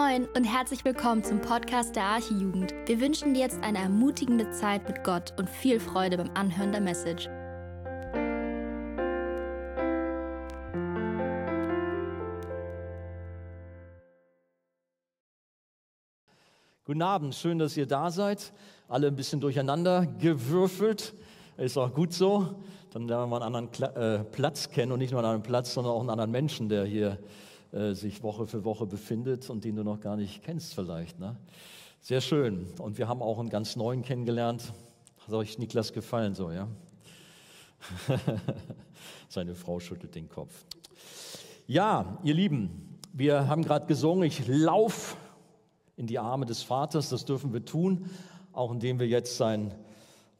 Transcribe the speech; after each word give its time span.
Moin 0.00 0.26
und 0.34 0.44
herzlich 0.44 0.82
willkommen 0.86 1.22
zum 1.22 1.42
Podcast 1.42 1.94
der 1.94 2.04
Archijugend. 2.04 2.72
Wir 2.86 3.02
wünschen 3.02 3.34
dir 3.34 3.40
jetzt 3.40 3.62
eine 3.62 3.78
ermutigende 3.78 4.50
Zeit 4.50 4.88
mit 4.88 5.04
Gott 5.04 5.34
und 5.38 5.50
viel 5.50 5.78
Freude 5.78 6.16
beim 6.16 6.30
Anhören 6.32 6.72
der 6.72 6.80
Message. 6.80 7.28
Guten 16.86 17.02
Abend, 17.02 17.34
schön, 17.34 17.58
dass 17.58 17.76
ihr 17.76 17.86
da 17.86 18.10
seid. 18.10 18.54
Alle 18.88 19.08
ein 19.08 19.16
bisschen 19.16 19.42
durcheinander 19.42 20.06
gewürfelt. 20.06 21.12
Ist 21.58 21.76
auch 21.76 21.92
gut 21.92 22.14
so. 22.14 22.54
Dann 22.92 23.06
lernen 23.06 23.30
wir 23.30 23.42
einen 23.42 23.54
anderen 23.54 23.94
äh, 23.94 24.24
Platz 24.24 24.70
kennen 24.70 24.92
und 24.92 25.00
nicht 25.00 25.10
nur 25.10 25.20
einen 25.20 25.28
anderen 25.28 25.42
Platz, 25.42 25.74
sondern 25.74 25.92
auch 25.92 26.00
einen 26.00 26.10
anderen 26.10 26.30
Menschen, 26.30 26.70
der 26.70 26.86
hier 26.86 27.18
äh, 27.72 27.94
sich 27.94 28.22
Woche 28.22 28.46
für 28.46 28.64
Woche 28.64 28.86
befindet 28.86 29.48
und 29.50 29.64
den 29.64 29.76
du 29.76 29.84
noch 29.84 30.00
gar 30.00 30.16
nicht 30.16 30.42
kennst 30.42 30.74
vielleicht. 30.74 31.18
Ne? 31.20 31.36
Sehr 32.00 32.20
schön. 32.20 32.66
Und 32.78 32.98
wir 32.98 33.06
haben 33.06 33.22
auch 33.22 33.38
einen 33.38 33.50
ganz 33.50 33.76
neuen 33.76 34.02
kennengelernt. 34.02 34.72
Hat 35.26 35.34
euch 35.34 35.58
Niklas 35.58 35.92
gefallen 35.92 36.34
so, 36.34 36.50
ja? 36.50 36.66
Seine 39.28 39.54
Frau 39.54 39.78
schüttelt 39.80 40.14
den 40.14 40.28
Kopf. 40.28 40.64
Ja, 41.66 42.18
ihr 42.24 42.34
Lieben, 42.34 42.98
wir 43.12 43.46
haben 43.46 43.62
gerade 43.62 43.86
gesungen, 43.86 44.24
ich 44.24 44.48
lauf 44.48 45.16
in 45.96 46.06
die 46.06 46.18
Arme 46.18 46.46
des 46.46 46.62
Vaters. 46.62 47.10
Das 47.10 47.24
dürfen 47.24 47.52
wir 47.52 47.64
tun, 47.64 48.10
auch 48.52 48.72
indem 48.72 48.98
wir 48.98 49.06
jetzt 49.06 49.36
sein 49.36 49.72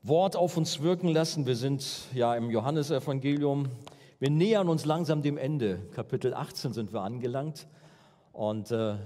Wort 0.02 0.34
auf 0.34 0.56
uns 0.56 0.80
wirken 0.80 1.08
lassen. 1.08 1.46
Wir 1.46 1.56
sind 1.56 1.86
ja 2.14 2.34
im 2.34 2.50
Johannesevangelium 2.50 3.68
wir 4.20 4.28
nähern 4.28 4.68
uns 4.68 4.84
langsam 4.84 5.22
dem 5.22 5.38
Ende. 5.38 5.80
Kapitel 5.94 6.34
18 6.34 6.74
sind 6.74 6.92
wir 6.92 7.00
angelangt. 7.00 7.66
Und 8.34 8.70
äh, 8.70 8.96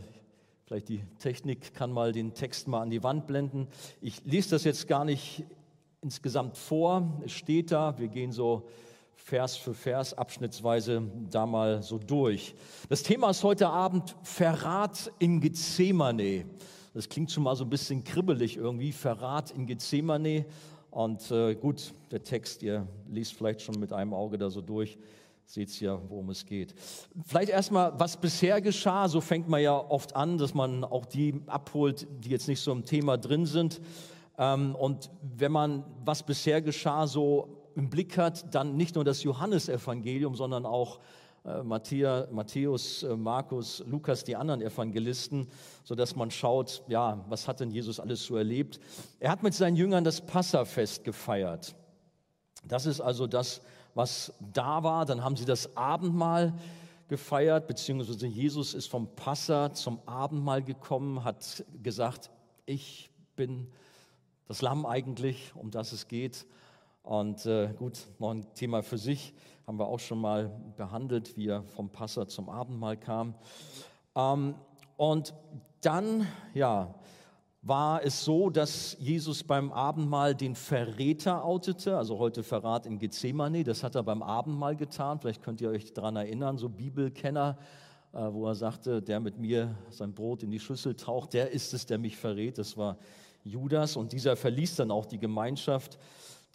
vielleicht 0.67 0.89
die 0.89 1.05
Technik 1.21 1.73
kann 1.73 1.93
mal 1.93 2.11
den 2.11 2.35
Text 2.35 2.67
mal 2.67 2.83
an 2.83 2.91
die 2.91 3.05
Wand 3.05 3.29
blenden. 3.29 3.69
Ich 4.01 4.25
lese 4.25 4.51
das 4.51 4.65
jetzt 4.65 4.89
gar 4.89 5.05
nicht 5.05 5.45
insgesamt 6.03 6.57
vor. 6.57 7.23
Es 7.25 7.31
steht 7.31 7.71
da. 7.71 7.97
Wir 7.97 8.09
gehen 8.09 8.33
so 8.33 8.67
Vers 9.15 9.57
für 9.57 9.73
Vers 9.73 10.15
abschnittsweise 10.15 11.05
da 11.31 11.47
mal 11.47 11.81
so 11.85 11.99
durch. 11.99 12.57
Das 12.89 13.05
Thema 13.05 13.31
ist 13.31 13.45
heute 13.45 13.69
Abend 13.69 14.17
Verrat 14.25 15.13
in 15.21 15.41
Gethsemane. 15.41 16.45
Das 16.93 17.09
klingt 17.09 17.31
schon 17.31 17.45
mal 17.45 17.55
so 17.55 17.63
ein 17.63 17.71
bisschen 17.71 18.03
kribbelig 18.03 18.57
irgendwie. 18.57 18.91
Verrat 18.91 19.53
in 19.53 19.67
Gethsemane. 19.67 20.45
Und 20.95 21.29
äh, 21.33 21.57
gut, 21.57 21.93
der 22.13 22.23
Text, 22.23 22.63
ihr 22.63 22.87
liest 23.09 23.35
vielleicht 23.35 23.63
schon 23.63 23.81
mit 23.81 23.93
einem 23.93 24.15
Auge 24.15 24.39
da 24.39 24.49
so 24.49 24.61
durch, 24.61 24.97
seht 25.45 25.81
ja, 25.81 26.01
worum 26.09 26.31
es 26.31 26.47
geht. 26.47 26.73
Vielleicht 27.27 27.51
erstmal, 27.51 27.99
was 27.99 28.17
bisher 28.17 28.61
geschah, 28.61 29.09
so 29.09 29.21
fängt 29.21 29.49
man 29.49 29.61
ja 29.61 29.77
oft 29.77 30.15
an, 30.15 30.39
dass 30.39 30.55
man 30.55 30.85
auch 30.85 31.05
die 31.05 31.43
abholt, 31.49 32.07
die 32.21 32.31
jetzt 32.31 32.47
nicht 32.47 32.61
so 32.61 32.71
im 32.71 32.85
Thema 32.85 33.19
drin 33.19 33.45
sind. 33.45 33.81
Ähm, 34.39 34.77
und 34.77 35.11
wenn 35.37 35.51
man, 35.51 35.83
was 36.05 36.23
bisher 36.23 36.63
geschah, 36.63 37.09
so 37.09 37.49
im 37.75 37.91
Blick 37.91 38.17
hat, 38.17 38.55
dann 38.55 38.77
nicht 38.77 38.95
nur 38.95 39.03
das 39.03 39.25
Johannesevangelium, 39.25 40.37
sondern 40.37 40.65
auch 40.65 41.01
äh, 41.45 41.63
Matthäus, 41.63 43.03
äh, 43.03 43.17
Markus, 43.17 43.85
Lukas, 43.87 44.25
die 44.25 44.35
anderen 44.35 44.63
Evangelisten, 44.63 45.47
sodass 45.83 46.17
man 46.17 46.31
schaut, 46.31 46.83
ja, 46.89 47.23
was 47.29 47.47
hat 47.47 47.61
denn 47.61 47.71
Jesus 47.71 48.01
alles 48.01 48.25
so 48.25 48.37
erlebt? 48.37 48.81
Er 49.21 49.31
hat 49.31 49.43
mit 49.43 49.53
seinen 49.53 49.77
Jüngern 49.77 50.05
das 50.05 50.23
Passafest 50.23 51.05
gefeiert. 51.05 51.75
Das 52.67 52.87
ist 52.87 53.03
also 53.03 53.27
das, 53.27 53.61
was 53.95 54.33
da 54.41 54.83
war. 54.83 55.05
Dann 55.05 55.23
haben 55.23 55.37
sie 55.37 55.45
das 55.45 55.77
Abendmahl 55.77 56.55
gefeiert, 57.09 57.67
beziehungsweise 57.67 58.27
Jesus 58.27 58.73
ist 58.73 58.87
vom 58.87 59.15
Passa 59.15 59.73
zum 59.75 60.01
Abendmahl 60.07 60.63
gekommen, 60.63 61.25
hat 61.25 61.63
gesagt, 61.83 62.31
ich 62.65 63.11
bin 63.37 63.69
das 64.49 64.63
Lamm 64.63 64.87
eigentlich, 64.87 65.53
um 65.55 65.71
das 65.71 65.93
es 65.93 66.09
geht. 66.09 66.47
Und 67.03 67.45
äh, 67.45 67.69
gut, 67.77 67.99
noch 68.19 68.31
ein 68.31 68.47
Thema 68.55 68.83
für 68.83 68.97
sich 68.97 69.35
haben 69.67 69.79
wir 69.79 69.87
auch 69.87 70.01
schon 70.01 70.21
mal 70.21 70.51
behandelt, 70.77 71.37
wie 71.37 71.49
er 71.49 71.63
vom 71.63 71.91
Passer 71.91 72.29
zum 72.29 72.49
Abendmahl 72.49 72.97
kam. 72.97 73.35
Ähm, 74.15 74.55
und 74.97 75.35
dann, 75.81 76.27
ja, 76.53 76.95
war 77.67 78.05
es 78.05 78.25
so, 78.25 78.51
dass 78.51 78.95
Jesus 79.01 79.43
beim 79.43 79.73
Abendmahl 79.73 80.35
den 80.35 80.55
Verräter 80.55 81.43
outete, 81.45 81.97
also 81.97 82.19
heute 82.19 82.43
Verrat 82.43 82.85
in 82.85 82.99
Gethsemane, 82.99 83.65
das 83.65 83.83
hat 83.83 83.95
er 83.95 84.03
beim 84.03 84.23
Abendmahl 84.23 84.77
getan, 84.77 85.19
vielleicht 85.19 85.43
könnt 85.43 85.63
ihr 85.63 85.71
euch 85.71 85.93
daran 85.95 86.17
erinnern, 86.17 86.59
so 86.59 86.69
Bibelkenner, 86.69 87.57
äh, 88.13 88.19
wo 88.19 88.47
er 88.47 88.55
sagte, 88.55 89.01
der 89.01 89.19
mit 89.19 89.39
mir 89.39 89.75
sein 89.89 90.13
Brot 90.13 90.43
in 90.43 90.51
die 90.51 90.61
Schüssel 90.61 90.95
taucht, 90.95 91.33
der 91.33 91.53
ist 91.53 91.73
es, 91.73 91.87
der 91.87 91.97
mich 91.97 92.19
verrät, 92.19 92.59
das 92.59 92.77
war 92.77 92.99
Judas. 93.45 93.97
Und 93.97 94.13
dieser 94.13 94.37
verließ 94.37 94.77
dann 94.77 94.91
auch 94.91 95.07
die 95.07 95.19
Gemeinschaft 95.19 95.99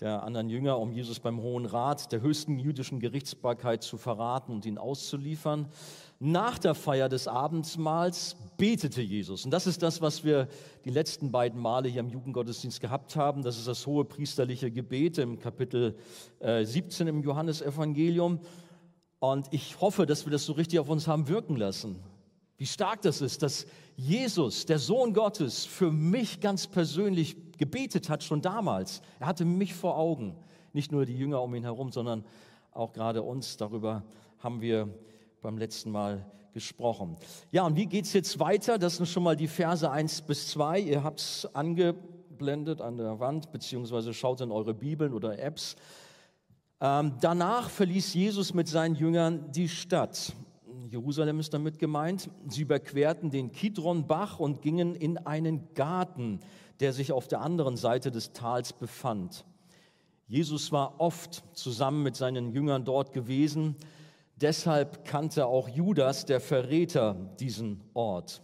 der 0.02 0.24
anderen 0.24 0.50
Jünger, 0.50 0.80
um 0.80 0.94
Jesus 0.94 1.20
beim 1.20 1.42
Hohen 1.42 1.66
Rat 1.66 2.12
der 2.12 2.22
höchsten 2.22 2.58
jüdischen 2.58 3.00
Gerichtsbarkeit 3.00 3.84
zu 3.84 3.98
verraten 3.98 4.54
und 4.54 4.66
ihn 4.66 4.78
auszuliefern. 4.78 5.68
Nach 6.20 6.58
der 6.58 6.74
Feier 6.74 7.10
des 7.10 7.28
Abendmahls 7.28 8.38
betete 8.58 9.02
Jesus. 9.02 9.46
Und 9.46 9.52
das 9.52 9.68
ist 9.68 9.82
das, 9.82 10.02
was 10.02 10.24
wir 10.24 10.48
die 10.86 10.90
letzten 10.90 11.32
beiden 11.32 11.60
Male 11.60 11.90
hier 11.90 12.02
im 12.02 12.10
Jugendgottesdienst 12.10 12.80
gehabt 12.80 13.16
haben. 13.16 13.42
Das 13.42 13.58
ist 13.58 13.68
das 13.68 13.86
hohe 13.88 14.06
priesterliche 14.06 14.72
Gebet 14.72 15.18
im 15.18 15.40
Kapitel 15.40 15.96
17 16.42 17.08
äh, 17.08 17.10
im 17.10 17.22
Johannesevangelium. 17.22 18.40
Und 19.20 19.48
ich 19.52 19.80
hoffe, 19.82 20.06
dass 20.06 20.26
wir 20.26 20.32
das 20.32 20.46
so 20.46 20.54
richtig 20.54 20.80
auf 20.80 20.90
uns 20.90 21.08
haben 21.08 21.28
wirken 21.28 21.58
lassen. 21.58 22.02
Wie 22.60 22.66
stark 22.66 23.02
das 23.04 23.22
ist, 23.22 23.42
dass 23.42 23.66
Jesus, 23.96 24.66
der 24.66 24.80
Sohn 24.80 25.14
Gottes, 25.14 25.66
für 25.66 25.92
mich 25.92 26.42
ganz 26.42 26.68
persönlich 26.68 27.38
gebetet 27.58 28.10
hat, 28.10 28.22
schon 28.22 28.42
damals. 28.42 29.02
Er 29.18 29.28
hatte 29.28 29.46
mich 29.46 29.74
vor 29.74 29.98
Augen. 29.98 30.36
Nicht 30.74 30.92
nur 30.92 31.06
die 31.06 31.18
Jünger 31.18 31.42
um 31.42 31.56
ihn 31.56 31.64
herum, 31.64 31.90
sondern 31.94 32.26
auch 32.74 32.92
gerade 32.92 33.24
uns. 33.24 33.56
Darüber 33.56 34.04
haben 34.40 34.60
wir 34.60 34.94
beim 35.42 35.58
letzten 35.58 35.90
Mal 35.90 36.30
gesprochen. 36.54 37.16
Ja, 37.52 37.66
und 37.66 37.78
wie 37.78 37.86
geht 37.86 38.04
es 38.04 38.12
jetzt 38.12 38.42
weiter? 38.42 38.78
Das 38.78 38.98
sind 38.98 39.08
schon 39.08 39.24
mal 39.24 39.38
die 39.38 39.48
Verse 39.48 39.90
1 39.90 40.24
bis 40.24 40.50
2. 40.50 40.82
Ihr 40.82 41.02
habt 41.02 41.22
es 41.22 41.48
angeblendet 41.56 42.82
an 42.82 42.98
der 42.98 43.22
Wand, 43.22 43.54
beziehungsweise 43.54 44.14
schaut 44.14 44.42
in 44.42 44.52
eure 44.52 44.74
Bibeln 44.74 45.14
oder 45.14 45.40
Apps. 45.40 45.78
Ähm, 46.82 47.14
danach 47.22 47.70
verließ 47.70 48.14
Jesus 48.16 48.54
mit 48.54 48.68
seinen 48.68 48.96
Jüngern 48.96 49.50
die 49.54 49.70
Stadt. 49.70 50.34
Jerusalem 50.90 51.40
ist 51.40 51.54
damit 51.54 51.78
gemeint. 51.78 52.32
Sie 52.48 52.64
überquerten 52.64 53.30
den 53.30 53.52
Kidronbach 53.52 54.40
und 54.40 54.64
gingen 54.64 54.96
in 54.96 55.20
einen 55.20 55.72
Garten, 55.76 56.40
der 56.80 56.94
sich 56.94 57.12
auf 57.12 57.28
der 57.28 57.42
anderen 57.42 57.78
Seite 57.78 58.10
des 58.10 58.34
Tals 58.34 58.74
befand. 58.74 59.46
Jesus 60.28 60.72
war 60.72 61.00
oft 61.00 61.44
zusammen 61.54 62.02
mit 62.02 62.16
seinen 62.16 62.52
Jüngern 62.52 62.86
dort 62.86 63.14
gewesen. 63.14 63.76
Deshalb 64.36 65.06
kannte 65.06 65.46
auch 65.46 65.70
Judas, 65.70 66.26
der 66.26 66.42
Verräter, 66.42 67.36
diesen 67.40 67.82
Ort. 67.94 68.42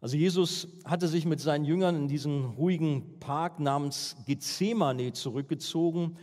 Also 0.00 0.16
Jesus 0.16 0.66
hatte 0.84 1.06
sich 1.06 1.26
mit 1.26 1.38
seinen 1.38 1.64
Jüngern 1.64 1.94
in 1.94 2.08
diesen 2.08 2.44
ruhigen 2.56 3.20
Park 3.20 3.60
namens 3.60 4.16
Gethsemane 4.26 5.12
zurückgezogen, 5.12 6.16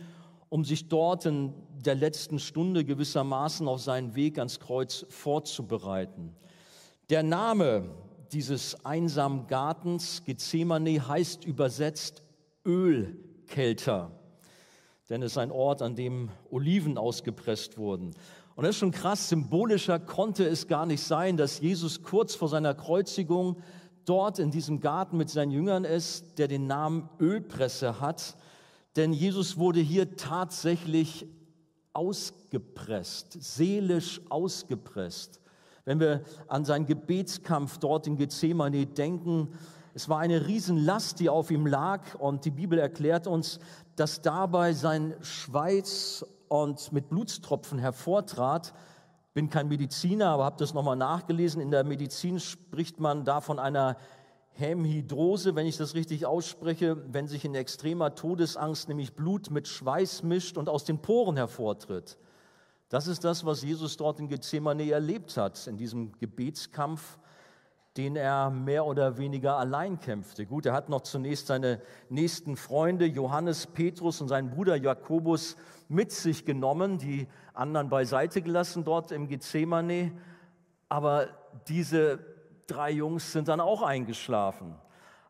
um 0.50 0.66
sich 0.66 0.88
dort 0.88 1.24
in 1.24 1.54
der 1.86 1.94
letzten 1.94 2.38
Stunde 2.38 2.84
gewissermaßen 2.84 3.66
auf 3.66 3.80
seinen 3.80 4.14
Weg 4.14 4.38
ans 4.38 4.60
Kreuz 4.60 5.06
vorzubereiten. 5.08 6.34
Der 7.08 7.22
Name 7.22 7.90
dieses 8.32 8.84
einsamen 8.84 9.46
Gartens, 9.46 10.22
Gethsemane, 10.24 11.06
heißt 11.08 11.44
übersetzt 11.44 12.22
Ölkelter, 12.64 14.12
denn 15.08 15.22
es 15.22 15.32
ist 15.32 15.38
ein 15.38 15.50
Ort, 15.50 15.82
an 15.82 15.96
dem 15.96 16.28
Oliven 16.50 16.98
ausgepresst 16.98 17.78
wurden. 17.78 18.12
Und 18.54 18.64
das 18.64 18.76
ist 18.76 18.80
schon 18.80 18.90
krass, 18.90 19.28
symbolischer 19.28 19.98
konnte 19.98 20.46
es 20.46 20.68
gar 20.68 20.86
nicht 20.86 21.02
sein, 21.02 21.36
dass 21.36 21.60
Jesus 21.60 22.02
kurz 22.02 22.34
vor 22.34 22.48
seiner 22.48 22.74
Kreuzigung 22.74 23.56
dort 24.04 24.38
in 24.38 24.50
diesem 24.50 24.80
Garten 24.80 25.16
mit 25.16 25.30
seinen 25.30 25.50
Jüngern 25.50 25.84
ist, 25.84 26.38
der 26.38 26.46
den 26.46 26.66
Namen 26.66 27.08
Ölpresse 27.18 28.00
hat. 28.00 28.36
Denn 28.96 29.12
Jesus 29.12 29.56
wurde 29.56 29.80
hier 29.80 30.16
tatsächlich 30.16 31.26
ausgepresst, 31.92 33.36
seelisch 33.40 34.20
ausgepresst. 34.28 35.40
Wenn 35.84 36.00
wir 36.00 36.22
an 36.48 36.64
seinen 36.64 36.86
Gebetskampf 36.86 37.78
dort 37.78 38.06
in 38.06 38.16
Gethsemane 38.16 38.86
denken, 38.86 39.48
es 39.92 40.08
war 40.08 40.20
eine 40.20 40.46
Riesenlast, 40.46 41.18
die 41.18 41.28
auf 41.28 41.50
ihm 41.50 41.66
lag 41.66 42.14
und 42.14 42.44
die 42.44 42.50
Bibel 42.50 42.78
erklärt 42.78 43.26
uns, 43.26 43.58
dass 43.96 44.22
dabei 44.22 44.72
sein 44.72 45.14
Schweiß 45.20 46.24
und 46.48 46.92
mit 46.92 47.08
Blutstropfen 47.08 47.78
hervortrat. 47.78 48.72
Bin 49.34 49.50
kein 49.50 49.68
Mediziner, 49.68 50.28
aber 50.28 50.44
habe 50.44 50.56
das 50.58 50.74
nochmal 50.74 50.96
nachgelesen. 50.96 51.60
In 51.60 51.70
der 51.70 51.84
Medizin 51.84 52.38
spricht 52.38 53.00
man 53.00 53.24
da 53.24 53.40
von 53.40 53.58
einer 53.58 53.96
Hämhydrose, 54.60 55.56
wenn 55.56 55.66
ich 55.66 55.76
das 55.76 55.94
richtig 55.94 56.26
ausspreche, 56.26 56.96
wenn 57.12 57.26
sich 57.26 57.44
in 57.44 57.54
extremer 57.54 58.14
Todesangst 58.14 58.88
nämlich 58.88 59.14
Blut 59.14 59.50
mit 59.50 59.66
Schweiß 59.66 60.22
mischt 60.22 60.56
und 60.56 60.68
aus 60.68 60.84
den 60.84 60.98
Poren 60.98 61.36
hervortritt. 61.36 62.18
Das 62.90 63.06
ist 63.06 63.24
das, 63.24 63.44
was 63.44 63.62
Jesus 63.62 63.96
dort 63.96 64.20
in 64.20 64.28
Gethsemane 64.28 64.90
erlebt 64.90 65.36
hat, 65.36 65.66
in 65.66 65.76
diesem 65.76 66.12
Gebetskampf. 66.18 67.18
den 67.96 68.14
er 68.14 68.50
mehr 68.50 68.86
oder 68.86 69.18
weniger 69.18 69.56
allein 69.56 69.98
kämpfte. 69.98 70.46
Gut, 70.46 70.64
er 70.66 70.72
hat 70.72 70.88
noch 70.88 71.00
zunächst 71.00 71.48
seine 71.48 71.80
nächsten 72.08 72.56
Freunde, 72.56 73.04
Johannes, 73.04 73.66
Petrus 73.66 74.20
und 74.20 74.28
seinen 74.28 74.50
Bruder 74.50 74.76
Jakobus, 74.76 75.56
mit 75.88 76.12
sich 76.12 76.44
genommen, 76.44 76.98
die 76.98 77.26
anderen 77.52 77.88
beiseite 77.88 78.42
gelassen 78.42 78.84
dort 78.84 79.10
im 79.10 79.26
Gethsemane. 79.26 80.12
Aber 80.88 81.28
diese 81.66 82.20
drei 82.70 82.90
Jungs 82.90 83.32
sind 83.32 83.48
dann 83.48 83.60
auch 83.60 83.82
eingeschlafen. 83.82 84.74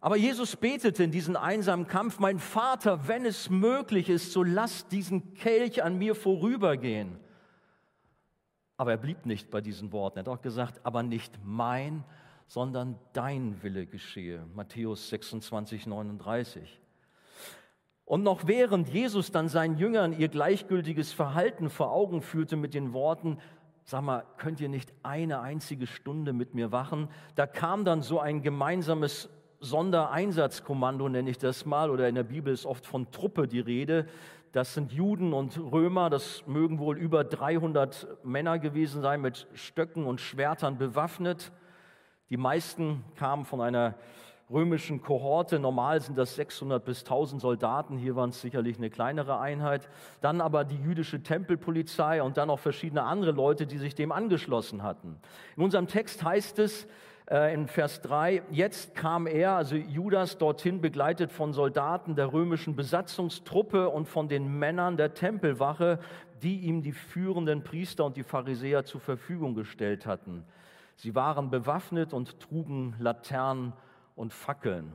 Aber 0.01 0.17
Jesus 0.17 0.57
betete 0.57 1.05
in 1.05 1.11
diesem 1.11 1.37
einsamen 1.37 1.87
Kampf, 1.87 2.19
mein 2.19 2.39
Vater, 2.39 3.07
wenn 3.07 3.27
es 3.27 3.51
möglich 3.51 4.09
ist, 4.09 4.33
so 4.33 4.43
lass 4.43 4.89
diesen 4.89 5.35
Kelch 5.35 5.83
an 5.83 5.99
mir 5.99 6.15
vorübergehen. 6.15 7.19
Aber 8.79 8.93
er 8.93 8.97
blieb 8.97 9.27
nicht 9.27 9.51
bei 9.51 9.61
diesen 9.61 9.93
Worten. 9.93 10.19
Er 10.19 10.21
hat 10.21 10.29
auch 10.29 10.41
gesagt, 10.41 10.81
aber 10.85 11.03
nicht 11.03 11.39
mein, 11.45 12.03
sondern 12.47 12.99
dein 13.13 13.63
Wille 13.63 13.85
geschehe. 13.87 14.47
Matthäus 14.55 15.11
26, 15.11 15.87
39. 15.87 16.81
Und 18.07 18.25
noch 18.25 18.47
während 18.47 18.89
Jesus 18.89 19.31
dann 19.31 19.49
seinen 19.49 19.77
Jüngern 19.77 20.19
ihr 20.19 20.29
gleichgültiges 20.29 21.13
Verhalten 21.13 21.69
vor 21.69 21.93
Augen 21.93 22.23
führte 22.23 22.57
mit 22.57 22.75
den 22.75 22.93
Worten, 22.93 23.39
sag 23.91 24.03
mal, 24.03 24.25
könnt 24.37 24.61
ihr 24.61 24.69
nicht 24.69 24.95
eine 25.03 25.41
einzige 25.41 25.89
Stunde 25.89 26.33
mit 26.33 26.55
mir 26.55 26.71
wachen? 26.71 27.09
Da 27.35 27.49
kam 27.49 27.85
dann 27.85 28.03
so 28.03 28.21
ein 28.21 28.41
gemeinsames 28.41 29.29
Sondereinsatzkommando, 29.59 31.09
nenne 31.09 31.29
ich 31.29 31.39
das 31.39 31.67
mal, 31.67 31.91
oder 31.91 32.09
in 32.09 32.15
der 32.15 32.23
Bibel 32.23 32.53
ist 32.53 32.67
oft 32.67 32.87
von 32.87 33.11
Truppe 33.11 33.49
die 33.49 33.59
Rede. 33.59 34.07
Das 34.53 34.75
sind 34.75 34.93
Juden 34.93 35.33
und 35.33 35.59
Römer, 35.59 36.09
das 36.09 36.47
mögen 36.47 36.79
wohl 36.79 36.99
über 36.99 37.25
300 37.25 38.07
Männer 38.23 38.61
gewesen 38.61 39.03
sein, 39.03 39.23
mit 39.23 39.49
Stöcken 39.55 40.07
und 40.07 40.21
Schwertern 40.21 40.79
bewaffnet. 40.79 41.51
Die 42.31 42.37
meisten 42.37 43.05
kamen 43.17 43.45
von 43.45 43.61
einer 43.61 43.97
römischen 44.51 45.03
Kohorte. 45.03 45.59
Normal 45.59 46.01
sind 46.01 46.19
das 46.19 46.35
600 46.35 46.85
bis 46.85 47.01
1000 47.01 47.41
Soldaten. 47.41 47.97
Hier 47.97 48.17
waren 48.17 48.31
es 48.31 48.41
sicherlich 48.41 48.79
eine 48.79 48.91
kleinere 48.91 49.39
Einheit. 49.39 49.89
Dann 50.21 50.41
aber 50.41 50.65
die 50.65 50.77
jüdische 50.77 51.23
Tempelpolizei 51.23 52.23
und 52.23 52.37
dann 52.37 52.51
auch 52.51 52.59
verschiedene 52.59 53.05
andere 53.05 53.33
Leute, 53.33 53.67
die 53.67 53.79
sich 53.79 53.95
dem 53.95 54.13
angeschlossen 54.13 54.83
hatten. 54.83 55.21
In 55.57 55.63
unserem 55.63 55.87
Text 55.87 56.25
heißt 56.25 56.59
es 56.59 56.87
äh, 57.31 57.55
in 57.55 57.69
Vers 57.69 58.03
3, 58.03 58.43
jetzt 58.51 58.95
kam 58.95 59.27
er, 59.27 59.53
also 59.53 59.77
Judas, 59.77 60.37
dorthin 60.37 60.81
begleitet 60.81 61.31
von 61.31 61.53
Soldaten 61.53 62.17
der 62.17 62.33
römischen 62.33 62.75
Besatzungstruppe 62.75 63.89
und 63.89 64.07
von 64.07 64.29
den 64.29 64.59
Männern 64.59 64.97
der 64.97 65.15
Tempelwache, 65.15 66.01
die 66.43 66.61
ihm 66.61 66.83
die 66.83 66.93
führenden 66.93 67.63
Priester 67.63 68.05
und 68.05 68.17
die 68.17 68.25
Pharisäer 68.25 68.85
zur 68.85 69.01
Verfügung 69.01 69.55
gestellt 69.55 70.07
hatten. 70.07 70.45
Sie 70.97 71.15
waren 71.15 71.51
bewaffnet 71.51 72.13
und 72.13 72.41
trugen 72.41 72.97
Laternen 72.99 73.73
und 74.21 74.35
Fackeln. 74.35 74.93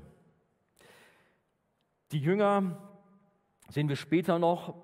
Die 2.11 2.19
Jünger, 2.19 2.77
sehen 3.69 3.89
wir 3.89 3.95
später 3.95 4.37
noch, 4.37 4.75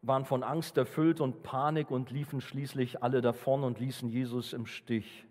waren 0.00 0.24
von 0.24 0.42
Angst 0.42 0.78
erfüllt 0.78 1.20
und 1.20 1.42
Panik 1.42 1.90
und 1.90 2.10
liefen 2.10 2.40
schließlich 2.40 3.02
alle 3.02 3.20
davon 3.20 3.62
und 3.62 3.80
ließen 3.80 4.08
Jesus 4.08 4.54
im 4.54 4.64
Stich. 4.64 5.26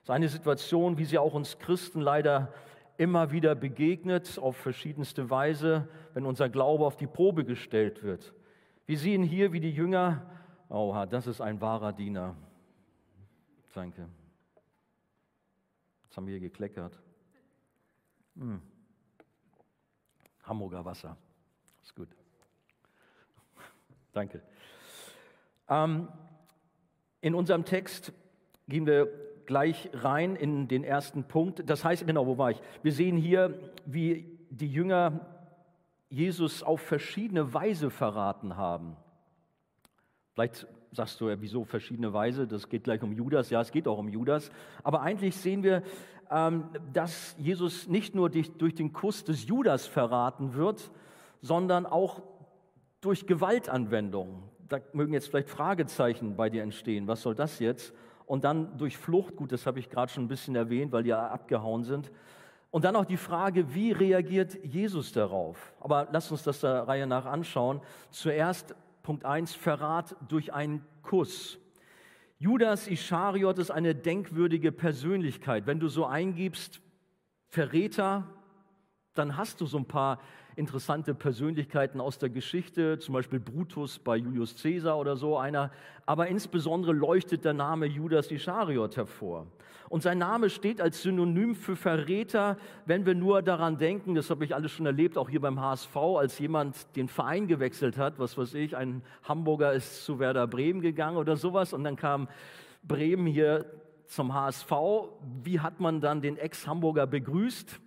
Das 0.00 0.04
ist 0.04 0.10
eine 0.10 0.28
Situation, 0.28 0.96
wie 0.96 1.04
sie 1.04 1.18
auch 1.18 1.34
uns 1.34 1.58
Christen 1.58 2.00
leider 2.00 2.54
immer 2.96 3.30
wieder 3.30 3.54
begegnet, 3.54 4.38
auf 4.38 4.56
verschiedenste 4.56 5.28
Weise, 5.28 5.86
wenn 6.14 6.24
unser 6.24 6.48
Glaube 6.48 6.86
auf 6.86 6.96
die 6.96 7.06
Probe 7.06 7.44
gestellt 7.44 8.02
wird. 8.02 8.32
Wir 8.86 8.98
sehen 8.98 9.22
hier, 9.22 9.52
wie 9.52 9.60
die 9.60 9.70
Jünger, 9.70 10.30
oh, 10.70 10.96
das 11.10 11.26
ist 11.26 11.42
ein 11.42 11.60
wahrer 11.60 11.92
Diener. 11.92 12.36
Danke. 13.74 14.08
Jetzt 16.04 16.16
haben 16.16 16.26
wir 16.26 16.32
hier 16.32 16.48
gekleckert. 16.48 17.01
Hm. 18.36 18.60
Hamburger 20.42 20.84
Wasser. 20.84 21.16
Ist 21.82 21.94
gut. 21.94 22.08
Danke. 24.12 24.42
Ähm, 25.68 26.08
in 27.20 27.34
unserem 27.34 27.64
Text 27.64 28.12
gehen 28.68 28.86
wir 28.86 29.08
gleich 29.46 29.90
rein 29.92 30.36
in 30.36 30.68
den 30.68 30.84
ersten 30.84 31.24
Punkt. 31.24 31.68
Das 31.68 31.84
heißt, 31.84 32.06
genau, 32.06 32.26
wo 32.26 32.38
war 32.38 32.50
ich? 32.50 32.60
Wir 32.82 32.92
sehen 32.92 33.16
hier, 33.16 33.58
wie 33.84 34.38
die 34.50 34.70
Jünger 34.70 35.26
Jesus 36.08 36.62
auf 36.62 36.80
verschiedene 36.80 37.54
Weise 37.54 37.90
verraten 37.90 38.56
haben. 38.56 38.96
Vielleicht 40.34 40.66
sagst 40.90 41.20
du 41.20 41.28
ja, 41.28 41.40
wieso 41.40 41.64
verschiedene 41.64 42.12
Weise? 42.12 42.46
Das 42.46 42.68
geht 42.68 42.84
gleich 42.84 43.02
um 43.02 43.12
Judas. 43.12 43.50
Ja, 43.50 43.60
es 43.60 43.72
geht 43.72 43.88
auch 43.88 43.98
um 43.98 44.08
Judas. 44.08 44.50
Aber 44.82 45.02
eigentlich 45.02 45.36
sehen 45.36 45.62
wir, 45.62 45.82
dass 46.92 47.36
Jesus 47.38 47.88
nicht 47.88 48.14
nur 48.14 48.30
durch 48.30 48.74
den 48.74 48.92
Kuss 48.92 49.24
des 49.24 49.46
Judas 49.46 49.86
verraten 49.86 50.54
wird, 50.54 50.90
sondern 51.40 51.84
auch 51.86 52.22
durch 53.00 53.26
Gewaltanwendung. 53.26 54.42
Da 54.68 54.78
mögen 54.92 55.12
jetzt 55.12 55.28
vielleicht 55.28 55.50
Fragezeichen 55.50 56.36
bei 56.36 56.48
dir 56.48 56.62
entstehen. 56.62 57.06
Was 57.06 57.22
soll 57.22 57.34
das 57.34 57.58
jetzt? 57.58 57.92
Und 58.24 58.44
dann 58.44 58.78
durch 58.78 58.96
Flucht, 58.96 59.36
gut, 59.36 59.52
das 59.52 59.66
habe 59.66 59.78
ich 59.78 59.90
gerade 59.90 60.10
schon 60.10 60.24
ein 60.24 60.28
bisschen 60.28 60.56
erwähnt, 60.56 60.92
weil 60.92 61.02
die 61.02 61.10
ja 61.10 61.26
abgehauen 61.26 61.84
sind. 61.84 62.10
Und 62.70 62.86
dann 62.86 62.96
auch 62.96 63.04
die 63.04 63.18
Frage, 63.18 63.74
wie 63.74 63.92
reagiert 63.92 64.58
Jesus 64.64 65.12
darauf? 65.12 65.74
Aber 65.80 66.08
lass 66.10 66.30
uns 66.30 66.42
das 66.42 66.60
der 66.60 66.88
Reihe 66.88 67.06
nach 67.06 67.26
anschauen. 67.26 67.82
Zuerst 68.10 68.74
Punkt 69.02 69.26
1, 69.26 69.54
Verrat 69.54 70.16
durch 70.28 70.54
einen 70.54 70.82
Kuss. 71.02 71.58
Judas 72.42 72.88
Ischariot 72.88 73.60
ist 73.60 73.70
eine 73.70 73.94
denkwürdige 73.94 74.72
Persönlichkeit. 74.72 75.68
Wenn 75.68 75.78
du 75.78 75.86
so 75.86 76.06
eingibst, 76.06 76.80
Verräter, 77.46 78.26
dann 79.14 79.36
hast 79.36 79.60
du 79.60 79.66
so 79.66 79.78
ein 79.78 79.84
paar 79.84 80.18
interessante 80.56 81.14
Persönlichkeiten 81.14 82.00
aus 82.00 82.18
der 82.18 82.28
Geschichte, 82.28 82.98
zum 82.98 83.14
Beispiel 83.14 83.40
Brutus 83.40 83.98
bei 83.98 84.16
Julius 84.16 84.60
Caesar 84.60 84.98
oder 84.98 85.16
so 85.16 85.36
einer. 85.36 85.70
Aber 86.06 86.28
insbesondere 86.28 86.92
leuchtet 86.92 87.44
der 87.44 87.52
Name 87.52 87.86
Judas 87.86 88.30
Ischariot 88.30 88.96
hervor. 88.96 89.46
Und 89.88 90.02
sein 90.02 90.16
Name 90.18 90.48
steht 90.48 90.80
als 90.80 91.02
Synonym 91.02 91.54
für 91.54 91.76
Verräter, 91.76 92.56
wenn 92.86 93.04
wir 93.04 93.14
nur 93.14 93.42
daran 93.42 93.76
denken, 93.76 94.14
das 94.14 94.30
habe 94.30 94.42
ich 94.44 94.54
alles 94.54 94.72
schon 94.72 94.86
erlebt, 94.86 95.18
auch 95.18 95.28
hier 95.28 95.40
beim 95.40 95.60
HSV, 95.60 95.94
als 95.96 96.38
jemand 96.38 96.96
den 96.96 97.08
Verein 97.08 97.46
gewechselt 97.46 97.98
hat, 97.98 98.18
was 98.18 98.38
weiß 98.38 98.54
ich, 98.54 98.74
ein 98.74 99.02
Hamburger 99.22 99.74
ist 99.74 100.04
zu 100.06 100.18
Werder 100.18 100.46
Bremen 100.46 100.80
gegangen 100.80 101.18
oder 101.18 101.36
sowas 101.36 101.74
und 101.74 101.84
dann 101.84 101.96
kam 101.96 102.28
Bremen 102.82 103.26
hier 103.26 103.66
zum 104.06 104.32
HSV. 104.32 104.70
Wie 105.42 105.60
hat 105.60 105.78
man 105.78 106.00
dann 106.00 106.22
den 106.22 106.38
Ex-Hamburger 106.38 107.06
begrüßt? 107.06 107.78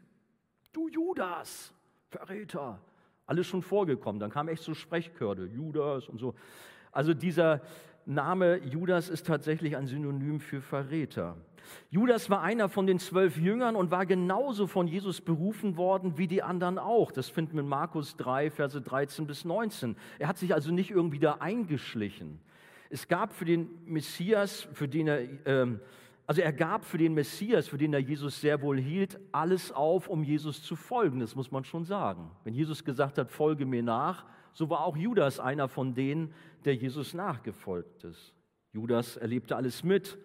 Du 0.73 0.87
Judas, 0.89 1.73
Verräter. 2.15 2.79
Alles 3.25 3.47
schon 3.47 3.61
vorgekommen. 3.61 4.19
Dann 4.19 4.31
kam 4.31 4.47
echt 4.47 4.63
so 4.63 4.73
Sprechkörde, 4.73 5.45
Judas 5.45 6.07
und 6.07 6.19
so. 6.19 6.35
Also 6.91 7.13
dieser 7.13 7.61
Name 8.05 8.57
Judas 8.57 9.09
ist 9.09 9.25
tatsächlich 9.25 9.75
ein 9.75 9.87
Synonym 9.87 10.39
für 10.39 10.61
Verräter. 10.61 11.35
Judas 11.89 12.29
war 12.29 12.41
einer 12.41 12.69
von 12.69 12.85
den 12.85 12.99
zwölf 12.99 13.37
Jüngern 13.37 13.75
und 13.75 13.89
war 13.89 14.05
genauso 14.05 14.67
von 14.67 14.87
Jesus 14.87 15.21
berufen 15.21 15.77
worden 15.77 16.17
wie 16.17 16.27
die 16.27 16.43
anderen 16.43 16.77
auch. 16.77 17.11
Das 17.11 17.27
finden 17.27 17.53
wir 17.53 17.61
in 17.61 17.67
Markus 17.67 18.15
3, 18.17 18.51
Verse 18.51 18.79
13 18.79 19.25
bis 19.25 19.43
19. 19.43 19.95
Er 20.19 20.27
hat 20.27 20.37
sich 20.37 20.53
also 20.53 20.71
nicht 20.71 20.91
irgendwie 20.91 21.19
da 21.19 21.37
eingeschlichen. 21.39 22.39
Es 22.91 23.07
gab 23.07 23.33
für 23.33 23.45
den 23.45 23.69
Messias, 23.85 24.67
für 24.73 24.87
den 24.87 25.07
er 25.07 25.21
ähm, 25.45 25.79
also 26.27 26.41
er 26.41 26.53
gab 26.53 26.85
für 26.85 26.97
den 26.97 27.13
Messias, 27.13 27.67
für 27.67 27.77
den 27.77 27.93
er 27.93 27.99
Jesus 27.99 28.41
sehr 28.41 28.61
wohl 28.61 28.79
hielt, 28.79 29.19
alles 29.31 29.71
auf, 29.71 30.07
um 30.07 30.23
Jesus 30.23 30.63
zu 30.63 30.75
folgen. 30.75 31.19
Das 31.19 31.35
muss 31.35 31.51
man 31.51 31.63
schon 31.63 31.85
sagen. 31.85 32.31
Wenn 32.43 32.55
Jesus 32.55 32.83
gesagt 32.83 33.17
hat, 33.17 33.29
folge 33.29 33.65
mir 33.65 33.83
nach, 33.83 34.25
so 34.53 34.69
war 34.69 34.85
auch 34.85 34.97
Judas 34.97 35.39
einer 35.39 35.67
von 35.67 35.93
denen, 35.93 36.33
der 36.63 36.75
Jesus 36.75 37.13
nachgefolgt 37.13 38.05
ist. 38.05 38.33
Judas 38.71 39.17
erlebte 39.17 39.55
alles 39.55 39.83
mit. 39.83 40.17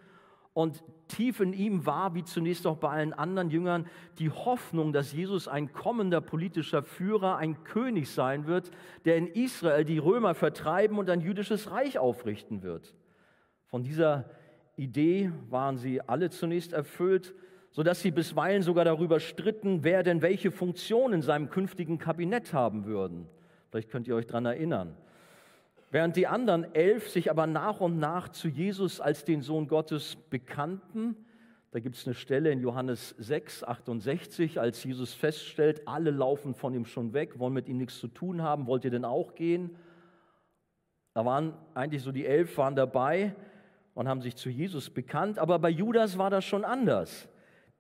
Und 0.53 0.83
tief 1.07 1.41
in 1.41 1.53
ihm 1.53 1.87
war, 1.87 2.15
wie 2.15 2.25
zunächst 2.25 2.67
auch 2.67 2.77
bei 2.77 2.91
allen 2.91 3.13
anderen 3.13 3.51
Jüngern, 3.51 3.87
die 4.19 4.31
Hoffnung, 4.31 4.93
dass 4.93 5.13
Jesus 5.13 5.49
ein 5.49 5.73
kommender 5.73 6.21
politischer 6.21 6.83
Führer, 6.83 7.37
ein 7.37 7.63
König 7.63 8.11
sein 8.11 8.47
wird, 8.47 8.71
der 9.05 9.17
in 9.17 9.27
Israel 9.27 9.85
die 9.85 9.99
Römer 9.99 10.35
vertreiben 10.35 10.99
und 10.99 11.09
ein 11.11 11.21
jüdisches 11.21 11.71
Reich 11.71 11.99
aufrichten 11.99 12.63
wird. 12.63 12.95
Von 13.67 13.85
dieser 13.85 14.31
Idee 14.81 15.31
waren 15.51 15.77
sie 15.77 16.01
alle 16.01 16.31
zunächst 16.31 16.73
erfüllt, 16.73 17.35
sodass 17.71 18.01
sie 18.01 18.11
bisweilen 18.11 18.63
sogar 18.63 18.85
darüber 18.85 19.21
stritten, 19.21 19.85
wer 19.85 20.03
denn 20.03 20.23
welche 20.23 20.51
Funktion 20.51 21.13
in 21.13 21.23
seinem 21.23 21.51
künftigen 21.51 21.99
Kabinett 21.99 22.55
haben 22.55 22.87
würden. 22.87 23.27
Vielleicht 23.69 23.91
könnt 23.91 24.09
ihr 24.09 24.17
euch 24.17 24.27
daran 24.27 24.47
erinnern. 24.47 24.97
Während 25.91 26.17
die 26.17 26.27
anderen 26.27 26.75
elf 26.75 27.11
sich 27.11 27.31
aber 27.31 27.47
nach 27.47 27.81
und 27.81 27.99
nach 27.99 28.31
zu 28.31 28.49
Jesus 28.49 29.01
als 29.01 29.25
den 29.25 29.43
Sohn 29.43 29.69
Gottes 29.69 30.17
bekannten, 30.31 31.15
da 31.73 31.79
gibt 31.79 31.97
es 31.97 32.07
eine 32.07 32.15
Stelle 32.15 32.51
in 32.51 32.61
Johannes 32.61 33.15
6, 33.19 33.65
68, 33.65 34.59
als 34.59 34.83
Jesus 34.83 35.13
feststellt, 35.15 35.87
alle 35.87 36.11
laufen 36.11 36.55
von 36.55 36.75
ihm 36.75 36.87
schon 36.87 37.13
weg, 37.13 37.39
wollen 37.39 37.53
mit 37.53 37.69
ihm 37.69 37.77
nichts 37.77 38.01
zu 38.01 38.09
tun 38.09 38.43
haben, 38.43 38.67
wollt 38.67 38.85
ihr 38.85 38.91
denn 38.91 39.05
auch 39.05 39.35
gehen? 39.35 39.77
Da 41.13 41.25
waren 41.25 41.55
eigentlich 41.75 42.03
so 42.03 42.13
die 42.13 42.25
elf 42.25 42.57
waren 42.57 42.75
dabei 42.75 43.35
und 44.01 44.09
haben 44.09 44.23
sich 44.23 44.35
zu 44.35 44.49
Jesus 44.49 44.89
bekannt. 44.89 45.39
Aber 45.39 45.59
bei 45.59 45.69
Judas 45.69 46.17
war 46.17 46.31
das 46.31 46.47
schon 46.47 46.65
anders. 46.65 47.29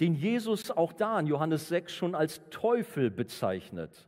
den 0.00 0.14
Jesus 0.14 0.70
auch 0.70 0.92
da 0.92 1.18
in 1.18 1.26
Johannes 1.26 1.68
6 1.68 1.94
schon 1.94 2.14
als 2.14 2.42
Teufel 2.50 3.10
bezeichnet. 3.10 4.06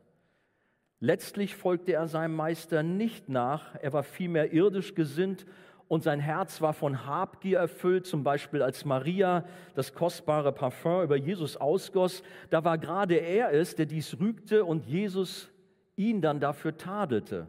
Letztlich 1.01 1.55
folgte 1.55 1.93
er 1.93 2.09
seinem 2.09 2.35
Meister 2.35 2.83
nicht 2.83 3.29
nach, 3.29 3.75
er 3.81 3.93
war 3.95 4.03
vielmehr 4.03 4.53
irdisch 4.53 4.95
gesinnt 4.95 5.47
und 5.89 6.03
sein 6.03 6.21
Herz 6.21 6.61
war 6.61 6.75
von 6.75 7.07
Habgier 7.07 7.59
erfüllt, 7.59 8.07
zum 8.07 8.25
Beispiel 8.25 8.63
als 8.63 8.85
Maria 8.85 9.45
das 9.75 9.95
kostbare 9.95 10.53
Parfum 10.53 11.03
über 11.03 11.17
Jesus 11.17 11.57
ausgoss. 11.57 12.23
Da 12.51 12.63
war 12.63 12.77
gerade 12.77 13.17
er 13.17 13.53
es, 13.53 13.75
der 13.75 13.87
dies 13.87 14.19
rügte 14.21 14.65
und 14.67 14.87
Jesus 14.87 15.51
ihn 15.97 16.21
dann 16.21 16.41
dafür 16.41 16.77
tadelte. 16.77 17.49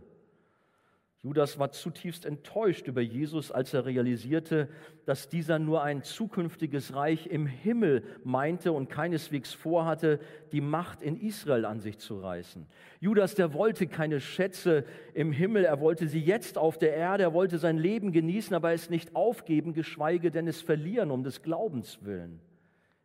Judas 1.23 1.57
war 1.57 1.71
zutiefst 1.71 2.25
enttäuscht 2.25 2.85
über 2.87 2.99
Jesus, 2.99 3.49
als 3.49 3.73
er 3.73 3.85
realisierte, 3.85 4.67
dass 5.05 5.29
dieser 5.29 5.57
nur 5.57 5.81
ein 5.81 6.03
zukünftiges 6.03 6.95
Reich 6.95 7.27
im 7.27 7.45
Himmel 7.45 8.03
meinte 8.25 8.73
und 8.73 8.89
keineswegs 8.89 9.53
vorhatte, 9.53 10.19
die 10.51 10.59
Macht 10.59 11.01
in 11.01 11.15
Israel 11.15 11.63
an 11.63 11.79
sich 11.79 11.97
zu 11.97 12.19
reißen. 12.19 12.67
Judas, 12.99 13.35
der 13.35 13.53
wollte 13.53 13.87
keine 13.87 14.19
Schätze 14.19 14.83
im 15.13 15.31
Himmel, 15.31 15.63
er 15.63 15.79
wollte 15.79 16.09
sie 16.09 16.19
jetzt 16.19 16.57
auf 16.57 16.77
der 16.77 16.93
Erde, 16.93 17.23
er 17.23 17.33
wollte 17.33 17.57
sein 17.57 17.77
Leben 17.77 18.11
genießen, 18.11 18.53
aber 18.53 18.73
es 18.73 18.89
nicht 18.89 19.15
aufgeben, 19.15 19.71
geschweige 19.71 20.29
denn 20.29 20.49
es 20.49 20.61
verlieren 20.61 21.09
um 21.09 21.23
des 21.23 21.41
Glaubens 21.41 21.99
willen. 22.01 22.41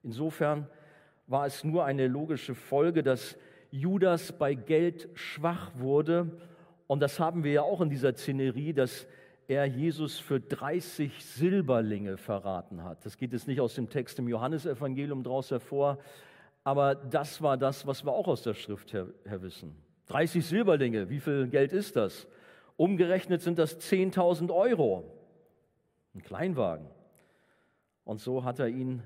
Insofern 0.02 0.66
war 1.28 1.46
es 1.46 1.62
nur 1.62 1.84
eine 1.84 2.08
logische 2.08 2.56
Folge, 2.56 3.04
dass 3.04 3.38
Judas 3.70 4.32
bei 4.32 4.54
Geld 4.54 5.08
schwach 5.14 5.70
wurde 5.76 6.32
und 6.88 7.00
das 7.00 7.20
haben 7.20 7.44
wir 7.44 7.52
ja 7.52 7.62
auch 7.62 7.80
in 7.80 7.90
dieser 7.90 8.12
Szenerie, 8.14 8.72
dass 8.72 9.06
er 9.46 9.66
Jesus 9.66 10.18
für 10.18 10.40
30 10.40 11.24
Silberlinge 11.24 12.16
verraten 12.16 12.82
hat. 12.82 13.04
Das 13.06 13.16
geht 13.16 13.32
jetzt 13.32 13.46
nicht 13.46 13.60
aus 13.60 13.74
dem 13.74 13.88
Text 13.88 14.18
im 14.18 14.28
Johannesevangelium 14.28 15.22
daraus 15.22 15.50
hervor, 15.50 15.98
aber 16.64 16.94
das 16.94 17.40
war 17.40 17.56
das, 17.56 17.86
was 17.86 18.04
wir 18.04 18.12
auch 18.12 18.26
aus 18.26 18.42
der 18.42 18.54
Schrift 18.54 18.92
her, 18.92 19.06
her 19.24 19.40
wissen. 19.42 19.76
30 20.06 20.44
Silberlinge, 20.44 21.08
wie 21.08 21.20
viel 21.20 21.46
Geld 21.48 21.72
ist 21.72 21.96
das? 21.96 22.26
Umgerechnet 22.76 23.42
sind 23.42 23.58
das 23.58 23.78
10.000 23.80 24.54
Euro. 24.54 25.04
Ein 26.14 26.22
Kleinwagen. 26.22 26.86
Und 28.04 28.20
so 28.20 28.44
hat 28.44 28.58
er 28.58 28.68
ihn 28.68 29.02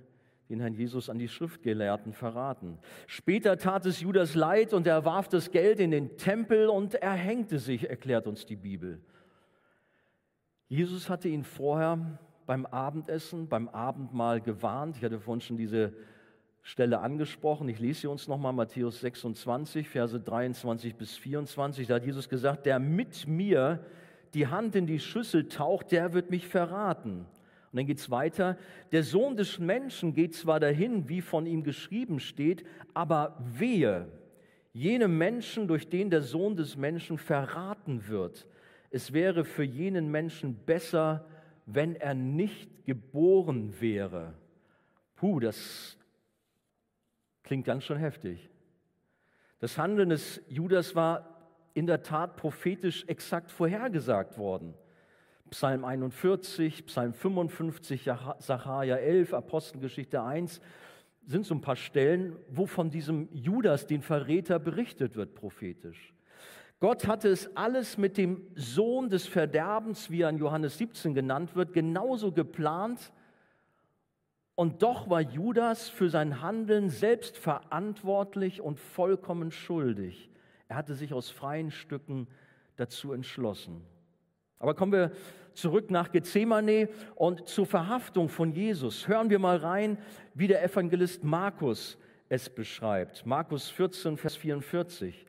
den 0.52 0.60
Herrn 0.60 0.74
Jesus 0.74 1.08
an 1.08 1.18
die 1.18 1.28
Schriftgelehrten 1.28 2.12
verraten. 2.12 2.78
Später 3.06 3.56
tat 3.56 3.86
es 3.86 4.00
Judas 4.00 4.34
leid 4.34 4.74
und 4.74 4.86
er 4.86 5.06
warf 5.06 5.28
das 5.28 5.50
Geld 5.50 5.80
in 5.80 5.90
den 5.90 6.18
Tempel 6.18 6.68
und 6.68 6.94
erhängte 6.94 7.58
sich, 7.58 7.88
erklärt 7.88 8.26
uns 8.26 8.44
die 8.44 8.56
Bibel. 8.56 9.00
Jesus 10.68 11.08
hatte 11.08 11.28
ihn 11.28 11.42
vorher 11.42 12.18
beim 12.44 12.66
Abendessen, 12.66 13.48
beim 13.48 13.68
Abendmahl 13.68 14.42
gewarnt. 14.42 14.98
Ich 14.98 15.04
hatte 15.04 15.20
vorhin 15.20 15.40
schon 15.40 15.56
diese 15.56 15.94
Stelle 16.60 17.00
angesprochen. 17.00 17.68
Ich 17.70 17.78
lese 17.78 18.02
sie 18.02 18.06
uns 18.08 18.28
nochmal, 18.28 18.52
Matthäus 18.52 19.00
26, 19.00 19.88
Verse 19.88 20.20
23 20.20 20.96
bis 20.96 21.16
24. 21.16 21.86
Da 21.86 21.94
hat 21.94 22.04
Jesus 22.04 22.28
gesagt, 22.28 22.66
der 22.66 22.78
mit 22.78 23.26
mir 23.26 23.84
die 24.34 24.48
Hand 24.48 24.76
in 24.76 24.86
die 24.86 25.00
Schüssel 25.00 25.48
taucht, 25.48 25.92
der 25.92 26.12
wird 26.12 26.30
mich 26.30 26.46
verraten. 26.46 27.26
Und 27.72 27.78
dann 27.78 27.86
geht 27.86 27.98
es 27.98 28.10
weiter. 28.10 28.58
Der 28.92 29.02
Sohn 29.02 29.34
des 29.34 29.58
Menschen 29.58 30.12
geht 30.12 30.34
zwar 30.34 30.60
dahin, 30.60 31.08
wie 31.08 31.22
von 31.22 31.46
ihm 31.46 31.64
geschrieben 31.64 32.20
steht, 32.20 32.66
aber 32.92 33.38
wehe, 33.40 34.08
jenem 34.74 35.16
Menschen, 35.16 35.68
durch 35.68 35.88
den 35.88 36.10
der 36.10 36.20
Sohn 36.20 36.54
des 36.54 36.76
Menschen 36.76 37.16
verraten 37.16 38.08
wird. 38.08 38.46
Es 38.90 39.14
wäre 39.14 39.46
für 39.46 39.62
jenen 39.62 40.10
Menschen 40.10 40.54
besser, 40.66 41.26
wenn 41.64 41.96
er 41.96 42.12
nicht 42.12 42.84
geboren 42.84 43.80
wäre. 43.80 44.34
Puh, 45.16 45.40
das 45.40 45.96
klingt 47.42 47.64
ganz 47.64 47.84
schön 47.84 47.96
heftig. 47.96 48.50
Das 49.60 49.78
Handeln 49.78 50.10
des 50.10 50.42
Judas 50.46 50.94
war 50.94 51.38
in 51.72 51.86
der 51.86 52.02
Tat 52.02 52.36
prophetisch 52.36 53.04
exakt 53.06 53.50
vorhergesagt 53.50 54.36
worden. 54.36 54.74
Psalm 55.52 55.84
41, 55.84 56.86
Psalm 56.86 57.12
55, 57.12 58.10
Sacharja 58.38 58.96
11, 58.96 59.34
Apostelgeschichte 59.34 60.22
1 60.22 60.62
sind 61.26 61.44
so 61.44 61.54
ein 61.54 61.60
paar 61.60 61.76
Stellen, 61.76 62.36
wo 62.48 62.64
von 62.64 62.88
diesem 62.88 63.28
Judas, 63.32 63.86
den 63.86 64.00
Verräter, 64.00 64.58
berichtet 64.58 65.14
wird 65.14 65.34
prophetisch. 65.34 66.14
Gott 66.80 67.06
hatte 67.06 67.28
es 67.28 67.54
alles 67.54 67.98
mit 67.98 68.16
dem 68.16 68.40
Sohn 68.54 69.10
des 69.10 69.26
Verderbens, 69.26 70.10
wie 70.10 70.22
er 70.22 70.30
in 70.30 70.38
Johannes 70.38 70.78
17 70.78 71.12
genannt 71.12 71.54
wird, 71.54 71.74
genauso 71.74 72.32
geplant. 72.32 73.12
Und 74.54 74.82
doch 74.82 75.10
war 75.10 75.20
Judas 75.20 75.90
für 75.90 76.08
sein 76.08 76.40
Handeln 76.40 76.88
selbst 76.88 77.36
verantwortlich 77.36 78.62
und 78.62 78.80
vollkommen 78.80 79.50
schuldig. 79.50 80.30
Er 80.68 80.76
hatte 80.76 80.94
sich 80.94 81.12
aus 81.12 81.30
freien 81.30 81.70
Stücken 81.70 82.26
dazu 82.76 83.12
entschlossen. 83.12 83.82
Aber 84.58 84.74
kommen 84.74 84.92
wir 84.92 85.12
zurück 85.54 85.90
nach 85.90 86.12
Gethsemane 86.12 86.88
und 87.14 87.48
zur 87.48 87.66
Verhaftung 87.66 88.28
von 88.28 88.52
Jesus. 88.52 89.08
Hören 89.08 89.30
wir 89.30 89.38
mal 89.38 89.56
rein, 89.56 89.98
wie 90.34 90.46
der 90.46 90.62
Evangelist 90.62 91.24
Markus 91.24 91.98
es 92.28 92.48
beschreibt. 92.48 93.26
Markus 93.26 93.68
14, 93.68 94.16
Vers 94.16 94.36
44. 94.36 95.26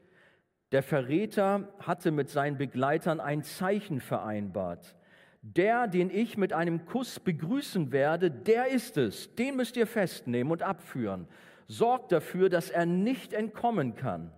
Der 0.71 0.81
Verräter 0.81 1.71
hatte 1.79 2.11
mit 2.11 2.29
seinen 2.29 2.57
Begleitern 2.57 3.19
ein 3.19 3.43
Zeichen 3.43 3.99
vereinbart. 3.99 4.95
Der, 5.41 5.87
den 5.87 6.09
ich 6.09 6.37
mit 6.37 6.53
einem 6.53 6.85
Kuss 6.85 7.19
begrüßen 7.19 7.91
werde, 7.91 8.31
der 8.31 8.69
ist 8.69 8.97
es. 8.97 9.35
Den 9.35 9.57
müsst 9.57 9.75
ihr 9.75 9.85
festnehmen 9.85 10.51
und 10.51 10.63
abführen. 10.63 11.27
Sorgt 11.67 12.11
dafür, 12.11 12.49
dass 12.49 12.69
er 12.69 12.85
nicht 12.85 13.33
entkommen 13.33 13.95
kann. 13.95 14.31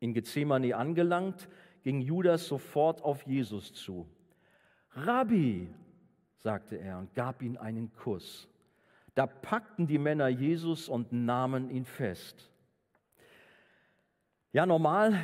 In 0.00 0.12
Gethsemane 0.12 0.76
angelangt, 0.76 1.48
ging 1.82 2.00
Judas 2.00 2.46
sofort 2.46 3.02
auf 3.02 3.22
Jesus 3.26 3.72
zu. 3.72 4.08
Rabbi, 4.94 5.68
sagte 6.38 6.76
er 6.76 6.98
und 6.98 7.14
gab 7.14 7.42
ihm 7.42 7.56
einen 7.56 7.92
Kuss. 7.92 8.48
Da 9.14 9.26
packten 9.26 9.86
die 9.86 9.98
Männer 9.98 10.28
Jesus 10.28 10.88
und 10.88 11.12
nahmen 11.12 11.70
ihn 11.70 11.84
fest. 11.84 12.50
Ja, 14.52 14.66
normal 14.66 15.18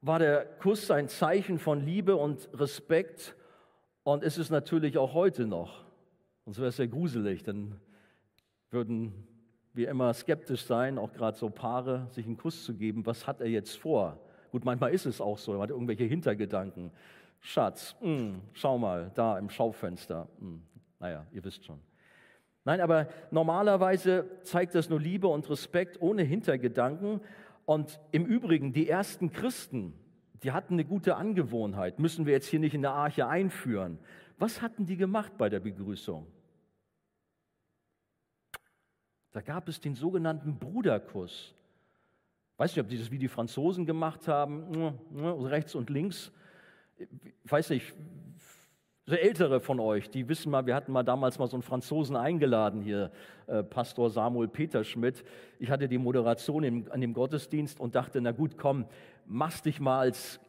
war 0.00 0.18
der 0.18 0.44
Kuss 0.44 0.90
ein 0.90 1.08
Zeichen 1.08 1.58
von 1.58 1.84
Liebe 1.84 2.16
und 2.16 2.48
Respekt 2.54 3.34
und 4.04 4.22
ist 4.22 4.38
es 4.38 4.50
natürlich 4.50 4.96
auch 4.96 5.12
heute 5.12 5.46
noch. 5.46 5.84
Sonst 6.44 6.58
wäre 6.58 6.68
es 6.68 6.78
ja 6.78 6.86
gruselig, 6.86 7.42
dann 7.42 7.78
würden 8.70 9.12
wir 9.74 9.90
immer 9.90 10.12
skeptisch 10.14 10.64
sein, 10.64 10.98
auch 10.98 11.12
gerade 11.12 11.36
so 11.36 11.50
Paare, 11.50 12.06
sich 12.10 12.26
einen 12.26 12.36
Kuss 12.36 12.64
zu 12.64 12.74
geben. 12.74 13.04
Was 13.06 13.26
hat 13.26 13.40
er 13.40 13.48
jetzt 13.48 13.78
vor? 13.78 14.18
Gut, 14.50 14.64
manchmal 14.64 14.92
ist 14.92 15.06
es 15.06 15.20
auch 15.20 15.38
so, 15.38 15.54
er 15.54 15.60
hat 15.60 15.70
irgendwelche 15.70 16.04
Hintergedanken. 16.04 16.90
Schatz, 17.40 17.96
mh, 18.00 18.06
hm, 18.06 18.42
schau 18.52 18.78
mal, 18.78 19.10
da 19.14 19.38
im 19.38 19.50
Schaufenster. 19.50 20.28
Mh, 20.38 20.46
hm, 20.48 20.62
naja, 21.00 21.26
ihr 21.32 21.44
wisst 21.44 21.64
schon. 21.64 21.80
Nein, 22.64 22.80
aber 22.80 23.08
normalerweise 23.30 24.26
zeigt 24.42 24.74
das 24.74 24.90
nur 24.90 25.00
Liebe 25.00 25.28
und 25.28 25.48
Respekt 25.48 26.02
ohne 26.02 26.22
Hintergedanken. 26.22 27.20
Und 27.64 28.00
im 28.12 28.26
Übrigen, 28.26 28.72
die 28.72 28.88
ersten 28.88 29.32
Christen, 29.32 29.94
die 30.42 30.52
hatten 30.52 30.74
eine 30.74 30.84
gute 30.84 31.16
Angewohnheit, 31.16 31.98
müssen 31.98 32.26
wir 32.26 32.34
jetzt 32.34 32.48
hier 32.48 32.60
nicht 32.60 32.74
in 32.74 32.82
der 32.82 32.92
Arche 32.92 33.26
einführen. 33.26 33.98
Was 34.38 34.60
hatten 34.60 34.86
die 34.86 34.96
gemacht 34.96 35.38
bei 35.38 35.48
der 35.48 35.60
Begrüßung? 35.60 36.26
Da 39.32 39.40
gab 39.40 39.68
es 39.68 39.80
den 39.80 39.94
sogenannten 39.94 40.58
Bruderkuss. 40.58 41.54
Weiß 42.56 42.74
nicht, 42.74 42.84
ob 42.84 42.88
die 42.88 42.98
das 42.98 43.10
wie 43.10 43.18
die 43.18 43.28
Franzosen 43.28 43.86
gemacht 43.86 44.26
haben, 44.28 44.94
rechts 45.14 45.74
und 45.74 45.90
links 45.90 46.32
ich 46.98 47.50
weiß 47.52 47.70
nicht, 47.70 47.94
so 49.06 49.14
Ältere 49.14 49.60
von 49.60 49.80
euch, 49.80 50.10
die 50.10 50.28
wissen 50.28 50.50
mal, 50.50 50.66
wir 50.66 50.74
hatten 50.74 50.92
mal 50.92 51.02
damals 51.02 51.38
mal 51.38 51.46
so 51.46 51.56
einen 51.56 51.62
Franzosen 51.62 52.14
eingeladen 52.14 52.82
hier, 52.82 53.10
äh, 53.46 53.62
Pastor 53.62 54.10
Samuel 54.10 54.48
Peterschmidt. 54.48 55.24
Ich 55.58 55.70
hatte 55.70 55.88
die 55.88 55.96
Moderation 55.96 56.62
im, 56.62 56.92
an 56.92 57.00
dem 57.00 57.14
Gottesdienst 57.14 57.80
und 57.80 57.94
dachte, 57.94 58.20
na 58.20 58.32
gut, 58.32 58.58
komm, 58.58 58.84
machst 59.24 59.64
dich 59.64 59.80
mal 59.80 60.00
als, 60.00 60.40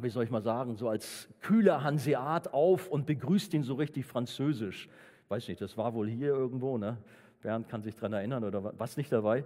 wie 0.00 0.08
soll 0.08 0.24
ich 0.24 0.30
mal 0.30 0.42
sagen, 0.42 0.74
so 0.74 0.88
als 0.88 1.28
kühler 1.40 1.84
Hanseat 1.84 2.52
auf 2.52 2.88
und 2.88 3.06
begrüßt 3.06 3.54
ihn 3.54 3.62
so 3.62 3.74
richtig 3.74 4.04
französisch. 4.04 4.88
Weiß 5.28 5.46
nicht, 5.46 5.60
das 5.60 5.76
war 5.76 5.94
wohl 5.94 6.08
hier 6.08 6.30
irgendwo, 6.34 6.76
ne? 6.76 6.96
Bernd 7.40 7.68
kann 7.68 7.82
sich 7.82 7.94
daran 7.94 8.14
erinnern 8.14 8.42
oder 8.42 8.78
was 8.78 8.96
nicht 8.96 9.12
dabei? 9.12 9.44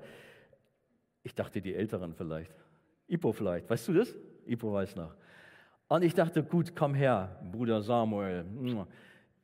Ich 1.23 1.35
dachte, 1.35 1.61
die 1.61 1.75
Älteren 1.75 2.15
vielleicht. 2.15 2.53
Ipo 3.07 3.33
vielleicht, 3.33 3.69
weißt 3.69 3.89
du 3.89 3.93
das? 3.93 4.15
Ipo 4.47 4.73
weiß 4.73 4.97
noch. 4.97 5.15
Und 5.89 6.03
ich 6.03 6.15
dachte, 6.15 6.43
gut, 6.43 6.75
komm 6.75 6.95
her, 6.95 7.41
Bruder 7.53 7.83
Samuel. 7.83 8.45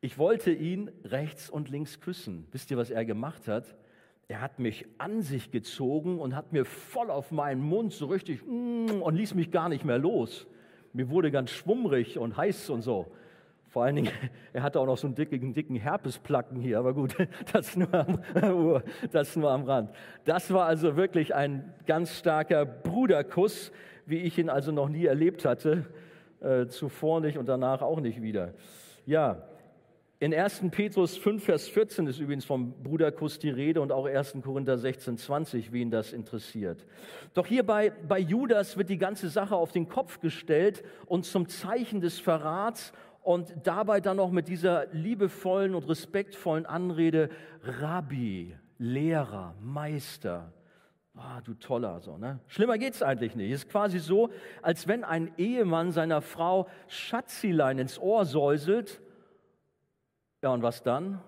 Ich 0.00 0.18
wollte 0.18 0.50
ihn 0.50 0.90
rechts 1.04 1.50
und 1.50 1.68
links 1.68 2.00
küssen. 2.00 2.46
Wisst 2.52 2.70
ihr, 2.70 2.76
was 2.78 2.90
er 2.90 3.04
gemacht 3.04 3.48
hat? 3.48 3.76
Er 4.28 4.40
hat 4.40 4.58
mich 4.58 4.86
an 4.98 5.22
sich 5.22 5.50
gezogen 5.50 6.18
und 6.18 6.34
hat 6.34 6.52
mir 6.52 6.64
voll 6.64 7.10
auf 7.10 7.30
meinen 7.30 7.60
Mund 7.60 7.92
so 7.92 8.06
richtig 8.06 8.42
und 8.46 9.14
ließ 9.14 9.34
mich 9.34 9.50
gar 9.50 9.68
nicht 9.68 9.84
mehr 9.84 9.98
los. 9.98 10.46
Mir 10.92 11.10
wurde 11.10 11.30
ganz 11.30 11.50
schwummrig 11.50 12.18
und 12.18 12.36
heiß 12.36 12.70
und 12.70 12.82
so. 12.82 13.12
Vor 13.70 13.84
allen 13.84 13.96
Dingen, 13.96 14.10
er 14.52 14.62
hatte 14.62 14.80
auch 14.80 14.86
noch 14.86 14.98
so 14.98 15.06
einen 15.06 15.14
dicken, 15.14 15.52
dicken 15.52 15.76
Herpesplacken 15.76 16.60
hier, 16.60 16.78
aber 16.78 16.94
gut, 16.94 17.16
das 17.52 17.76
nur, 17.76 17.92
am, 17.94 18.20
das 19.12 19.36
nur 19.36 19.50
am 19.50 19.64
Rand. 19.64 19.90
Das 20.24 20.52
war 20.52 20.66
also 20.66 20.96
wirklich 20.96 21.34
ein 21.34 21.72
ganz 21.86 22.18
starker 22.18 22.64
Bruderkuss, 22.64 23.70
wie 24.06 24.18
ich 24.18 24.38
ihn 24.38 24.48
also 24.48 24.72
noch 24.72 24.88
nie 24.88 25.04
erlebt 25.04 25.44
hatte, 25.44 25.86
äh, 26.40 26.66
zuvor 26.66 27.20
nicht 27.20 27.38
und 27.38 27.48
danach 27.48 27.82
auch 27.82 28.00
nicht 28.00 28.22
wieder. 28.22 28.54
Ja, 29.06 29.42
in 30.22 30.34
1. 30.34 30.64
Petrus 30.70 31.16
5, 31.16 31.42
Vers 31.42 31.68
14 31.68 32.06
ist 32.06 32.18
übrigens 32.18 32.44
vom 32.44 32.74
Bruderkuss 32.82 33.38
die 33.38 33.48
Rede 33.48 33.80
und 33.80 33.90
auch 33.90 34.04
1. 34.04 34.36
Korinther 34.42 34.76
16, 34.76 35.16
20, 35.16 35.72
wen 35.72 35.90
das 35.90 36.12
interessiert. 36.12 36.86
Doch 37.32 37.46
hier 37.46 37.64
bei, 37.64 37.90
bei 38.06 38.18
Judas 38.18 38.76
wird 38.76 38.90
die 38.90 38.98
ganze 38.98 39.30
Sache 39.30 39.56
auf 39.56 39.72
den 39.72 39.88
Kopf 39.88 40.20
gestellt 40.20 40.82
und 41.06 41.24
zum 41.24 41.48
Zeichen 41.48 42.02
des 42.02 42.20
Verrats 42.20 42.92
und 43.22 43.54
dabei 43.64 44.02
dann 44.02 44.18
noch 44.18 44.30
mit 44.30 44.48
dieser 44.48 44.88
liebevollen 44.92 45.74
und 45.74 45.88
respektvollen 45.88 46.66
Anrede 46.66 47.30
Rabbi, 47.62 48.54
Lehrer, 48.76 49.54
Meister. 49.62 50.52
Ah, 51.22 51.40
du 51.42 51.54
toller, 51.54 52.00
so, 52.00 52.16
ne? 52.16 52.40
Schlimmer 52.46 52.78
geht's 52.78 53.02
eigentlich 53.02 53.36
nicht. 53.36 53.52
Es 53.52 53.64
ist 53.64 53.70
quasi 53.70 53.98
so, 53.98 54.30
als 54.62 54.88
wenn 54.88 55.04
ein 55.04 55.32
Ehemann 55.36 55.92
seiner 55.92 56.22
Frau 56.22 56.66
Schatzilein 56.88 57.78
ins 57.78 57.98
Ohr 57.98 58.24
säuselt 58.24 59.02
ja, 60.42 60.48
und 60.54 60.62
was 60.62 60.82
dann? 60.82 61.20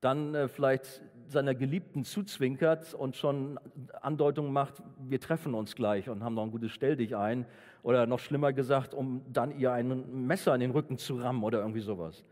Dann 0.00 0.34
äh, 0.34 0.48
vielleicht 0.48 1.02
seiner 1.26 1.54
Geliebten 1.54 2.02
zuzwinkert 2.04 2.94
und 2.94 3.16
schon 3.16 3.60
Andeutungen 4.00 4.50
macht, 4.54 4.82
wir 4.98 5.20
treffen 5.20 5.52
uns 5.52 5.74
gleich 5.74 6.08
und 6.08 6.24
haben 6.24 6.34
noch 6.34 6.44
ein 6.44 6.50
gutes 6.50 6.70
Stell 6.70 6.96
dich 6.96 7.14
ein. 7.14 7.44
Oder 7.82 8.06
noch 8.06 8.20
schlimmer 8.20 8.54
gesagt, 8.54 8.94
um 8.94 9.22
dann 9.30 9.58
ihr 9.58 9.70
ein 9.72 10.26
Messer 10.26 10.54
in 10.54 10.60
den 10.60 10.70
Rücken 10.70 10.96
zu 10.96 11.16
rammen 11.16 11.44
oder 11.44 11.58
irgendwie 11.60 11.80
sowas. 11.80 12.24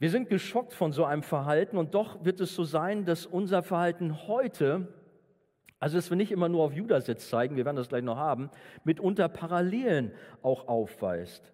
Wir 0.00 0.10
sind 0.10 0.28
geschockt 0.28 0.72
von 0.72 0.90
so 0.90 1.04
einem 1.04 1.22
Verhalten 1.22 1.78
und 1.78 1.94
doch 1.94 2.24
wird 2.24 2.40
es 2.40 2.56
so 2.56 2.64
sein, 2.64 3.04
dass 3.04 3.26
unser 3.26 3.62
Verhalten 3.62 4.26
heute, 4.26 4.88
also 5.84 5.98
dass 5.98 6.08
wir 6.08 6.16
nicht 6.16 6.32
immer 6.32 6.48
nur 6.48 6.64
auf 6.64 6.72
Judas 6.72 7.06
jetzt 7.06 7.28
zeigen, 7.28 7.56
wir 7.56 7.66
werden 7.66 7.76
das 7.76 7.90
gleich 7.90 8.02
noch 8.02 8.16
haben, 8.16 8.48
mitunter 8.84 9.28
Parallelen 9.28 10.12
auch 10.42 10.66
aufweist 10.66 11.52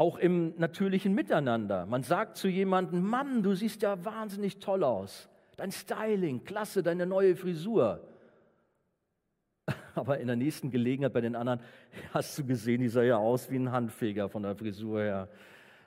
auch 0.00 0.16
im 0.16 0.54
natürlichen 0.56 1.14
Miteinander. 1.14 1.84
Man 1.84 2.02
sagt 2.02 2.38
zu 2.38 2.48
jemandem, 2.48 3.02
Mann, 3.02 3.42
du 3.42 3.54
siehst 3.54 3.82
ja 3.82 4.02
wahnsinnig 4.02 4.58
toll 4.58 4.82
aus. 4.82 5.28
Dein 5.58 5.72
Styling, 5.72 6.42
klasse, 6.44 6.82
deine 6.82 7.04
neue 7.04 7.36
Frisur. 7.36 8.00
Aber 9.94 10.18
in 10.18 10.26
der 10.26 10.36
nächsten 10.36 10.70
Gelegenheit 10.70 11.12
bei 11.12 11.20
den 11.20 11.36
anderen 11.36 11.60
hast 12.14 12.38
du 12.38 12.46
gesehen, 12.46 12.80
die 12.80 12.88
sah 12.88 13.02
ja 13.02 13.18
aus 13.18 13.50
wie 13.50 13.56
ein 13.56 13.72
Handfeger 13.72 14.30
von 14.30 14.42
der 14.42 14.56
Frisur 14.56 15.02
her. 15.02 15.28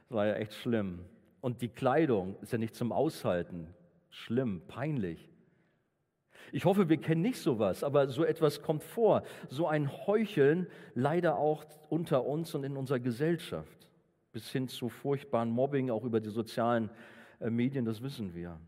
Das 0.10 0.16
war 0.16 0.28
ja 0.28 0.36
echt 0.36 0.54
schlimm. 0.54 1.00
Und 1.42 1.64
die 1.64 1.70
Kleidung 1.70 2.36
ist 2.42 2.52
ja 2.52 2.60
nicht 2.60 2.76
zum 2.76 2.92
Aushalten. 2.92 3.74
Schlimm, 4.12 4.62
peinlich. 4.68 5.33
Ich 6.52 6.66
hoffe, 6.66 6.90
wir 6.90 6.98
kennen 6.98 7.22
nicht 7.22 7.40
sowas, 7.40 7.84
aber 7.84 8.10
so 8.10 8.24
etwas 8.24 8.62
kommt 8.62 8.84
vor. 8.84 9.24
So 9.50 9.68
ein 9.68 9.90
Heucheln 10.08 10.68
leider 10.96 11.38
auch 11.38 11.66
unter 11.90 12.26
uns 12.26 12.54
und 12.56 12.64
in 12.64 12.78
unserer 12.78 13.00
Gesellschaft 13.00 13.84
bis 14.34 14.50
hin 14.50 14.68
zu 14.68 14.90
furchtbaren 14.90 15.50
Mobbing, 15.50 15.92
auch 15.92 16.04
über 16.04 16.20
die 16.20 16.32
sozialen 16.32 16.90
äh, 17.40 17.50
Medien, 17.50 17.86
das 17.86 18.02
wissen 18.02 18.34
wir. 18.34 18.60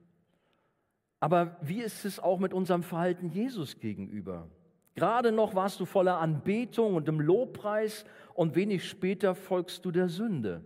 Aber 1.19 1.57
wie 1.61 1.81
ist 1.81 2.05
es 2.05 2.19
auch 2.19 2.39
mit 2.39 2.53
unserem 2.53 2.83
Verhalten 2.83 3.29
Jesus 3.29 3.79
gegenüber? 3.79 4.47
Gerade 4.93 5.31
noch 5.31 5.55
warst 5.55 5.79
du 5.79 5.85
voller 5.85 6.19
Anbetung 6.19 6.95
und 6.95 7.09
im 7.09 7.19
Lobpreis 7.19 8.05
und 8.33 8.55
wenig 8.55 8.87
später 8.87 9.35
folgst 9.35 9.83
du 9.83 9.91
der 9.91 10.07
Sünde. 10.07 10.63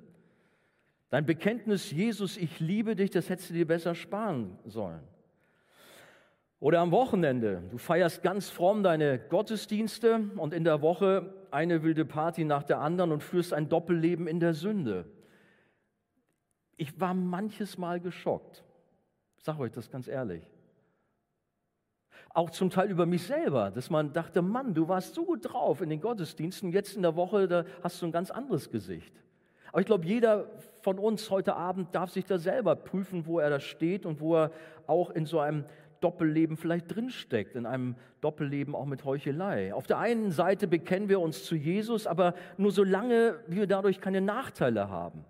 Dein 1.10 1.26
Bekenntnis, 1.26 1.92
Jesus, 1.92 2.38
ich 2.38 2.60
liebe 2.60 2.96
dich, 2.96 3.10
das 3.10 3.30
hättest 3.30 3.50
du 3.50 3.54
dir 3.56 3.66
besser 3.66 3.96
sparen 3.96 4.60
sollen. 4.66 5.02
Oder 6.60 6.82
am 6.82 6.92
Wochenende, 6.92 7.64
du 7.72 7.78
feierst 7.78 8.22
ganz 8.22 8.50
fromm 8.50 8.84
deine 8.84 9.18
Gottesdienste 9.18 10.30
und 10.36 10.54
in 10.54 10.66
der 10.66 10.82
Woche 10.82 11.34
eine 11.52 11.84
wilde 11.84 12.04
Party 12.04 12.44
nach 12.44 12.64
der 12.64 12.80
anderen 12.80 13.12
und 13.12 13.24
führst 13.24 13.54
ein 13.54 13.70
Doppelleben 13.70 14.28
in 14.28 14.42
der 14.42 14.54
Sünde. 14.54 15.06
Ich 16.76 17.00
war 17.00 17.14
manches 17.14 17.78
Mal 17.78 18.02
geschockt. 18.02 18.64
Ich 19.38 19.46
sage 19.46 19.60
euch 19.60 19.72
das 19.72 19.90
ganz 19.90 20.08
ehrlich. 20.08 20.44
Auch 22.32 22.50
zum 22.50 22.70
Teil 22.70 22.92
über 22.92 23.06
mich 23.06 23.24
selber, 23.24 23.72
dass 23.72 23.90
man 23.90 24.12
dachte, 24.12 24.42
Mann, 24.42 24.74
du 24.74 24.88
warst 24.88 25.16
so 25.16 25.26
gut 25.26 25.52
drauf 25.52 25.82
in 25.82 25.90
den 25.90 26.02
Gottesdiensten, 26.02 26.72
jetzt 26.72 26.96
in 26.96 27.02
der 27.02 27.16
Woche, 27.16 27.48
da 27.48 27.66
hast 27.82 28.02
du 28.02 28.06
ein 28.06 28.12
ganz 28.12 28.32
anderes 28.32 28.70
Gesicht. 28.70 29.14
Aber 29.72 29.80
ich 29.80 29.88
glaube, 29.88 30.06
jeder 30.06 30.50
von 30.82 31.00
uns 31.00 31.30
heute 31.30 31.56
Abend 31.56 31.96
darf 31.96 32.12
sich 32.12 32.26
da 32.26 32.38
selber 32.38 32.76
prüfen, 32.76 33.26
wo 33.26 33.40
er 33.40 33.50
da 33.50 33.60
steht 33.60 34.06
und 34.06 34.20
wo 34.20 34.36
er 34.36 34.52
auch 34.88 35.10
in 35.12 35.26
so 35.26 35.40
einem 35.40 35.66
Doppelleben 36.02 36.58
vielleicht 36.58 36.94
drinsteckt, 36.94 37.56
in 37.56 37.66
einem 37.66 37.96
Doppelleben 38.22 38.76
auch 38.76 38.86
mit 38.86 39.06
Heuchelei. 39.06 39.74
Auf 39.74 39.88
der 39.88 40.00
einen 40.00 40.32
Seite 40.32 40.68
bekennen 40.68 41.10
wir 41.10 41.20
uns 41.20 41.44
zu 41.44 41.56
Jesus, 41.56 42.08
aber 42.08 42.34
nur 42.58 42.72
solange 42.72 43.40
wir 43.48 43.68
dadurch 43.68 44.02
keine 44.02 44.22
Nachteile 44.22 44.90
haben. 44.90 45.26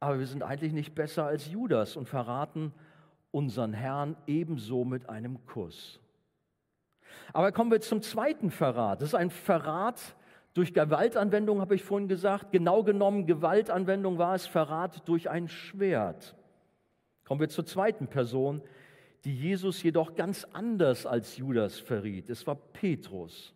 Aber 0.00 0.18
wir 0.18 0.26
sind 0.26 0.42
eigentlich 0.42 0.72
nicht 0.72 0.94
besser 0.94 1.26
als 1.26 1.50
Judas 1.50 1.96
und 1.96 2.08
verraten 2.08 2.72
unseren 3.30 3.72
Herrn 3.72 4.16
ebenso 4.26 4.84
mit 4.84 5.08
einem 5.08 5.44
Kuss. 5.46 6.00
Aber 7.32 7.52
kommen 7.52 7.70
wir 7.70 7.80
zum 7.80 8.02
zweiten 8.02 8.50
Verrat. 8.50 9.00
Das 9.00 9.10
ist 9.10 9.14
ein 9.14 9.30
Verrat 9.30 10.00
durch 10.54 10.74
Gewaltanwendung, 10.74 11.60
habe 11.60 11.74
ich 11.74 11.82
vorhin 11.82 12.08
gesagt. 12.08 12.52
Genau 12.52 12.82
genommen, 12.82 13.26
Gewaltanwendung 13.26 14.18
war 14.18 14.34
es 14.34 14.46
Verrat 14.46 15.08
durch 15.08 15.30
ein 15.30 15.48
Schwert. 15.48 16.36
Kommen 17.24 17.40
wir 17.40 17.48
zur 17.48 17.64
zweiten 17.64 18.08
Person, 18.08 18.60
die 19.24 19.34
Jesus 19.34 19.82
jedoch 19.82 20.14
ganz 20.14 20.46
anders 20.52 21.06
als 21.06 21.36
Judas 21.36 21.78
verriet. 21.78 22.28
Es 22.28 22.46
war 22.46 22.56
Petrus. 22.56 23.54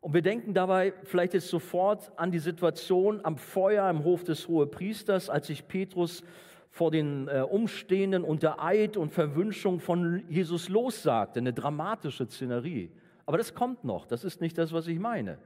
Und 0.00 0.12
wir 0.12 0.22
denken 0.22 0.52
dabei 0.52 0.92
vielleicht 1.04 1.34
jetzt 1.34 1.48
sofort 1.48 2.12
an 2.18 2.30
die 2.30 2.38
Situation 2.38 3.24
am 3.24 3.38
Feuer 3.38 3.88
im 3.88 4.04
Hof 4.04 4.24
des 4.24 4.48
Hohepriesters, 4.48 5.30
als 5.30 5.46
sich 5.46 5.66
Petrus 5.66 6.22
vor 6.68 6.90
den 6.90 7.28
äh, 7.28 7.40
Umstehenden 7.40 8.24
unter 8.24 8.62
Eid 8.62 8.96
und 8.96 9.12
Verwünschung 9.12 9.80
von 9.80 10.24
Jesus 10.28 10.68
lossagte. 10.68 11.38
Eine 11.38 11.52
dramatische 11.52 12.26
Szenerie. 12.26 12.90
Aber 13.24 13.38
das 13.38 13.54
kommt 13.54 13.84
noch. 13.84 14.06
Das 14.06 14.24
ist 14.24 14.40
nicht 14.40 14.58
das, 14.58 14.72
was 14.72 14.88
ich 14.88 14.98
meine. 14.98 15.38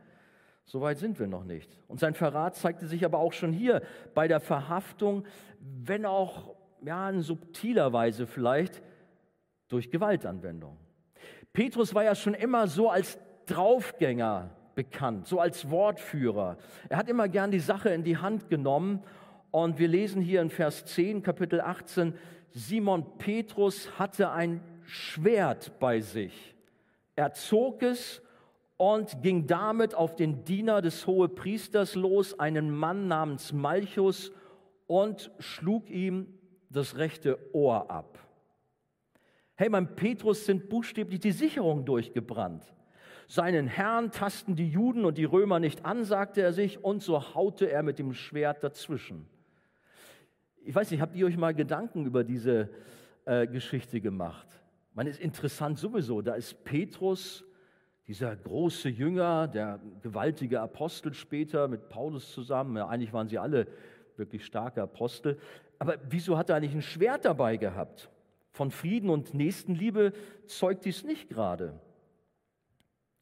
So 0.64 0.80
weit 0.80 0.98
sind 0.98 1.18
wir 1.18 1.26
noch 1.28 1.44
nicht. 1.44 1.78
Und 1.86 2.00
sein 2.00 2.14
Verrat 2.14 2.56
zeigte 2.56 2.86
sich 2.86 3.04
aber 3.04 3.18
auch 3.18 3.32
schon 3.32 3.52
hier 3.52 3.82
bei 4.14 4.26
der 4.26 4.40
Verhaftung, 4.40 5.24
wenn 5.60 6.04
auch 6.04 6.56
ja, 6.84 7.10
in 7.10 7.22
subtiler 7.22 7.92
Weise 7.92 8.26
vielleicht 8.26 8.82
durch 9.68 9.90
Gewaltanwendung. 9.90 10.76
Petrus 11.52 11.94
war 11.94 12.04
ja 12.04 12.14
schon 12.14 12.34
immer 12.34 12.66
so 12.66 12.90
als 12.90 13.18
Draufgänger 13.46 14.50
bekannt, 14.74 15.26
so 15.26 15.40
als 15.40 15.70
Wortführer. 15.70 16.56
Er 16.88 16.98
hat 16.98 17.08
immer 17.08 17.28
gern 17.28 17.50
die 17.50 17.58
Sache 17.58 17.90
in 17.90 18.04
die 18.04 18.16
Hand 18.16 18.48
genommen 18.48 19.02
und 19.50 19.78
wir 19.78 19.88
lesen 19.88 20.22
hier 20.22 20.40
in 20.40 20.50
Vers 20.50 20.84
10, 20.84 21.22
Kapitel 21.22 21.60
18, 21.60 22.14
Simon 22.50 23.18
Petrus 23.18 23.98
hatte 23.98 24.30
ein 24.30 24.60
Schwert 24.84 25.78
bei 25.80 26.00
sich. 26.00 26.54
Er 27.16 27.32
zog 27.32 27.82
es 27.82 28.22
und 28.76 29.22
ging 29.22 29.46
damit 29.46 29.94
auf 29.94 30.14
den 30.14 30.44
Diener 30.44 30.80
des 30.80 31.06
Hohepriesters 31.06 31.94
los, 31.94 32.38
einen 32.38 32.70
Mann 32.70 33.08
namens 33.08 33.52
Malchus, 33.52 34.32
und 34.86 35.30
schlug 35.38 35.90
ihm 35.90 36.37
das 36.70 36.96
rechte 36.96 37.38
Ohr 37.54 37.90
ab. 37.90 38.18
Hey, 39.54 39.68
beim 39.68 39.96
Petrus 39.96 40.46
sind 40.46 40.68
buchstäblich 40.68 41.20
die 41.20 41.32
Sicherungen 41.32 41.84
durchgebrannt. 41.84 42.64
Seinen 43.26 43.66
Herrn 43.66 44.10
tasten 44.10 44.56
die 44.56 44.68
Juden 44.68 45.04
und 45.04 45.18
die 45.18 45.24
Römer 45.24 45.58
nicht 45.58 45.84
an, 45.84 46.04
sagte 46.04 46.40
er 46.40 46.52
sich, 46.52 46.82
und 46.82 47.02
so 47.02 47.34
haute 47.34 47.70
er 47.70 47.82
mit 47.82 47.98
dem 47.98 48.14
Schwert 48.14 48.62
dazwischen. 48.62 49.26
Ich 50.64 50.74
weiß 50.74 50.90
nicht, 50.90 51.00
habt 51.00 51.16
ihr 51.16 51.26
euch 51.26 51.36
mal 51.36 51.54
Gedanken 51.54 52.06
über 52.06 52.24
diese 52.24 52.70
äh, 53.24 53.46
Geschichte 53.46 54.00
gemacht? 54.00 54.46
Man 54.94 55.06
ist 55.06 55.20
interessant 55.20 55.78
sowieso, 55.78 56.22
da 56.22 56.34
ist 56.34 56.64
Petrus, 56.64 57.44
dieser 58.06 58.34
große 58.34 58.88
Jünger, 58.88 59.46
der 59.48 59.80
gewaltige 60.00 60.62
Apostel 60.62 61.12
später 61.12 61.68
mit 61.68 61.90
Paulus 61.90 62.32
zusammen, 62.32 62.76
ja, 62.78 62.88
eigentlich 62.88 63.12
waren 63.12 63.28
sie 63.28 63.38
alle 63.38 63.66
wirklich 64.16 64.46
starke 64.46 64.82
Apostel, 64.82 65.38
aber 65.78 65.96
wieso 66.08 66.36
hat 66.36 66.50
er 66.50 66.56
eigentlich 66.56 66.74
ein 66.74 66.82
Schwert 66.82 67.24
dabei 67.24 67.56
gehabt? 67.56 68.10
Von 68.50 68.70
Frieden 68.70 69.10
und 69.10 69.34
Nächstenliebe 69.34 70.12
zeugt 70.46 70.84
dies 70.84 71.04
nicht 71.04 71.28
gerade. 71.28 71.78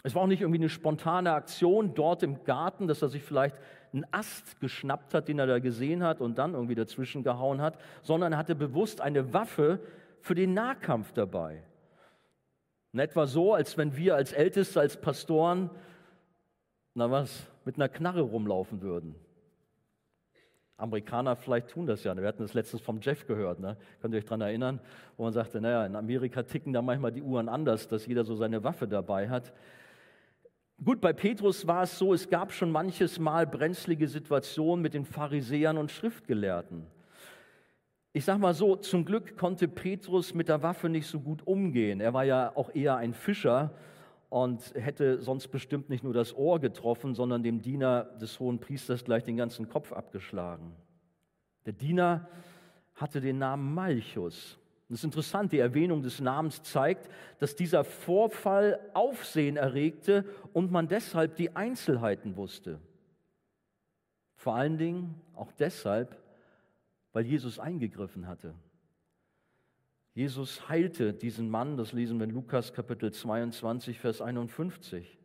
Es 0.02 0.14
war 0.14 0.22
auch 0.22 0.28
nicht 0.28 0.40
irgendwie 0.40 0.60
eine 0.60 0.68
spontane 0.68 1.32
Aktion 1.32 1.94
dort 1.94 2.22
im 2.22 2.44
Garten, 2.44 2.86
dass 2.86 3.02
er 3.02 3.08
sich 3.08 3.22
vielleicht 3.22 3.56
einen 3.92 4.06
Ast 4.12 4.60
geschnappt 4.60 5.14
hat, 5.14 5.28
den 5.28 5.38
er 5.38 5.46
da 5.46 5.58
gesehen 5.58 6.04
hat 6.04 6.20
und 6.20 6.38
dann 6.38 6.54
irgendwie 6.54 6.74
dazwischen 6.74 7.22
gehauen 7.22 7.60
hat, 7.60 7.78
sondern 8.02 8.32
er 8.32 8.38
hatte 8.38 8.54
bewusst 8.54 9.00
eine 9.00 9.32
Waffe 9.32 9.80
für 10.20 10.34
den 10.34 10.54
Nahkampf 10.54 11.12
dabei. 11.12 11.62
Und 12.92 13.00
etwa 13.00 13.26
so, 13.26 13.52
als 13.52 13.76
wenn 13.76 13.96
wir 13.96 14.14
als 14.14 14.32
Älteste, 14.32 14.80
als 14.80 15.00
Pastoren, 15.00 15.70
na 16.94 17.10
was, 17.10 17.50
mit 17.64 17.74
einer 17.74 17.88
Knarre 17.88 18.22
rumlaufen 18.22 18.80
würden. 18.80 19.16
Amerikaner 20.76 21.36
vielleicht 21.36 21.68
tun 21.68 21.86
das 21.86 22.04
ja. 22.04 22.14
Wir 22.16 22.26
hatten 22.28 22.42
das 22.42 22.54
letztens 22.54 22.82
vom 22.82 23.00
Jeff 23.00 23.26
gehört. 23.26 23.60
Ne? 23.60 23.76
Könnt 24.00 24.12
ihr 24.14 24.18
euch 24.18 24.24
daran 24.24 24.42
erinnern? 24.42 24.80
Wo 25.16 25.24
man 25.24 25.32
sagte, 25.32 25.60
naja, 25.60 25.86
in 25.86 25.96
Amerika 25.96 26.42
ticken 26.42 26.72
da 26.72 26.82
manchmal 26.82 27.12
die 27.12 27.22
Uhren 27.22 27.48
anders, 27.48 27.88
dass 27.88 28.06
jeder 28.06 28.24
so 28.24 28.34
seine 28.36 28.62
Waffe 28.62 28.86
dabei 28.86 29.28
hat. 29.28 29.52
Gut, 30.84 31.00
bei 31.00 31.14
Petrus 31.14 31.66
war 31.66 31.84
es 31.84 31.96
so, 31.98 32.12
es 32.12 32.28
gab 32.28 32.52
schon 32.52 32.70
manches 32.70 33.18
Mal 33.18 33.46
brenzlige 33.46 34.06
Situationen 34.08 34.82
mit 34.82 34.92
den 34.92 35.06
Pharisäern 35.06 35.78
und 35.78 35.90
Schriftgelehrten. 35.90 36.86
Ich 38.12 38.26
sage 38.26 38.38
mal 38.38 38.52
so, 38.52 38.76
zum 38.76 39.06
Glück 39.06 39.38
konnte 39.38 39.68
Petrus 39.68 40.34
mit 40.34 40.48
der 40.48 40.62
Waffe 40.62 40.90
nicht 40.90 41.06
so 41.06 41.20
gut 41.20 41.46
umgehen. 41.46 42.00
Er 42.00 42.12
war 42.12 42.24
ja 42.24 42.52
auch 42.54 42.74
eher 42.74 42.96
ein 42.96 43.14
Fischer 43.14 43.72
und 44.36 44.74
hätte 44.74 45.22
sonst 45.22 45.48
bestimmt 45.48 45.88
nicht 45.88 46.04
nur 46.04 46.12
das 46.12 46.36
Ohr 46.36 46.60
getroffen, 46.60 47.14
sondern 47.14 47.42
dem 47.42 47.62
Diener 47.62 48.04
des 48.20 48.38
hohen 48.38 48.58
Priesters 48.58 49.02
gleich 49.02 49.24
den 49.24 49.38
ganzen 49.38 49.70
Kopf 49.70 49.94
abgeschlagen. 49.94 50.76
Der 51.64 51.72
Diener 51.72 52.28
hatte 52.94 53.22
den 53.22 53.38
Namen 53.38 53.72
Malchus. 53.72 54.58
Das 54.90 54.98
ist 54.98 55.04
interessant, 55.04 55.52
die 55.52 55.58
Erwähnung 55.58 56.02
des 56.02 56.20
Namens 56.20 56.62
zeigt, 56.62 57.08
dass 57.38 57.56
dieser 57.56 57.82
Vorfall 57.82 58.78
Aufsehen 58.92 59.56
erregte 59.56 60.26
und 60.52 60.70
man 60.70 60.86
deshalb 60.86 61.36
die 61.36 61.56
Einzelheiten 61.56 62.36
wusste. 62.36 62.78
Vor 64.34 64.54
allen 64.54 64.76
Dingen 64.76 65.18
auch 65.34 65.50
deshalb, 65.52 66.14
weil 67.14 67.24
Jesus 67.24 67.58
eingegriffen 67.58 68.26
hatte. 68.26 68.52
Jesus 70.16 70.70
heilte 70.70 71.12
diesen 71.12 71.50
Mann, 71.50 71.76
das 71.76 71.92
lesen 71.92 72.18
wir 72.18 72.24
in 72.24 72.30
Lukas 72.30 72.72
Kapitel 72.72 73.12
22, 73.12 74.00
Vers 74.00 74.22
51. 74.22 75.18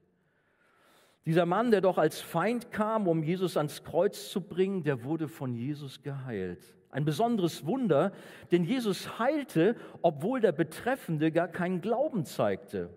Dieser 1.25 1.45
Mann, 1.45 1.71
der 1.71 1.79
doch 1.79 1.97
als 1.97 2.19
Feind 2.19 2.71
kam, 2.71 3.07
um 3.07 3.23
Jesus 3.23 3.55
ans 3.55 3.85
Kreuz 3.85 4.29
zu 4.29 4.41
bringen, 4.41 4.83
der 4.83 5.05
wurde 5.05 5.29
von 5.29 5.55
Jesus 5.55 6.01
geheilt. 6.01 6.75
Ein 6.89 7.05
besonderes 7.05 7.65
Wunder, 7.65 8.11
denn 8.51 8.65
Jesus 8.65 9.17
heilte, 9.17 9.77
obwohl 10.01 10.41
der 10.41 10.51
Betreffende 10.51 11.31
gar 11.31 11.47
keinen 11.47 11.79
Glauben 11.79 12.25
zeigte 12.25 12.89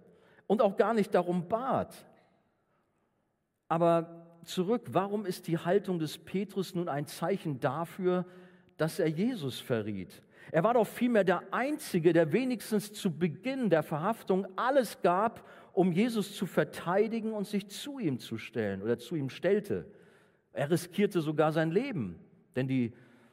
und 0.49 0.63
auch 0.63 0.77
gar 0.77 0.95
nicht 0.95 1.15
darum 1.15 1.47
bat. 1.47 1.95
Aber 3.69 4.41
zurück, 4.43 4.83
warum 4.91 5.27
ist 5.27 5.47
die 5.47 5.59
Haltung 5.59 6.01
des 6.01 6.19
Petrus 6.19 6.75
nun 6.75 6.89
ein 6.89 7.07
Zeichen 7.07 7.61
dafür, 7.61 8.27
dass 8.79 8.99
er 8.99 9.07
Jesus 9.07 9.61
verriet? 9.61 10.25
Er 10.51 10.65
war 10.65 10.75
doch 10.75 10.87
vielmehr 10.87 11.25
der 11.25 11.43
Einzige, 11.53 12.13
der 12.13 12.33
wenigstens 12.33 12.93
zu 12.93 13.17
Beginn 13.17 13.71
der 13.71 13.83
Verhaftung 13.83 14.47
alles 14.57 15.01
gab, 15.03 15.49
um 15.73 15.93
Jesus 15.93 16.37
zu 16.37 16.47
verteidigen 16.47 17.33
und 17.33 17.47
sich 17.47 17.69
zu 17.69 17.99
ihm 17.99 18.19
zu 18.19 18.39
stellen 18.39 18.83
oder 18.83 18.99
zu 18.99 19.17
ihm 19.17 19.31
stellte. 19.31 19.87
Er 20.53 20.71
riskierte 20.71 21.21
sogar 21.21 21.53
sein 21.53 21.71
Leben, 21.71 22.19
denn 22.55 22.69
die 22.69 22.93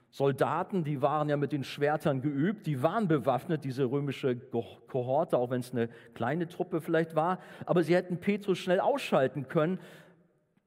Soldaten, 0.09 0.83
die 0.83 1.01
waren 1.01 1.29
ja 1.29 1.37
mit 1.37 1.53
den 1.53 1.63
Schwertern 1.63 2.21
geübt, 2.21 2.67
die 2.67 2.83
waren 2.83 3.07
bewaffnet, 3.07 3.63
diese 3.63 3.85
römische 3.85 4.35
Kohorte, 4.35 5.37
auch 5.37 5.51
wenn 5.51 5.61
es 5.61 5.71
eine 5.71 5.87
kleine 6.13 6.49
Truppe 6.49 6.81
vielleicht 6.81 7.15
war. 7.15 7.39
Aber 7.65 7.81
sie 7.83 7.95
hätten 7.95 8.19
Petrus 8.19 8.57
schnell 8.57 8.81
ausschalten 8.81 9.47
können, 9.47 9.79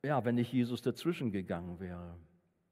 ja, 0.02 0.24
wenn 0.24 0.36
nicht 0.36 0.52
Jesus 0.52 0.80
dazwischen 0.80 1.30
gegangen 1.30 1.78
wäre. 1.78 2.16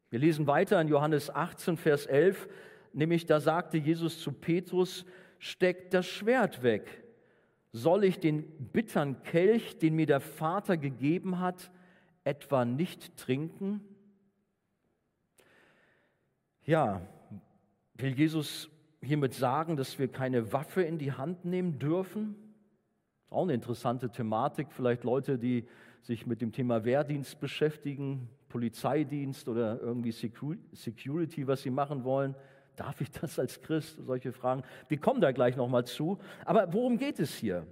Wir 0.09 0.19
lesen 0.19 0.47
weiter 0.47 0.81
in 0.81 0.89
Johannes 0.89 1.35
18, 1.35 1.77
Vers 1.77 2.07
11, 2.07 2.49
nämlich 2.93 3.27
da 3.27 3.41
sagte 3.41 3.79
Jesus 3.79 4.21
zu 4.21 4.33
Petrus, 4.33 5.05
steck 5.39 5.91
das 5.91 6.07
Schwert 6.07 6.63
weg. 6.63 7.03
Soll 7.73 8.05
ich 8.05 8.21
den 8.21 8.45
bittern 8.73 9.23
Kelch, 9.23 9.79
den 9.79 9.95
mir 9.97 10.07
der 10.07 10.21
Vater 10.21 10.77
gegeben 10.77 11.41
hat, 11.41 11.71
etwa 12.25 12.65
nicht 12.65 13.17
trinken? 13.17 13.81
Ja, 16.65 17.03
will 17.95 18.13
Jesus 18.13 18.71
hiermit 19.01 19.35
sagen, 19.35 19.77
dass 19.77 19.99
wir 19.99 20.09
keine 20.09 20.53
Waffe 20.53 20.83
in 20.83 20.99
die 20.99 21.13
Hand 21.13 21.45
nehmen 21.45 21.79
dürfen? 21.79 22.37
Auch 23.31 23.45
eine 23.45 23.55
interessante 23.55 24.11
Thematik. 24.11 24.69
Vielleicht 24.71 25.03
Leute, 25.03 25.39
die 25.39 25.67
sich 26.03 26.27
mit 26.27 26.41
dem 26.41 26.53
Thema 26.53 26.85
Wehrdienst 26.85 27.41
beschäftigen, 27.41 28.29
Polizeidienst 28.49 29.49
oder 29.49 29.81
irgendwie 29.81 30.13
Security, 30.13 31.47
was 31.47 31.63
sie 31.63 31.71
machen 31.71 32.05
wollen. 32.05 32.35
Darf 32.77 33.01
ich 33.01 33.11
das 33.11 33.39
als 33.39 33.61
Christ? 33.61 33.99
Solche 34.05 34.33
Fragen. 34.33 34.63
Wir 34.89 34.99
kommen 34.99 35.21
da 35.21 35.33
gleich 35.33 35.57
nochmal 35.57 35.85
zu. 35.85 36.19
Aber 36.45 36.73
worum 36.73 36.97
geht 36.97 37.21
es 37.21 37.35
hier? 37.35 37.67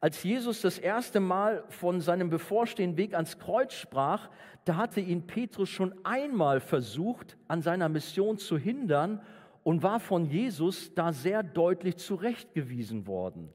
Als 0.00 0.22
Jesus 0.22 0.60
das 0.60 0.78
erste 0.78 1.18
Mal 1.18 1.64
von 1.68 2.00
seinem 2.00 2.30
bevorstehenden 2.30 2.96
Weg 2.96 3.14
ans 3.14 3.38
Kreuz 3.38 3.72
sprach, 3.72 4.28
da 4.64 4.76
hatte 4.76 5.00
ihn 5.00 5.26
Petrus 5.26 5.70
schon 5.70 5.94
einmal 6.04 6.60
versucht, 6.60 7.36
an 7.48 7.62
seiner 7.62 7.88
Mission 7.88 8.38
zu 8.38 8.56
hindern 8.58 9.20
und 9.64 9.82
war 9.82 9.98
von 9.98 10.26
Jesus 10.26 10.94
da 10.94 11.12
sehr 11.12 11.42
deutlich 11.42 11.96
zurechtgewiesen 11.96 13.06
worden. 13.06 13.48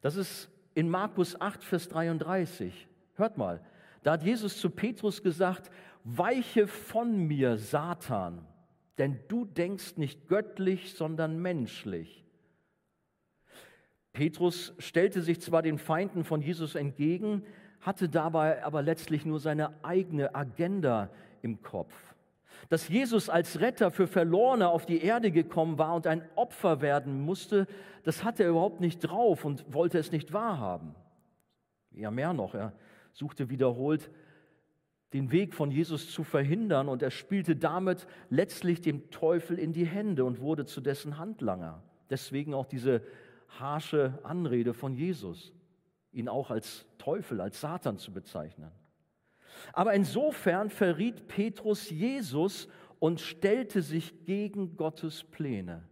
Das 0.00 0.16
ist 0.16 0.48
in 0.74 0.88
Markus 0.88 1.38
8, 1.38 1.62
Vers 1.62 1.88
33. 1.88 2.88
Hört 3.16 3.36
mal, 3.36 3.60
da 4.02 4.12
hat 4.12 4.22
Jesus 4.22 4.58
zu 4.58 4.70
Petrus 4.70 5.22
gesagt, 5.22 5.70
weiche 6.04 6.66
von 6.66 7.26
mir, 7.26 7.58
Satan, 7.58 8.46
denn 9.00 9.18
du 9.28 9.46
denkst 9.46 9.96
nicht 9.96 10.28
göttlich, 10.28 10.92
sondern 10.92 11.40
menschlich. 11.40 12.22
Petrus 14.12 14.74
stellte 14.78 15.22
sich 15.22 15.40
zwar 15.40 15.62
den 15.62 15.78
Feinden 15.78 16.22
von 16.22 16.42
Jesus 16.42 16.74
entgegen, 16.74 17.42
hatte 17.80 18.10
dabei 18.10 18.62
aber 18.62 18.82
letztlich 18.82 19.24
nur 19.24 19.40
seine 19.40 19.82
eigene 19.82 20.34
Agenda 20.34 21.08
im 21.40 21.62
Kopf. 21.62 21.94
Dass 22.68 22.88
Jesus 22.88 23.30
als 23.30 23.60
Retter 23.60 23.90
für 23.90 24.06
Verlorene 24.06 24.68
auf 24.68 24.84
die 24.84 25.02
Erde 25.02 25.30
gekommen 25.30 25.78
war 25.78 25.94
und 25.94 26.06
ein 26.06 26.22
Opfer 26.34 26.82
werden 26.82 27.22
musste, 27.22 27.66
das 28.04 28.22
hatte 28.22 28.42
er 28.42 28.50
überhaupt 28.50 28.82
nicht 28.82 29.00
drauf 29.00 29.46
und 29.46 29.64
wollte 29.72 29.98
es 29.98 30.12
nicht 30.12 30.34
wahrhaben. 30.34 30.94
Ja, 31.92 32.10
mehr 32.10 32.34
noch, 32.34 32.54
er 32.54 32.74
suchte 33.14 33.48
wiederholt 33.48 34.10
den 35.12 35.32
Weg 35.32 35.54
von 35.54 35.70
Jesus 35.70 36.10
zu 36.12 36.22
verhindern 36.22 36.88
und 36.88 37.02
er 37.02 37.10
spielte 37.10 37.56
damit 37.56 38.06
letztlich 38.28 38.80
dem 38.80 39.10
Teufel 39.10 39.58
in 39.58 39.72
die 39.72 39.86
Hände 39.86 40.24
und 40.24 40.40
wurde 40.40 40.66
zu 40.66 40.80
dessen 40.80 41.18
Handlanger. 41.18 41.82
Deswegen 42.10 42.54
auch 42.54 42.66
diese 42.66 43.02
harsche 43.58 44.18
Anrede 44.22 44.72
von 44.72 44.94
Jesus, 44.94 45.52
ihn 46.12 46.28
auch 46.28 46.50
als 46.50 46.86
Teufel, 46.98 47.40
als 47.40 47.60
Satan 47.60 47.98
zu 47.98 48.12
bezeichnen. 48.12 48.70
Aber 49.72 49.94
insofern 49.94 50.70
verriet 50.70 51.26
Petrus 51.26 51.90
Jesus 51.90 52.68
und 53.00 53.20
stellte 53.20 53.82
sich 53.82 54.24
gegen 54.24 54.76
Gottes 54.76 55.24
Pläne. 55.24 55.82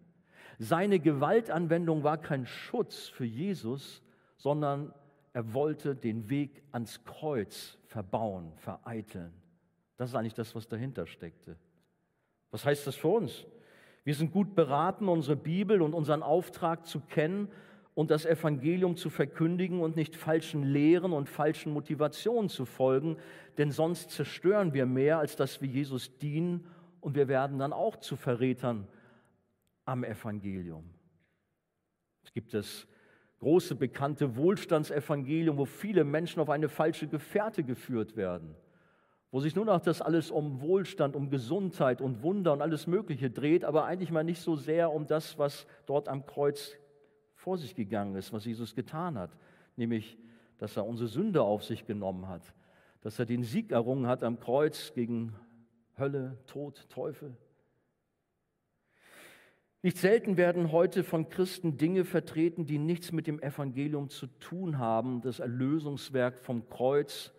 Seine 0.58 1.00
Gewaltanwendung 1.00 2.02
war 2.02 2.18
kein 2.18 2.46
Schutz 2.46 3.08
für 3.08 3.24
Jesus, 3.24 4.02
sondern 4.36 4.92
er 5.38 5.54
wollte 5.54 5.94
den 5.94 6.28
Weg 6.28 6.64
ans 6.72 7.04
Kreuz 7.04 7.78
verbauen, 7.86 8.52
vereiteln. 8.56 9.32
Das 9.96 10.10
ist 10.10 10.16
eigentlich 10.16 10.34
das, 10.34 10.52
was 10.56 10.66
dahinter 10.66 11.06
steckte. 11.06 11.56
Was 12.50 12.64
heißt 12.64 12.88
das 12.88 12.96
für 12.96 13.06
uns? 13.06 13.46
Wir 14.02 14.16
sind 14.16 14.32
gut 14.32 14.56
beraten, 14.56 15.06
unsere 15.08 15.36
Bibel 15.36 15.80
und 15.80 15.94
unseren 15.94 16.24
Auftrag 16.24 16.86
zu 16.86 16.98
kennen 16.98 17.52
und 17.94 18.10
das 18.10 18.26
Evangelium 18.26 18.96
zu 18.96 19.10
verkündigen 19.10 19.78
und 19.78 19.94
nicht 19.94 20.16
falschen 20.16 20.64
Lehren 20.64 21.12
und 21.12 21.28
falschen 21.28 21.72
Motivationen 21.72 22.48
zu 22.48 22.64
folgen, 22.64 23.16
denn 23.58 23.70
sonst 23.70 24.10
zerstören 24.10 24.74
wir 24.74 24.86
mehr, 24.86 25.20
als 25.20 25.36
dass 25.36 25.62
wir 25.62 25.68
Jesus 25.68 26.18
dienen 26.18 26.66
und 27.00 27.14
wir 27.14 27.28
werden 27.28 27.60
dann 27.60 27.72
auch 27.72 27.94
zu 27.94 28.16
Verrätern 28.16 28.88
am 29.84 30.02
Evangelium. 30.02 30.82
Es 32.24 32.32
gibt 32.32 32.54
das 32.54 32.88
große 33.40 33.74
bekannte 33.74 34.36
Wohlstandsevangelium, 34.36 35.58
wo 35.58 35.64
viele 35.64 36.04
Menschen 36.04 36.40
auf 36.40 36.50
eine 36.50 36.68
falsche 36.68 37.06
Gefährte 37.06 37.62
geführt 37.64 38.16
werden 38.16 38.54
wo 39.30 39.40
sich 39.40 39.54
nur 39.54 39.64
noch 39.64 39.80
das 39.80 40.00
alles 40.00 40.30
um 40.30 40.60
Wohlstand, 40.60 41.14
um 41.14 41.28
Gesundheit 41.28 42.00
und 42.00 42.22
Wunder 42.22 42.52
und 42.52 42.62
alles 42.62 42.86
Mögliche 42.86 43.30
dreht, 43.30 43.64
aber 43.64 43.84
eigentlich 43.84 44.10
mal 44.10 44.24
nicht 44.24 44.40
so 44.40 44.56
sehr 44.56 44.92
um 44.92 45.06
das, 45.06 45.38
was 45.38 45.66
dort 45.86 46.08
am 46.08 46.24
Kreuz 46.24 46.76
vor 47.34 47.58
sich 47.58 47.74
gegangen 47.74 48.16
ist, 48.16 48.32
was 48.32 48.46
Jesus 48.46 48.74
getan 48.74 49.18
hat, 49.18 49.36
nämlich, 49.76 50.18
dass 50.56 50.76
er 50.76 50.86
unsere 50.86 51.08
Sünde 51.08 51.42
auf 51.42 51.62
sich 51.62 51.84
genommen 51.84 52.26
hat, 52.28 52.42
dass 53.02 53.18
er 53.18 53.26
den 53.26 53.42
Sieg 53.42 53.70
errungen 53.70 54.06
hat 54.06 54.24
am 54.24 54.40
Kreuz 54.40 54.92
gegen 54.94 55.34
Hölle, 55.98 56.38
Tod, 56.46 56.88
Teufel. 56.88 57.36
Nicht 59.88 59.96
selten 59.96 60.36
werden 60.36 60.70
heute 60.70 61.02
von 61.02 61.30
Christen 61.30 61.78
Dinge 61.78 62.04
vertreten, 62.04 62.66
die 62.66 62.76
nichts 62.76 63.10
mit 63.10 63.26
dem 63.26 63.40
Evangelium 63.40 64.10
zu 64.10 64.26
tun 64.26 64.76
haben, 64.76 65.22
das 65.22 65.40
Erlösungswerk 65.40 66.38
vom 66.40 66.68
Kreuz, 66.68 67.32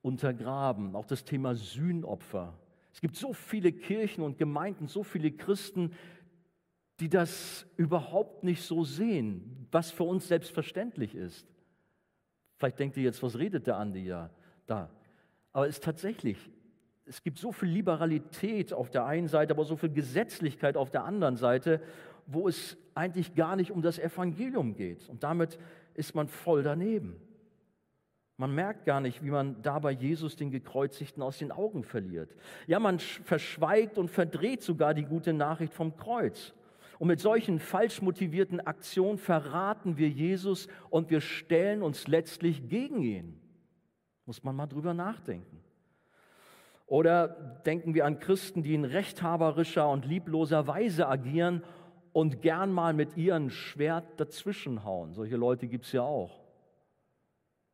untergraben. 0.00 0.96
Auch 0.96 1.04
das 1.04 1.26
Thema 1.26 1.54
Sühnopfer. 1.54 2.58
Es 2.94 3.02
gibt 3.02 3.16
so 3.16 3.34
viele 3.34 3.70
Kirchen 3.70 4.24
und 4.24 4.38
Gemeinden, 4.38 4.88
so 4.88 5.02
viele 5.02 5.30
Christen, 5.30 5.92
die 7.00 7.10
das 7.10 7.66
überhaupt 7.76 8.44
nicht 8.44 8.62
so 8.62 8.82
sehen, 8.82 9.68
was 9.70 9.90
für 9.90 10.04
uns 10.04 10.26
selbstverständlich 10.26 11.14
ist. 11.14 11.46
Vielleicht 12.56 12.78
denkt 12.78 12.96
ihr 12.96 13.02
jetzt, 13.02 13.22
was 13.22 13.36
redet 13.36 13.66
der 13.66 13.76
Andi 13.76 14.06
ja 14.06 14.30
da? 14.66 14.88
Aber 15.52 15.68
es 15.68 15.76
ist 15.76 15.84
tatsächlich 15.84 16.38
es 17.10 17.24
gibt 17.24 17.38
so 17.38 17.50
viel 17.50 17.68
Liberalität 17.68 18.72
auf 18.72 18.88
der 18.88 19.04
einen 19.04 19.26
Seite, 19.26 19.52
aber 19.52 19.64
so 19.64 19.74
viel 19.74 19.88
Gesetzlichkeit 19.88 20.76
auf 20.76 20.90
der 20.90 21.04
anderen 21.04 21.36
Seite, 21.36 21.82
wo 22.26 22.46
es 22.46 22.78
eigentlich 22.94 23.34
gar 23.34 23.56
nicht 23.56 23.72
um 23.72 23.82
das 23.82 23.98
Evangelium 23.98 24.76
geht. 24.76 25.08
Und 25.08 25.24
damit 25.24 25.58
ist 25.94 26.14
man 26.14 26.28
voll 26.28 26.62
daneben. 26.62 27.16
Man 28.36 28.54
merkt 28.54 28.84
gar 28.84 29.00
nicht, 29.00 29.24
wie 29.24 29.30
man 29.30 29.60
dabei 29.60 29.90
Jesus 29.90 30.36
den 30.36 30.52
Gekreuzigten 30.52 31.20
aus 31.20 31.38
den 31.38 31.50
Augen 31.50 31.82
verliert. 31.82 32.36
Ja, 32.68 32.78
man 32.78 33.00
verschweigt 33.00 33.98
und 33.98 34.08
verdreht 34.08 34.62
sogar 34.62 34.94
die 34.94 35.04
gute 35.04 35.32
Nachricht 35.32 35.74
vom 35.74 35.96
Kreuz. 35.96 36.54
Und 37.00 37.08
mit 37.08 37.18
solchen 37.18 37.58
falsch 37.58 38.02
motivierten 38.02 38.60
Aktionen 38.60 39.18
verraten 39.18 39.98
wir 39.98 40.08
Jesus 40.08 40.68
und 40.90 41.10
wir 41.10 41.20
stellen 41.20 41.82
uns 41.82 42.06
letztlich 42.06 42.68
gegen 42.68 43.02
ihn. 43.02 43.40
Muss 44.26 44.44
man 44.44 44.54
mal 44.54 44.68
drüber 44.68 44.94
nachdenken. 44.94 45.59
Oder 46.90 47.28
denken 47.64 47.94
wir 47.94 48.04
an 48.04 48.18
Christen, 48.18 48.64
die 48.64 48.74
in 48.74 48.84
rechthaberischer 48.84 49.88
und 49.88 50.04
liebloser 50.04 50.66
Weise 50.66 51.06
agieren 51.06 51.62
und 52.12 52.42
gern 52.42 52.72
mal 52.72 52.94
mit 52.94 53.16
ihrem 53.16 53.48
Schwert 53.48 54.18
dazwischenhauen. 54.18 55.12
Solche 55.12 55.36
Leute 55.36 55.68
gibt 55.68 55.84
es 55.84 55.92
ja 55.92 56.02
auch. 56.02 56.40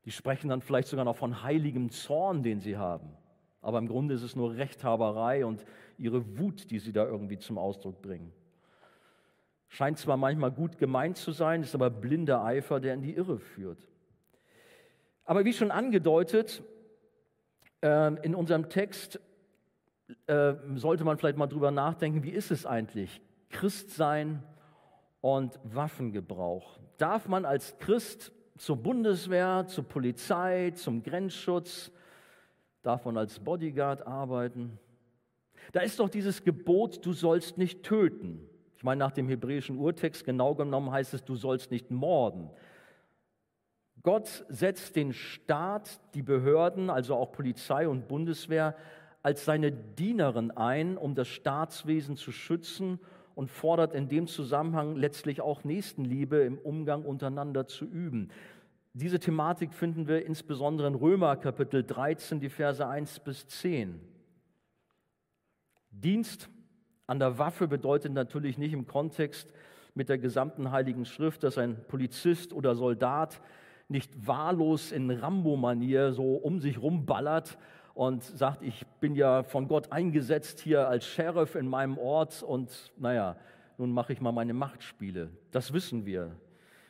Die 0.04 0.10
sprechen 0.10 0.50
dann 0.50 0.60
vielleicht 0.60 0.88
sogar 0.88 1.06
noch 1.06 1.16
von 1.16 1.42
heiligem 1.42 1.88
Zorn, 1.88 2.42
den 2.42 2.60
sie 2.60 2.76
haben. 2.76 3.08
Aber 3.62 3.78
im 3.78 3.88
Grunde 3.88 4.12
ist 4.12 4.22
es 4.22 4.36
nur 4.36 4.54
Rechthaberei 4.54 5.46
und 5.46 5.64
ihre 5.96 6.38
Wut, 6.38 6.70
die 6.70 6.78
sie 6.78 6.92
da 6.92 7.06
irgendwie 7.06 7.38
zum 7.38 7.56
Ausdruck 7.56 8.02
bringen. 8.02 8.34
Scheint 9.68 9.96
zwar 9.96 10.18
manchmal 10.18 10.50
gut 10.50 10.76
gemeint 10.76 11.16
zu 11.16 11.32
sein, 11.32 11.62
ist 11.62 11.74
aber 11.74 11.88
blinder 11.88 12.44
Eifer, 12.44 12.80
der 12.80 12.92
in 12.92 13.00
die 13.00 13.14
Irre 13.14 13.38
führt. 13.38 13.88
Aber 15.24 15.46
wie 15.46 15.54
schon 15.54 15.70
angedeutet, 15.70 16.62
in 17.82 18.34
unserem 18.34 18.68
Text 18.68 19.20
äh, 20.26 20.54
sollte 20.74 21.04
man 21.04 21.18
vielleicht 21.18 21.36
mal 21.36 21.46
drüber 21.46 21.70
nachdenken, 21.70 22.22
wie 22.22 22.30
ist 22.30 22.50
es 22.50 22.66
eigentlich, 22.66 23.20
Christsein 23.50 24.42
und 25.20 25.58
Waffengebrauch? 25.64 26.78
Darf 26.98 27.28
man 27.28 27.44
als 27.44 27.76
Christ 27.78 28.32
zur 28.56 28.76
Bundeswehr, 28.76 29.66
zur 29.66 29.84
Polizei, 29.84 30.72
zum 30.74 31.02
Grenzschutz, 31.02 31.90
darf 32.82 33.04
man 33.04 33.16
als 33.16 33.38
Bodyguard 33.40 34.06
arbeiten? 34.06 34.78
Da 35.72 35.80
ist 35.80 35.98
doch 35.98 36.08
dieses 36.08 36.44
Gebot, 36.44 37.04
du 37.04 37.12
sollst 37.12 37.58
nicht 37.58 37.82
töten. 37.82 38.48
Ich 38.76 38.84
meine, 38.84 39.00
nach 39.00 39.12
dem 39.12 39.28
hebräischen 39.28 39.78
Urtext 39.78 40.24
genau 40.24 40.54
genommen 40.54 40.90
heißt 40.90 41.14
es, 41.14 41.24
du 41.24 41.34
sollst 41.34 41.70
nicht 41.70 41.90
morden. 41.90 42.50
Gott 44.06 44.44
setzt 44.48 44.94
den 44.94 45.12
Staat, 45.12 45.98
die 46.14 46.22
Behörden, 46.22 46.90
also 46.90 47.16
auch 47.16 47.32
Polizei 47.32 47.88
und 47.88 48.06
Bundeswehr, 48.06 48.76
als 49.24 49.44
seine 49.44 49.72
Dienerin 49.72 50.52
ein, 50.52 50.96
um 50.96 51.16
das 51.16 51.26
Staatswesen 51.26 52.16
zu 52.16 52.30
schützen 52.30 53.00
und 53.34 53.50
fordert 53.50 53.94
in 53.94 54.08
dem 54.08 54.28
Zusammenhang 54.28 54.94
letztlich 54.94 55.40
auch 55.40 55.64
Nächstenliebe 55.64 56.36
im 56.36 56.56
Umgang 56.56 57.04
untereinander 57.04 57.66
zu 57.66 57.84
üben. 57.84 58.30
Diese 58.92 59.18
Thematik 59.18 59.74
finden 59.74 60.06
wir 60.06 60.24
insbesondere 60.24 60.86
in 60.86 60.94
Römer 60.94 61.34
Kapitel 61.34 61.82
13, 61.82 62.38
die 62.38 62.48
Verse 62.48 62.86
1 62.86 63.18
bis 63.18 63.48
10. 63.48 64.00
Dienst 65.90 66.48
an 67.08 67.18
der 67.18 67.40
Waffe 67.40 67.66
bedeutet 67.66 68.12
natürlich 68.12 68.56
nicht 68.56 68.72
im 68.72 68.86
Kontext 68.86 69.52
mit 69.94 70.08
der 70.08 70.18
gesamten 70.18 70.70
Heiligen 70.70 71.06
Schrift, 71.06 71.42
dass 71.42 71.58
ein 71.58 71.84
Polizist 71.88 72.52
oder 72.52 72.76
Soldat 72.76 73.40
nicht 73.88 74.26
wahllos 74.26 74.92
in 74.92 75.10
Rambo-Manier 75.10 76.12
so 76.12 76.34
um 76.34 76.60
sich 76.60 76.80
rumballert 76.80 77.58
und 77.94 78.22
sagt, 78.22 78.62
ich 78.62 78.84
bin 79.00 79.14
ja 79.14 79.42
von 79.42 79.68
Gott 79.68 79.92
eingesetzt 79.92 80.60
hier 80.60 80.88
als 80.88 81.06
Sheriff 81.06 81.54
in 81.54 81.66
meinem 81.66 81.96
Ort 81.96 82.42
und 82.42 82.92
naja, 82.98 83.36
nun 83.78 83.90
mache 83.90 84.12
ich 84.12 84.20
mal 84.20 84.32
meine 84.32 84.54
Machtspiele. 84.54 85.30
Das 85.50 85.72
wissen 85.72 86.04
wir. 86.04 86.32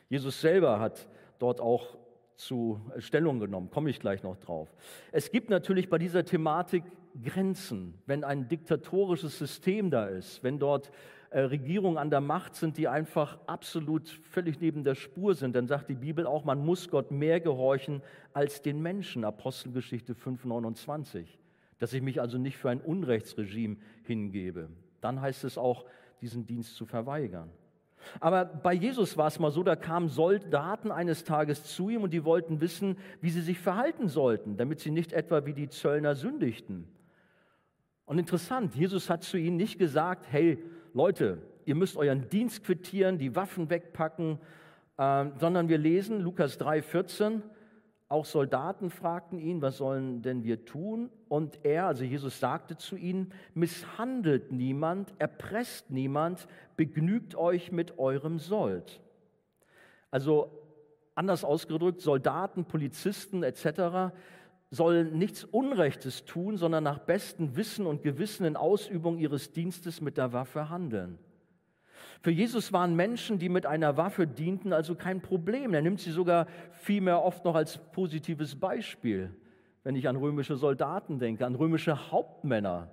Jesus 0.09 0.41
selber 0.41 0.79
hat 0.79 1.07
dort 1.39 1.59
auch 1.59 1.97
zu 2.35 2.79
Stellung 2.97 3.39
genommen, 3.39 3.69
komme 3.71 3.89
ich 3.89 3.99
gleich 3.99 4.23
noch 4.23 4.37
drauf. 4.37 4.73
Es 5.11 5.31
gibt 5.31 5.49
natürlich 5.49 5.89
bei 5.89 5.97
dieser 5.97 6.23
Thematik 6.23 6.83
Grenzen, 7.23 7.95
wenn 8.05 8.23
ein 8.23 8.47
diktatorisches 8.47 9.37
System 9.39 9.89
da 9.89 10.05
ist, 10.05 10.43
wenn 10.43 10.59
dort 10.59 10.91
äh, 11.29 11.41
Regierungen 11.41 11.97
an 11.97 12.09
der 12.09 12.21
Macht 12.21 12.55
sind, 12.55 12.77
die 12.77 12.87
einfach 12.87 13.37
absolut 13.47 14.07
völlig 14.07 14.61
neben 14.61 14.83
der 14.83 14.95
Spur 14.95 15.35
sind, 15.35 15.55
dann 15.55 15.67
sagt 15.67 15.89
die 15.89 15.95
Bibel 15.95 16.25
auch, 16.25 16.45
man 16.45 16.63
muss 16.65 16.89
Gott 16.89 17.11
mehr 17.11 17.39
gehorchen 17.39 18.01
als 18.33 18.61
den 18.61 18.81
Menschen. 18.81 19.25
Apostelgeschichte 19.25 20.13
5,29. 20.13 21.25
Dass 21.79 21.93
ich 21.93 22.01
mich 22.01 22.21
also 22.21 22.37
nicht 22.37 22.57
für 22.57 22.69
ein 22.69 22.81
Unrechtsregime 22.81 23.77
hingebe. 24.03 24.69
Dann 25.01 25.19
heißt 25.21 25.43
es 25.43 25.57
auch, 25.57 25.85
diesen 26.21 26.45
Dienst 26.45 26.75
zu 26.75 26.85
verweigern. 26.85 27.49
Aber 28.19 28.45
bei 28.45 28.73
Jesus 28.73 29.17
war 29.17 29.27
es 29.27 29.37
mal 29.37 29.51
so, 29.51 29.63
da 29.63 29.75
kamen 29.75 30.07
Soldaten 30.07 30.91
eines 30.91 31.23
Tages 31.23 31.63
zu 31.65 31.89
ihm 31.89 32.03
und 32.03 32.13
die 32.13 32.23
wollten 32.23 32.61
wissen, 32.61 32.97
wie 33.21 33.29
sie 33.29 33.41
sich 33.41 33.59
verhalten 33.59 34.07
sollten, 34.07 34.57
damit 34.57 34.79
sie 34.79 34.91
nicht 34.91 35.13
etwa 35.13 35.45
wie 35.45 35.53
die 35.53 35.67
Zöllner 35.67 36.15
sündigten. 36.15 36.87
Und 38.05 38.19
interessant, 38.19 38.75
Jesus 38.75 39.09
hat 39.09 39.23
zu 39.23 39.37
ihnen 39.37 39.57
nicht 39.57 39.77
gesagt, 39.77 40.25
hey, 40.31 40.63
Leute, 40.97 41.37
ihr 41.65 41.75
müsst 41.75 41.95
euren 41.95 42.27
Dienst 42.27 42.63
quittieren, 42.63 43.19
die 43.19 43.35
Waffen 43.35 43.69
wegpacken, 43.69 44.39
äh, 44.97 45.25
sondern 45.39 45.69
wir 45.69 45.77
lesen 45.77 46.21
Lukas 46.21 46.59
3,14. 46.59 47.43
Auch 48.09 48.25
Soldaten 48.25 48.89
fragten 48.89 49.37
ihn, 49.37 49.61
was 49.61 49.77
sollen 49.77 50.23
denn 50.23 50.43
wir 50.43 50.65
tun? 50.65 51.11
Und 51.29 51.63
er, 51.63 51.85
also 51.85 52.03
Jesus 52.03 52.39
sagte 52.39 52.77
zu 52.77 52.95
ihnen, 52.95 53.31
misshandelt 53.53 54.51
niemand, 54.51 55.13
erpresst 55.19 55.91
niemand, 55.91 56.47
begnügt 56.77 57.35
euch 57.35 57.71
mit 57.71 57.99
eurem 57.99 58.39
Sold. 58.39 58.99
Also 60.09 60.49
anders 61.13 61.43
ausgedrückt, 61.43 62.01
Soldaten, 62.01 62.65
Polizisten 62.65 63.43
etc. 63.43 64.15
sollen 64.69 65.17
nichts 65.17 65.43
Unrechtes 65.43 66.25
tun, 66.25 66.57
sondern 66.57 66.83
nach 66.83 66.99
bestem 66.99 67.55
Wissen 67.55 67.85
und 67.85 68.01
Gewissen 68.01 68.45
in 68.45 68.55
Ausübung 68.55 69.17
ihres 69.17 69.51
Dienstes 69.51 70.01
mit 70.01 70.17
der 70.17 70.33
Waffe 70.33 70.69
handeln. 70.69 71.19
Für 72.21 72.31
Jesus 72.31 72.73
waren 72.73 72.95
Menschen, 72.95 73.39
die 73.39 73.49
mit 73.49 73.65
einer 73.65 73.95
Waffe 73.95 74.27
dienten, 74.27 74.73
also 74.73 74.95
kein 74.95 75.21
Problem. 75.21 75.73
Er 75.73 75.81
nimmt 75.81 75.99
sie 75.99 76.11
sogar 76.11 76.47
vielmehr 76.71 77.21
oft 77.21 77.45
noch 77.45 77.55
als 77.55 77.77
positives 77.91 78.59
Beispiel. 78.59 79.33
Wenn 79.83 79.95
ich 79.95 80.07
an 80.07 80.15
römische 80.15 80.57
Soldaten 80.57 81.19
denke, 81.19 81.45
an 81.45 81.55
römische 81.55 82.11
Hauptmänner, 82.11 82.91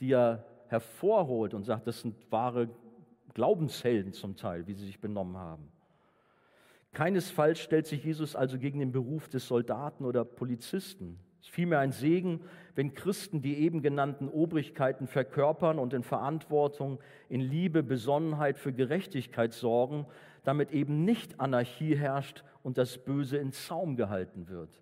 die 0.00 0.12
er 0.12 0.44
hervorholt 0.66 1.54
und 1.54 1.64
sagt, 1.64 1.86
das 1.86 2.00
sind 2.00 2.16
wahre 2.30 2.68
Glaubenshelden 3.32 4.12
zum 4.12 4.36
Teil, 4.36 4.66
wie 4.66 4.74
sie 4.74 4.86
sich 4.86 5.00
benommen 5.00 5.36
haben. 5.36 5.73
Keinesfalls 6.94 7.58
stellt 7.58 7.86
sich 7.86 8.04
Jesus 8.04 8.34
also 8.34 8.58
gegen 8.58 8.78
den 8.78 8.92
Beruf 8.92 9.28
des 9.28 9.46
Soldaten 9.46 10.04
oder 10.04 10.24
Polizisten. 10.24 11.18
Es 11.40 11.48
ist 11.48 11.54
vielmehr 11.54 11.80
ein 11.80 11.92
Segen, 11.92 12.40
wenn 12.74 12.94
Christen 12.94 13.42
die 13.42 13.58
eben 13.58 13.82
genannten 13.82 14.28
Obrigkeiten 14.28 15.06
verkörpern 15.06 15.78
und 15.78 15.92
in 15.92 16.02
Verantwortung, 16.02 16.98
in 17.28 17.40
Liebe, 17.40 17.82
Besonnenheit 17.82 18.58
für 18.58 18.72
Gerechtigkeit 18.72 19.52
sorgen, 19.52 20.06
damit 20.44 20.72
eben 20.72 21.04
nicht 21.04 21.40
Anarchie 21.40 21.96
herrscht 21.96 22.44
und 22.62 22.78
das 22.78 22.98
Böse 22.98 23.36
in 23.36 23.52
Zaum 23.52 23.96
gehalten 23.96 24.48
wird. 24.48 24.80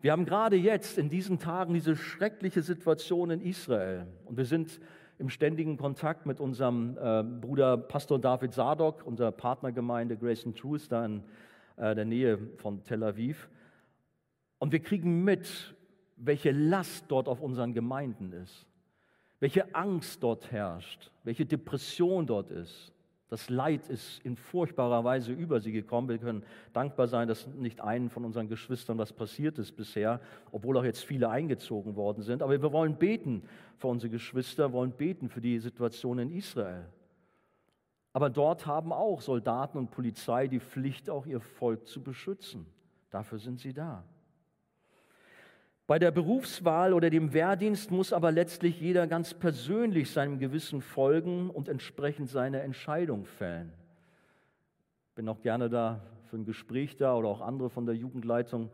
Wir 0.00 0.12
haben 0.12 0.26
gerade 0.26 0.56
jetzt 0.56 0.98
in 0.98 1.08
diesen 1.08 1.38
Tagen 1.38 1.72
diese 1.74 1.96
schreckliche 1.96 2.62
Situation 2.62 3.30
in 3.30 3.40
Israel 3.40 4.06
und 4.26 4.36
wir 4.36 4.44
sind 4.44 4.80
im 5.18 5.28
ständigen 5.28 5.76
Kontakt 5.76 6.26
mit 6.26 6.40
unserem 6.40 6.96
äh, 6.98 7.22
Bruder 7.22 7.76
Pastor 7.76 8.18
David 8.18 8.52
Sadok, 8.52 9.06
unserer 9.06 9.32
Partnergemeinde 9.32 10.16
Grace 10.16 10.46
and 10.46 10.58
Truth, 10.58 10.90
da 10.90 11.04
in 11.04 11.22
äh, 11.76 11.94
der 11.94 12.04
Nähe 12.04 12.38
von 12.56 12.82
Tel 12.84 13.02
Aviv. 13.02 13.48
Und 14.58 14.72
wir 14.72 14.80
kriegen 14.80 15.24
mit, 15.24 15.74
welche 16.16 16.50
Last 16.52 17.04
dort 17.08 17.28
auf 17.28 17.40
unseren 17.40 17.74
Gemeinden 17.74 18.32
ist, 18.32 18.66
welche 19.40 19.74
Angst 19.74 20.22
dort 20.22 20.50
herrscht, 20.50 21.10
welche 21.22 21.44
Depression 21.44 22.26
dort 22.26 22.50
ist. 22.50 22.93
Das 23.34 23.50
Leid 23.50 23.88
ist 23.88 24.20
in 24.24 24.36
furchtbarer 24.36 25.02
Weise 25.02 25.32
über 25.32 25.58
sie 25.58 25.72
gekommen. 25.72 26.08
Wir 26.08 26.18
können 26.18 26.44
dankbar 26.72 27.08
sein, 27.08 27.26
dass 27.26 27.48
nicht 27.48 27.80
einen 27.80 28.08
von 28.08 28.24
unseren 28.24 28.46
Geschwistern 28.46 28.96
was 28.96 29.12
passiert 29.12 29.58
ist 29.58 29.72
bisher, 29.72 30.20
obwohl 30.52 30.78
auch 30.78 30.84
jetzt 30.84 31.04
viele 31.04 31.28
eingezogen 31.28 31.96
worden 31.96 32.22
sind. 32.22 32.44
Aber 32.44 32.52
wir 32.52 32.72
wollen 32.72 32.94
beten 32.94 33.42
für 33.78 33.88
unsere 33.88 34.10
Geschwister, 34.10 34.72
wollen 34.72 34.92
beten 34.92 35.28
für 35.28 35.40
die 35.40 35.58
Situation 35.58 36.20
in 36.20 36.30
Israel. 36.30 36.86
Aber 38.12 38.30
dort 38.30 38.66
haben 38.66 38.92
auch 38.92 39.20
Soldaten 39.20 39.78
und 39.78 39.90
Polizei 39.90 40.46
die 40.46 40.60
Pflicht, 40.60 41.10
auch 41.10 41.26
ihr 41.26 41.40
Volk 41.40 41.88
zu 41.88 42.04
beschützen. 42.04 42.64
Dafür 43.10 43.40
sind 43.40 43.58
sie 43.58 43.72
da. 43.72 44.04
Bei 45.86 45.98
der 45.98 46.10
Berufswahl 46.10 46.94
oder 46.94 47.10
dem 47.10 47.34
Wehrdienst 47.34 47.90
muss 47.90 48.14
aber 48.14 48.32
letztlich 48.32 48.80
jeder 48.80 49.06
ganz 49.06 49.34
persönlich 49.34 50.10
seinem 50.10 50.38
Gewissen 50.38 50.80
folgen 50.80 51.50
und 51.50 51.68
entsprechend 51.68 52.30
seine 52.30 52.62
Entscheidung 52.62 53.26
fällen. 53.26 53.70
Bin 55.14 55.28
auch 55.28 55.42
gerne 55.42 55.68
da 55.68 56.00
für 56.30 56.36
ein 56.36 56.46
Gespräch 56.46 56.96
da 56.96 57.14
oder 57.14 57.28
auch 57.28 57.42
andere 57.42 57.68
von 57.68 57.84
der 57.84 57.94
Jugendleitung, 57.94 58.70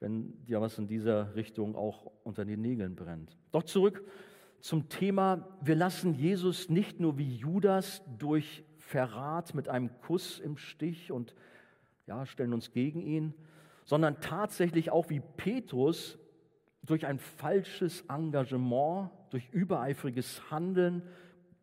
wenn 0.00 0.44
dir 0.44 0.60
was 0.60 0.76
in 0.76 0.86
dieser 0.86 1.34
Richtung 1.34 1.76
auch 1.76 2.10
unter 2.24 2.44
den 2.44 2.60
Nägeln 2.60 2.94
brennt. 2.94 3.38
Doch 3.52 3.62
zurück 3.62 4.04
zum 4.60 4.90
Thema, 4.90 5.48
wir 5.62 5.76
lassen 5.76 6.12
Jesus 6.14 6.68
nicht 6.68 7.00
nur 7.00 7.16
wie 7.16 7.36
Judas 7.36 8.02
durch 8.18 8.64
Verrat 8.76 9.54
mit 9.54 9.70
einem 9.70 9.90
Kuss 10.02 10.38
im 10.38 10.58
Stich 10.58 11.10
und 11.10 11.34
ja, 12.06 12.26
stellen 12.26 12.52
uns 12.52 12.70
gegen 12.70 13.00
ihn, 13.00 13.32
sondern 13.86 14.20
tatsächlich 14.20 14.90
auch 14.90 15.08
wie 15.08 15.20
Petrus 15.20 16.18
durch 16.82 17.06
ein 17.06 17.18
falsches 17.18 18.02
Engagement, 18.08 19.10
durch 19.30 19.48
übereifriges 19.50 20.50
Handeln, 20.50 21.02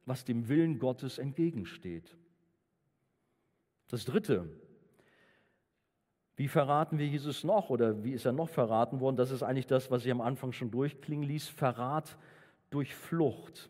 was 0.06 0.26
dem 0.26 0.48
Willen 0.48 0.80
Gottes 0.80 1.18
entgegensteht. 1.18 2.16
Das 3.90 4.06
Dritte, 4.06 4.50
wie 6.36 6.48
verraten 6.48 7.00
wir 7.00 7.08
Jesus 7.08 7.44
noch 7.44 7.70
oder 7.70 8.04
wie 8.04 8.14
ist 8.14 8.26
er 8.26 8.32
noch 8.32 8.50
verraten 8.50 9.00
worden? 9.00 9.16
Das 9.16 9.32
ist 9.32 9.44
eigentlich 9.44 9.68
das, 9.68 9.90
was 9.90 10.06
ich 10.06 10.12
am 10.12 10.22
Anfang 10.22 10.52
schon 10.52 10.72
durchklingen 10.72 11.28
ließ, 11.28 11.48
Verrat 11.48 12.18
durch 12.70 12.94
Flucht. 12.94 13.70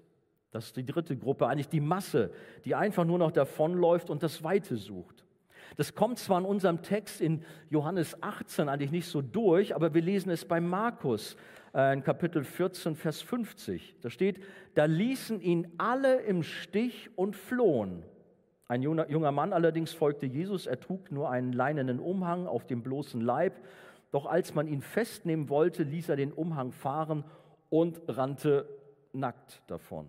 Das 0.51 0.65
ist 0.65 0.77
die 0.77 0.85
dritte 0.85 1.15
Gruppe, 1.17 1.47
eigentlich 1.47 1.69
die 1.69 1.79
Masse, 1.79 2.31
die 2.65 2.75
einfach 2.75 3.05
nur 3.05 3.19
noch 3.19 3.31
davonläuft 3.31 4.09
und 4.09 4.23
das 4.23 4.43
Weite 4.43 4.75
sucht. 4.75 5.26
Das 5.75 5.93
kommt 5.93 6.17
zwar 6.19 6.39
in 6.39 6.45
unserem 6.45 6.81
Text 6.81 7.21
in 7.21 7.43
Johannes 7.69 8.21
18 8.23 8.69
eigentlich 8.69 8.91
nicht 8.91 9.07
so 9.07 9.21
durch, 9.21 9.75
aber 9.75 9.93
wir 9.93 10.01
lesen 10.01 10.29
es 10.29 10.45
bei 10.45 10.59
Markus 10.59 11.35
äh, 11.73 11.93
in 11.93 12.03
Kapitel 12.03 12.43
14, 12.43 12.95
Vers 12.95 13.21
50. 13.21 13.97
Da 14.01 14.09
steht, 14.09 14.43
da 14.75 14.85
ließen 14.85 15.41
ihn 15.41 15.67
alle 15.77 16.21
im 16.21 16.43
Stich 16.43 17.09
und 17.15 17.35
flohen. 17.35 18.03
Ein 18.69 18.81
junger 18.81 19.31
Mann 19.31 19.53
allerdings 19.53 19.93
folgte 19.93 20.25
Jesus, 20.25 20.67
er 20.67 20.79
trug 20.79 21.11
nur 21.11 21.29
einen 21.29 21.53
leinenen 21.53 21.99
Umhang 21.99 22.47
auf 22.47 22.65
dem 22.65 22.83
bloßen 22.83 23.21
Leib. 23.21 23.53
Doch 24.11 24.25
als 24.25 24.55
man 24.55 24.67
ihn 24.67 24.81
festnehmen 24.81 25.47
wollte, 25.49 25.83
ließ 25.83 26.09
er 26.09 26.17
den 26.17 26.33
Umhang 26.33 26.71
fahren 26.71 27.23
und 27.69 28.01
rannte 28.07 28.67
nackt 29.13 29.61
davon. 29.67 30.07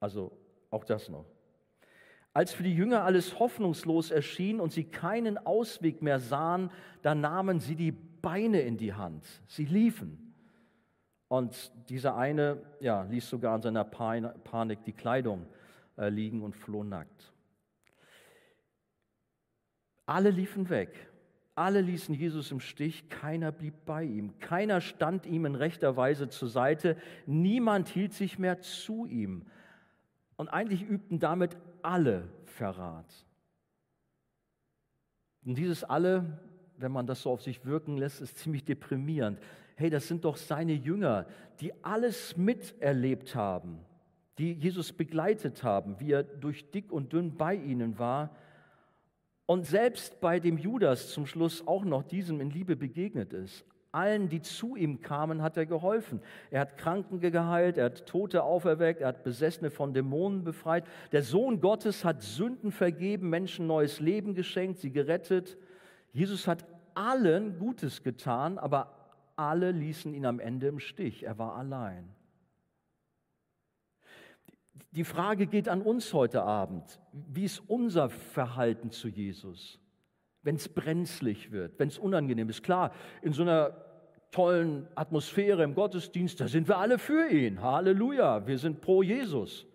Also 0.00 0.32
auch 0.70 0.84
das 0.84 1.08
noch. 1.08 1.26
Als 2.36 2.52
für 2.52 2.64
die 2.64 2.74
Jünger 2.74 3.02
alles 3.02 3.38
hoffnungslos 3.38 4.10
erschien 4.10 4.60
und 4.60 4.70
sie 4.70 4.84
keinen 4.84 5.38
Ausweg 5.38 6.02
mehr 6.02 6.20
sahen, 6.20 6.70
da 7.00 7.14
nahmen 7.14 7.60
sie 7.60 7.76
die 7.76 7.92
Beine 7.92 8.60
in 8.60 8.76
die 8.76 8.92
Hand. 8.92 9.24
Sie 9.46 9.64
liefen. 9.64 10.34
Und 11.28 11.72
dieser 11.88 12.14
eine 12.14 12.60
ja, 12.78 13.04
ließ 13.04 13.30
sogar 13.30 13.54
an 13.54 13.62
seiner 13.62 13.84
Panik 13.84 14.84
die 14.84 14.92
Kleidung 14.92 15.46
äh, 15.96 16.10
liegen 16.10 16.42
und 16.42 16.54
floh 16.54 16.84
nackt. 16.84 17.32
Alle 20.04 20.28
liefen 20.28 20.68
weg. 20.68 21.10
Alle 21.54 21.80
ließen 21.80 22.14
Jesus 22.14 22.50
im 22.50 22.60
Stich, 22.60 23.08
keiner 23.08 23.50
blieb 23.50 23.86
bei 23.86 24.04
ihm, 24.04 24.38
keiner 24.40 24.82
stand 24.82 25.24
ihm 25.24 25.46
in 25.46 25.54
rechter 25.54 25.96
Weise 25.96 26.28
zur 26.28 26.50
Seite, 26.50 26.98
niemand 27.24 27.88
hielt 27.88 28.12
sich 28.12 28.38
mehr 28.38 28.60
zu 28.60 29.06
ihm. 29.06 29.46
Und 30.36 30.48
eigentlich 30.48 30.82
übten 30.82 31.18
damit 31.18 31.56
alle 31.86 32.28
Verrat. 32.44 33.06
Und 35.44 35.56
dieses 35.56 35.84
alle, 35.84 36.40
wenn 36.76 36.90
man 36.90 37.06
das 37.06 37.22
so 37.22 37.30
auf 37.30 37.42
sich 37.42 37.64
wirken 37.64 37.96
lässt, 37.96 38.20
ist 38.20 38.38
ziemlich 38.38 38.64
deprimierend. 38.64 39.38
Hey, 39.76 39.88
das 39.88 40.08
sind 40.08 40.24
doch 40.24 40.36
seine 40.36 40.72
Jünger, 40.72 41.26
die 41.60 41.72
alles 41.84 42.36
miterlebt 42.36 43.36
haben, 43.36 43.78
die 44.38 44.52
Jesus 44.54 44.92
begleitet 44.92 45.62
haben, 45.62 46.00
wie 46.00 46.12
er 46.12 46.24
durch 46.24 46.70
dick 46.72 46.90
und 46.90 47.12
dünn 47.12 47.36
bei 47.36 47.54
ihnen 47.54 47.98
war 47.98 48.34
und 49.46 49.64
selbst 49.64 50.20
bei 50.20 50.40
dem 50.40 50.58
Judas 50.58 51.10
zum 51.12 51.24
Schluss 51.24 51.66
auch 51.68 51.84
noch 51.84 52.02
diesem 52.02 52.40
in 52.40 52.50
Liebe 52.50 52.74
begegnet 52.74 53.32
ist. 53.32 53.64
Allen, 53.96 54.28
die 54.28 54.42
zu 54.42 54.76
ihm 54.76 55.00
kamen, 55.00 55.40
hat 55.40 55.56
er 55.56 55.64
geholfen. 55.64 56.20
Er 56.50 56.60
hat 56.60 56.76
Kranken 56.76 57.18
geheilt, 57.18 57.78
er 57.78 57.86
hat 57.86 58.04
Tote 58.04 58.42
auferweckt, 58.42 59.00
er 59.00 59.08
hat 59.08 59.24
Besessene 59.24 59.70
von 59.70 59.94
Dämonen 59.94 60.44
befreit. 60.44 60.84
Der 61.12 61.22
Sohn 61.22 61.62
Gottes 61.62 62.04
hat 62.04 62.20
Sünden 62.20 62.72
vergeben, 62.72 63.30
Menschen 63.30 63.66
neues 63.66 63.98
Leben 63.98 64.34
geschenkt, 64.34 64.80
sie 64.80 64.90
gerettet. 64.90 65.56
Jesus 66.12 66.46
hat 66.46 66.66
allen 66.94 67.58
Gutes 67.58 68.02
getan, 68.02 68.58
aber 68.58 69.14
alle 69.34 69.70
ließen 69.70 70.12
ihn 70.12 70.26
am 70.26 70.40
Ende 70.40 70.66
im 70.66 70.78
Stich. 70.78 71.22
Er 71.22 71.38
war 71.38 71.56
allein. 71.56 72.14
Die 74.92 75.04
Frage 75.04 75.46
geht 75.46 75.70
an 75.70 75.80
uns 75.80 76.12
heute 76.12 76.42
Abend. 76.42 77.00
Wie 77.12 77.44
ist 77.44 77.62
unser 77.66 78.10
Verhalten 78.10 78.90
zu 78.90 79.08
Jesus? 79.08 79.78
Wenn 80.42 80.56
es 80.56 80.68
brenzlig 80.68 81.50
wird, 81.50 81.78
wenn 81.78 81.88
es 81.88 81.98
unangenehm 81.98 82.50
ist. 82.50 82.62
Klar, 82.62 82.92
in 83.22 83.32
so 83.32 83.40
einer 83.40 83.85
tollen 84.30 84.88
Atmosphäre 84.94 85.62
im 85.62 85.74
Gottesdienst, 85.74 86.40
da 86.40 86.48
sind 86.48 86.68
wir 86.68 86.78
alle 86.78 86.98
für 86.98 87.28
ihn. 87.28 87.62
Halleluja, 87.62 88.46
wir 88.46 88.58
sind 88.58 88.80
pro 88.80 89.02
Jesus. 89.02 89.66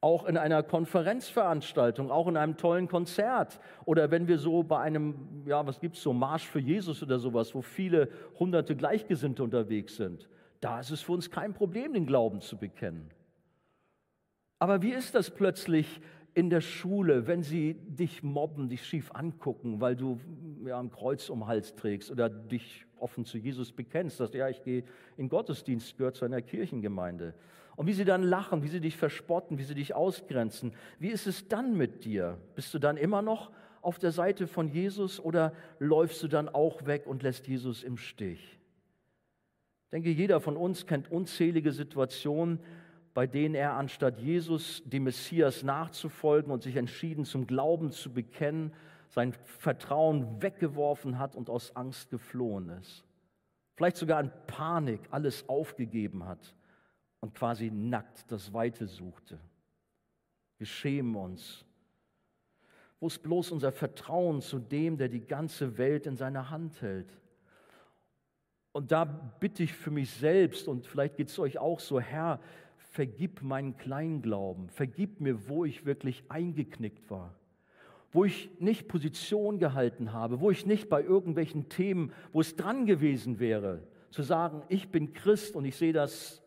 Auch 0.00 0.26
in 0.26 0.36
einer 0.36 0.62
Konferenzveranstaltung, 0.62 2.10
auch 2.10 2.28
in 2.28 2.36
einem 2.36 2.56
tollen 2.56 2.86
Konzert 2.86 3.58
oder 3.84 4.10
wenn 4.10 4.28
wir 4.28 4.38
so 4.38 4.62
bei 4.62 4.78
einem, 4.78 5.44
ja, 5.46 5.66
was 5.66 5.80
gibt 5.80 5.96
es 5.96 6.02
so, 6.02 6.12
Marsch 6.12 6.46
für 6.46 6.60
Jesus 6.60 7.02
oder 7.02 7.18
sowas, 7.18 7.54
wo 7.54 7.62
viele 7.62 8.08
hunderte 8.38 8.76
Gleichgesinnte 8.76 9.42
unterwegs 9.42 9.96
sind. 9.96 10.28
Da 10.60 10.80
ist 10.80 10.90
es 10.90 11.02
für 11.02 11.12
uns 11.12 11.30
kein 11.30 11.54
Problem, 11.54 11.94
den 11.94 12.06
Glauben 12.06 12.40
zu 12.40 12.56
bekennen. 12.56 13.10
Aber 14.58 14.82
wie 14.82 14.92
ist 14.92 15.14
das 15.14 15.30
plötzlich 15.30 16.00
in 16.34 16.50
der 16.50 16.60
Schule, 16.60 17.26
wenn 17.26 17.42
sie 17.42 17.74
dich 17.74 18.22
mobben, 18.22 18.68
dich 18.68 18.84
schief 18.86 19.10
angucken, 19.12 19.80
weil 19.80 19.96
du 19.96 20.20
ja, 20.66 20.78
ein 20.78 20.90
Kreuz 20.90 21.30
um 21.30 21.40
den 21.40 21.46
Hals 21.48 21.74
trägst 21.74 22.10
oder 22.10 22.28
dich 22.28 22.85
offen 22.98 23.24
zu 23.24 23.38
Jesus 23.38 23.72
bekennst, 23.72 24.20
dass 24.20 24.32
ja, 24.32 24.48
ich 24.48 24.62
gehe 24.62 24.84
in 25.16 25.28
Gottesdienst, 25.28 25.96
gehört 25.96 26.16
zu 26.16 26.24
einer 26.24 26.42
Kirchengemeinde. 26.42 27.34
Und 27.76 27.86
wie 27.86 27.92
sie 27.92 28.04
dann 28.04 28.22
lachen, 28.22 28.62
wie 28.62 28.68
sie 28.68 28.80
dich 28.80 28.96
verspotten, 28.96 29.58
wie 29.58 29.64
sie 29.64 29.74
dich 29.74 29.94
ausgrenzen. 29.94 30.72
Wie 30.98 31.08
ist 31.08 31.26
es 31.26 31.46
dann 31.48 31.76
mit 31.76 32.04
dir? 32.04 32.38
Bist 32.54 32.72
du 32.72 32.78
dann 32.78 32.96
immer 32.96 33.20
noch 33.20 33.50
auf 33.82 33.98
der 33.98 34.12
Seite 34.12 34.46
von 34.46 34.68
Jesus 34.68 35.20
oder 35.20 35.52
läufst 35.78 36.22
du 36.22 36.28
dann 36.28 36.48
auch 36.48 36.86
weg 36.86 37.06
und 37.06 37.22
lässt 37.22 37.46
Jesus 37.46 37.82
im 37.82 37.98
Stich? 37.98 38.58
Ich 39.84 39.90
denke, 39.90 40.10
jeder 40.10 40.40
von 40.40 40.56
uns 40.56 40.86
kennt 40.86 41.10
unzählige 41.10 41.70
Situationen, 41.70 42.58
bei 43.14 43.26
denen 43.26 43.54
er 43.54 43.74
anstatt 43.74 44.18
Jesus, 44.18 44.82
dem 44.84 45.04
Messias, 45.04 45.62
nachzufolgen 45.62 46.50
und 46.50 46.62
sich 46.62 46.76
entschieden 46.76 47.24
zum 47.24 47.46
Glauben 47.46 47.90
zu 47.90 48.12
bekennen, 48.12 48.72
sein 49.16 49.32
Vertrauen 49.32 50.42
weggeworfen 50.42 51.18
hat 51.18 51.36
und 51.36 51.48
aus 51.48 51.74
Angst 51.74 52.10
geflohen 52.10 52.68
ist. 52.68 53.02
Vielleicht 53.74 53.96
sogar 53.96 54.20
in 54.20 54.30
Panik 54.46 55.00
alles 55.10 55.48
aufgegeben 55.48 56.26
hat 56.26 56.54
und 57.20 57.34
quasi 57.34 57.70
nackt 57.70 58.30
das 58.30 58.52
Weite 58.52 58.86
suchte. 58.86 59.38
Wir 60.58 60.66
schämen 60.66 61.16
uns. 61.16 61.64
Wo 63.00 63.06
ist 63.06 63.22
bloß 63.22 63.52
unser 63.52 63.72
Vertrauen 63.72 64.42
zu 64.42 64.58
dem, 64.58 64.98
der 64.98 65.08
die 65.08 65.26
ganze 65.26 65.78
Welt 65.78 66.04
in 66.06 66.16
seiner 66.16 66.50
Hand 66.50 66.82
hält? 66.82 67.18
Und 68.72 68.92
da 68.92 69.06
bitte 69.06 69.62
ich 69.62 69.72
für 69.72 69.90
mich 69.90 70.10
selbst, 70.10 70.68
und 70.68 70.86
vielleicht 70.86 71.16
geht 71.16 71.28
es 71.28 71.38
euch 71.38 71.56
auch 71.56 71.80
so, 71.80 71.98
Herr, 72.00 72.38
vergib 72.76 73.40
meinen 73.40 73.78
Kleinglauben, 73.78 74.68
vergib 74.68 75.22
mir, 75.22 75.48
wo 75.48 75.64
ich 75.64 75.86
wirklich 75.86 76.22
eingeknickt 76.28 77.10
war, 77.10 77.34
wo 78.12 78.24
ich 78.24 78.50
nicht 78.58 78.88
Position 78.88 79.58
gehalten 79.58 80.12
habe, 80.12 80.40
wo 80.40 80.50
ich 80.50 80.66
nicht 80.66 80.88
bei 80.88 81.02
irgendwelchen 81.02 81.68
Themen, 81.68 82.12
wo 82.32 82.40
es 82.40 82.56
dran 82.56 82.86
gewesen 82.86 83.38
wäre, 83.38 83.82
zu 84.10 84.22
sagen, 84.22 84.62
ich 84.68 84.90
bin 84.90 85.12
Christ 85.12 85.56
und 85.56 85.64
ich 85.64 85.76
sehe 85.76 85.92
das 85.92 86.42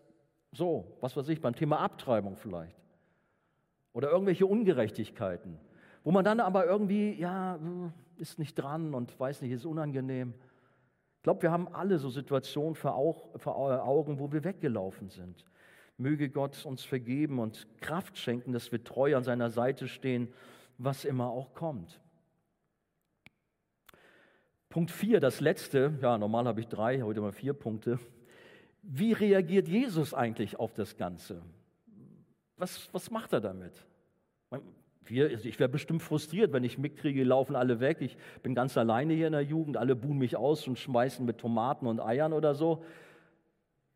so, 0.51 0.97
was 1.01 1.15
weiß 1.15 1.29
ich, 1.29 1.41
beim 1.41 1.55
Thema 1.55 1.79
Abtreibung 1.79 2.35
vielleicht 2.35 2.75
oder 3.93 4.11
irgendwelche 4.11 4.45
Ungerechtigkeiten, 4.45 5.59
wo 6.03 6.11
man 6.11 6.23
dann 6.23 6.39
aber 6.39 6.65
irgendwie, 6.65 7.13
ja, 7.13 7.59
ist 8.17 8.39
nicht 8.39 8.55
dran 8.55 8.93
und 8.93 9.19
weiß 9.19 9.41
nicht, 9.41 9.51
ist 9.51 9.65
unangenehm. 9.65 10.33
Ich 11.17 11.23
glaube, 11.23 11.41
wir 11.41 11.51
haben 11.51 11.67
alle 11.67 11.99
so 11.99 12.09
Situationen 12.09 12.75
vor 12.75 12.95
Augen, 12.95 14.19
wo 14.19 14.31
wir 14.31 14.43
weggelaufen 14.43 15.09
sind. 15.09 15.45
Möge 15.97 16.29
Gott 16.29 16.65
uns 16.65 16.83
vergeben 16.83 17.39
und 17.39 17.67
Kraft 17.81 18.17
schenken, 18.17 18.53
dass 18.53 18.71
wir 18.71 18.83
treu 18.83 19.17
an 19.17 19.23
seiner 19.23 19.49
Seite 19.49 19.89
stehen, 19.89 20.29
was 20.79 21.05
immer 21.05 21.29
auch 21.29 21.53
kommt. 21.53 21.99
Punkt 24.69 24.91
4, 24.91 25.19
das 25.19 25.41
letzte, 25.41 25.93
ja, 26.01 26.17
normal 26.17 26.45
habe 26.45 26.61
ich 26.61 26.67
drei, 26.67 27.01
heute 27.01 27.21
mal 27.21 27.31
vier 27.31 27.53
Punkte. 27.53 27.99
Wie 28.81 29.13
reagiert 29.13 29.67
Jesus 29.67 30.13
eigentlich 30.13 30.57
auf 30.57 30.73
das 30.73 30.95
Ganze? 30.95 31.41
Was, 32.55 32.87
was 32.93 33.11
macht 33.11 33.33
er 33.33 33.41
damit? 33.41 33.73
Ich 35.05 35.59
wäre 35.59 35.69
bestimmt 35.69 36.03
frustriert, 36.03 36.53
wenn 36.53 36.63
ich 36.63 36.77
mitkriege, 36.77 37.23
laufen 37.23 37.55
alle 37.55 37.79
weg, 37.79 37.97
ich 37.99 38.15
bin 38.43 38.53
ganz 38.53 38.77
alleine 38.77 39.13
hier 39.13 39.27
in 39.27 39.33
der 39.33 39.41
Jugend, 39.41 39.75
alle 39.75 39.95
buhen 39.95 40.19
mich 40.19 40.37
aus 40.37 40.67
und 40.67 40.77
schmeißen 40.77 41.25
mit 41.25 41.39
Tomaten 41.39 41.87
und 41.87 41.99
Eiern 41.99 42.31
oder 42.31 42.53
so. 42.53 42.83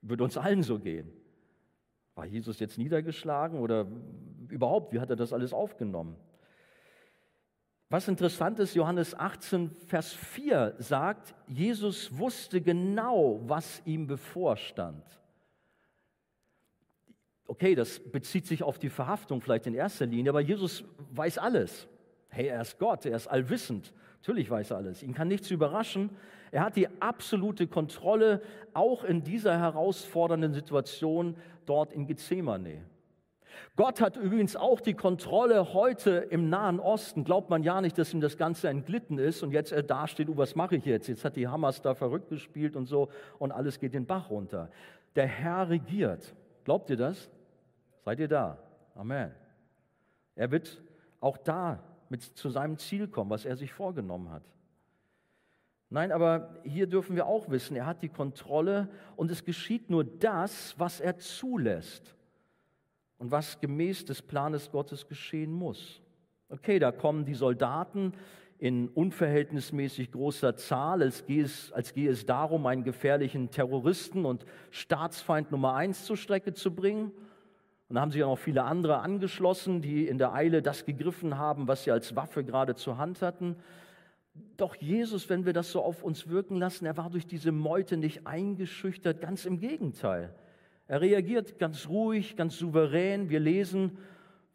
Würde 0.01 0.23
uns 0.23 0.37
allen 0.37 0.63
so 0.63 0.79
gehen. 0.79 1.13
War 2.15 2.25
Jesus 2.25 2.59
jetzt 2.59 2.77
niedergeschlagen 2.77 3.59
oder 3.59 3.87
überhaupt, 4.49 4.91
wie 4.91 4.99
hat 4.99 5.11
er 5.11 5.15
das 5.15 5.33
alles 5.33 5.53
aufgenommen? 5.53 6.17
Was 7.93 8.07
interessant 8.07 8.57
ist, 8.57 8.73
Johannes 8.73 9.13
18, 9.13 9.69
Vers 9.85 10.13
4 10.13 10.73
sagt, 10.79 11.35
Jesus 11.45 12.17
wusste 12.17 12.59
genau, 12.59 13.39
was 13.43 13.83
ihm 13.85 14.07
bevorstand. 14.07 15.03
Okay, 17.45 17.75
das 17.75 17.99
bezieht 17.99 18.47
sich 18.47 18.63
auf 18.63 18.79
die 18.79 18.89
Verhaftung 18.89 19.41
vielleicht 19.41 19.67
in 19.67 19.75
erster 19.75 20.07
Linie, 20.07 20.31
aber 20.31 20.41
Jesus 20.41 20.83
weiß 21.11 21.37
alles. 21.37 21.87
Hey, 22.29 22.47
er 22.47 22.61
ist 22.61 22.79
Gott, 22.79 23.05
er 23.05 23.15
ist 23.15 23.27
allwissend. 23.27 23.93
Natürlich 24.21 24.49
weiß 24.49 24.71
er 24.71 24.77
alles. 24.77 25.03
Ihn 25.03 25.13
kann 25.13 25.27
nichts 25.27 25.51
überraschen. 25.51 26.09
Er 26.49 26.63
hat 26.63 26.75
die 26.75 26.87
absolute 26.99 27.67
Kontrolle, 27.67 28.41
auch 28.73 29.03
in 29.03 29.23
dieser 29.23 29.59
herausfordernden 29.59 30.55
Situation 30.55 31.35
dort 31.67 31.93
in 31.93 32.07
Gethsemane. 32.07 32.87
Gott 33.75 34.01
hat 34.01 34.17
übrigens 34.17 34.55
auch 34.55 34.81
die 34.81 34.93
Kontrolle 34.93 35.73
heute 35.73 36.11
im 36.11 36.49
Nahen 36.49 36.79
Osten. 36.79 37.23
Glaubt 37.23 37.49
man 37.49 37.63
ja 37.63 37.81
nicht, 37.81 37.97
dass 37.97 38.13
ihm 38.13 38.21
das 38.21 38.37
Ganze 38.37 38.69
entglitten 38.69 39.17
ist 39.17 39.41
und 39.41 39.51
jetzt 39.51 39.71
er 39.71 39.83
dasteht, 39.83 40.29
oh, 40.29 40.37
was 40.37 40.55
mache 40.55 40.75
ich 40.75 40.85
jetzt? 40.85 41.07
Jetzt 41.07 41.25
hat 41.25 41.35
die 41.35 41.47
Hamas 41.47 41.81
da 41.81 41.95
verrückt 41.95 42.29
gespielt 42.29 42.75
und 42.75 42.85
so 42.85 43.09
und 43.39 43.51
alles 43.51 43.79
geht 43.79 43.93
den 43.93 44.05
Bach 44.05 44.29
runter. 44.29 44.69
Der 45.15 45.27
Herr 45.27 45.69
regiert. 45.69 46.35
Glaubt 46.63 46.89
ihr 46.89 46.97
das? 46.97 47.29
Seid 48.05 48.19
ihr 48.19 48.27
da? 48.27 48.57
Amen. 48.95 49.31
Er 50.35 50.51
wird 50.51 50.81
auch 51.19 51.37
da 51.37 51.79
mit 52.09 52.21
zu 52.21 52.49
seinem 52.49 52.77
Ziel 52.77 53.07
kommen, 53.07 53.29
was 53.29 53.45
er 53.45 53.55
sich 53.55 53.73
vorgenommen 53.73 54.31
hat. 54.31 54.43
Nein, 55.89 56.11
aber 56.11 56.55
hier 56.63 56.87
dürfen 56.87 57.15
wir 57.15 57.27
auch 57.27 57.49
wissen, 57.49 57.75
er 57.75 57.85
hat 57.85 58.01
die 58.01 58.09
Kontrolle 58.09 58.89
und 59.15 59.29
es 59.29 59.43
geschieht 59.45 59.89
nur 59.89 60.03
das, 60.03 60.73
was 60.79 60.99
er 60.99 61.17
zulässt 61.17 62.15
und 63.23 63.31
was 63.31 63.61
gemäß 63.61 64.03
des 64.03 64.21
Planes 64.21 64.69
Gottes 64.69 65.07
geschehen 65.07 65.53
muss. 65.53 66.01
Okay, 66.49 66.77
da 66.77 66.91
kommen 66.91 67.23
die 67.23 67.35
Soldaten 67.35 68.11
in 68.57 68.89
unverhältnismäßig 68.89 70.11
großer 70.11 70.57
Zahl, 70.57 71.01
als 71.01 71.25
gehe, 71.25 71.45
es, 71.45 71.71
als 71.71 71.93
gehe 71.93 72.09
es 72.09 72.25
darum, 72.25 72.65
einen 72.65 72.83
gefährlichen 72.83 73.49
Terroristen 73.49 74.25
und 74.25 74.45
Staatsfeind 74.71 75.51
Nummer 75.51 75.73
eins 75.73 76.03
zur 76.03 76.17
Strecke 76.17 76.53
zu 76.53 76.75
bringen. 76.75 77.13
Und 77.87 77.95
da 77.95 78.01
haben 78.01 78.11
sich 78.11 78.21
auch 78.25 78.31
noch 78.31 78.39
viele 78.39 78.65
andere 78.65 78.97
angeschlossen, 78.99 79.81
die 79.81 80.05
in 80.05 80.17
der 80.17 80.33
Eile 80.33 80.61
das 80.61 80.83
gegriffen 80.83 81.37
haben, 81.37 81.69
was 81.69 81.85
sie 81.85 81.91
als 81.91 82.17
Waffe 82.17 82.43
gerade 82.43 82.75
zur 82.75 82.97
Hand 82.97 83.21
hatten. 83.21 83.55
Doch 84.57 84.75
Jesus, 84.75 85.29
wenn 85.29 85.45
wir 85.45 85.53
das 85.53 85.71
so 85.71 85.81
auf 85.81 86.03
uns 86.03 86.27
wirken 86.27 86.57
lassen, 86.57 86.85
er 86.85 86.97
war 86.97 87.09
durch 87.09 87.25
diese 87.25 87.53
Meute 87.53 87.95
nicht 87.95 88.27
eingeschüchtert, 88.27 89.21
ganz 89.21 89.45
im 89.45 89.61
Gegenteil. 89.61 90.35
Er 90.87 91.01
reagiert 91.01 91.59
ganz 91.59 91.87
ruhig, 91.87 92.35
ganz 92.35 92.57
souverän. 92.57 93.29
Wir 93.29 93.39
lesen, 93.39 93.97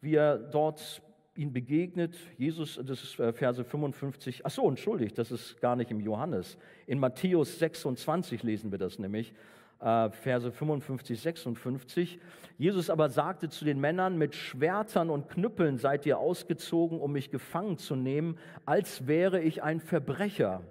wie 0.01 0.15
er 0.15 0.37
dort 0.37 1.01
ihn 1.35 1.53
begegnet. 1.53 2.15
Jesus, 2.37 2.79
das 2.83 3.03
ist 3.03 3.19
äh, 3.19 3.33
Verse 3.33 3.63
55. 3.63 4.45
Ach 4.45 4.51
so, 4.51 4.69
entschuldigt, 4.69 5.17
das 5.17 5.31
ist 5.31 5.59
gar 5.59 5.75
nicht 5.75 5.89
im 5.89 6.01
Johannes. 6.01 6.57
In 6.85 6.99
Matthäus 6.99 7.57
26 7.59 8.43
lesen 8.43 8.71
wir 8.71 8.77
das 8.77 8.99
nämlich. 8.99 9.33
Äh, 9.79 10.11
Verse 10.11 10.51
55, 10.51 11.19
56. 11.19 12.19
Jesus 12.57 12.89
aber 12.89 13.09
sagte 13.09 13.49
zu 13.49 13.65
den 13.65 13.79
Männern, 13.79 14.17
mit 14.17 14.35
Schwertern 14.35 15.09
und 15.09 15.29
Knüppeln 15.29 15.77
seid 15.77 16.05
ihr 16.05 16.19
ausgezogen, 16.19 16.99
um 16.99 17.13
mich 17.13 17.31
gefangen 17.31 17.77
zu 17.77 17.95
nehmen, 17.95 18.37
als 18.65 19.07
wäre 19.07 19.41
ich 19.41 19.63
ein 19.63 19.79
Verbrecher. 19.79 20.61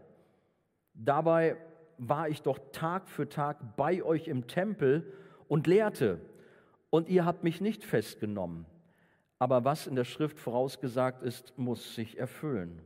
Dabei 0.95 1.57
war 1.97 2.29
ich 2.29 2.43
doch 2.43 2.59
Tag 2.73 3.09
für 3.09 3.29
Tag 3.29 3.77
bei 3.77 4.03
euch 4.03 4.29
im 4.29 4.47
Tempel 4.47 5.13
und 5.49 5.67
lehrte, 5.67 6.21
und 6.91 7.09
ihr 7.09 7.25
habt 7.25 7.45
mich 7.45 7.61
nicht 7.61 7.85
festgenommen. 7.85 8.67
Aber 9.39 9.65
was 9.65 9.87
in 9.87 9.95
der 9.95 10.05
Schrift 10.05 10.39
vorausgesagt 10.39 11.23
ist, 11.23 11.57
muss 11.57 11.95
sich 11.95 12.19
erfüllen. 12.19 12.81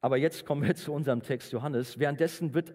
Aber 0.00 0.16
jetzt 0.16 0.46
kommen 0.46 0.62
wir 0.62 0.74
zu 0.76 0.92
unserem 0.92 1.22
Text 1.22 1.52
Johannes. 1.52 1.98
Währenddessen 1.98 2.54
wird 2.54 2.74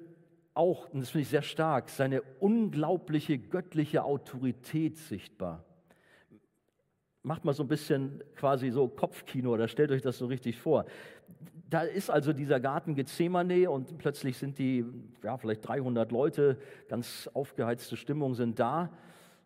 auch, 0.54 0.90
und 0.90 1.00
das 1.00 1.12
finde 1.12 1.24
ich 1.24 1.30
sehr 1.30 1.42
stark, 1.42 1.90
seine 1.90 2.22
unglaubliche 2.40 3.40
göttliche 3.40 4.04
Autorität 4.04 4.98
sichtbar. 4.98 5.64
Macht 7.24 7.46
mal 7.46 7.54
so 7.54 7.64
ein 7.64 7.70
bisschen 7.70 8.24
quasi 8.36 8.72
so 8.72 8.88
Kopfkino 8.88 9.54
oder 9.54 9.68
stellt 9.68 9.92
euch 9.92 10.02
das 10.02 10.18
so 10.18 10.26
richtig 10.26 10.58
vor. 10.58 10.86
Da 11.72 11.84
ist 11.84 12.10
also 12.10 12.34
dieser 12.34 12.60
Garten 12.60 12.96
Gethsemane 12.96 13.72
und 13.72 13.98
plötzlich 13.98 14.38
sind 14.38 14.60
die, 14.60 14.84
ja, 15.24 15.38
vielleicht 15.38 15.66
300 15.66 16.12
Leute, 16.12 16.58
ganz 16.90 17.30
aufgeheizte 17.34 17.96
Stimmung 17.96 18.36
sind 18.36 18.60
da. 18.60 18.92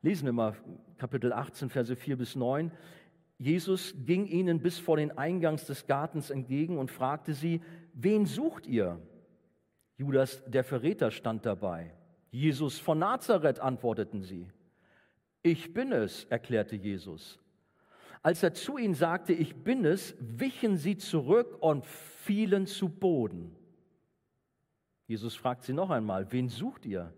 Lesen 0.02 0.26
wir 0.26 0.34
mal 0.34 0.56
Kapitel 0.98 1.32
18, 1.32 1.70
Verse 1.70 1.96
4 1.96 2.18
bis 2.18 2.36
9. 2.36 2.72
Jesus 3.38 3.94
ging 4.08 4.26
ihnen 4.26 4.60
bis 4.60 4.80
vor 4.80 4.98
den 4.98 5.16
Eingangs 5.16 5.66
des 5.66 5.86
Gartens 5.86 6.32
entgegen 6.32 6.80
und 6.80 6.90
fragte 6.90 7.36
sie, 7.36 7.62
wen 7.94 8.26
sucht 8.26 8.66
ihr? 8.66 9.00
Judas, 9.96 10.44
der 10.48 10.64
Verräter, 10.64 11.12
stand 11.12 11.46
dabei. 11.46 11.94
Jesus 12.32 12.80
von 12.80 12.98
Nazareth, 12.98 13.60
antworteten 13.60 14.24
sie. 14.24 14.48
Ich 15.44 15.76
bin 15.76 15.92
es, 15.92 16.24
erklärte 16.24 16.76
Jesus. 16.76 17.40
Als 18.26 18.42
er 18.42 18.56
zu 18.56 18.80
ihnen 18.80 18.96
sagte, 18.96 19.34
ich 19.34 19.56
bin 19.56 19.86
es, 19.86 20.16
wichen 20.20 20.78
sie 20.78 20.98
zurück 20.98 21.58
und 21.60 21.86
fielen 21.86 22.66
zu 22.66 22.90
Boden. 22.90 23.56
Jesus 25.06 25.36
fragt 25.36 25.62
sie 25.62 25.74
noch 25.74 25.92
einmal, 25.92 26.32
wen 26.32 26.50
sucht 26.50 26.88
ihr? 26.88 27.14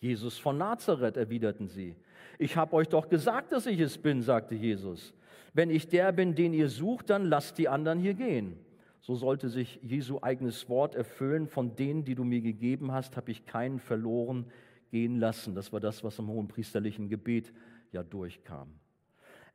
Jesus 0.00 0.38
von 0.38 0.58
Nazareth, 0.58 1.16
erwiderten 1.16 1.68
sie. 1.68 1.94
Ich 2.40 2.56
habe 2.56 2.72
euch 2.74 2.88
doch 2.88 3.08
gesagt, 3.08 3.52
dass 3.52 3.66
ich 3.66 3.78
es 3.78 3.98
bin, 3.98 4.20
sagte 4.20 4.56
Jesus. 4.56 5.14
Wenn 5.52 5.70
ich 5.70 5.86
der 5.86 6.10
bin, 6.10 6.34
den 6.34 6.52
ihr 6.52 6.68
sucht, 6.68 7.10
dann 7.10 7.26
lasst 7.26 7.58
die 7.58 7.68
anderen 7.68 8.00
hier 8.00 8.14
gehen 8.14 8.58
so 9.02 9.16
sollte 9.16 9.48
sich 9.48 9.80
Jesu 9.82 10.20
eigenes 10.22 10.68
Wort 10.68 10.94
erfüllen. 10.94 11.48
Von 11.48 11.74
denen, 11.74 12.04
die 12.04 12.14
du 12.14 12.22
mir 12.22 12.40
gegeben 12.40 12.92
hast, 12.92 13.16
habe 13.16 13.32
ich 13.32 13.44
keinen 13.44 13.80
verloren 13.80 14.46
gehen 14.90 15.18
lassen. 15.18 15.56
Das 15.56 15.72
war 15.72 15.80
das, 15.80 16.04
was 16.04 16.20
im 16.20 16.28
hohen 16.28 16.46
priesterlichen 16.46 17.08
Gebet 17.08 17.52
ja 17.90 18.04
durchkam. 18.04 18.68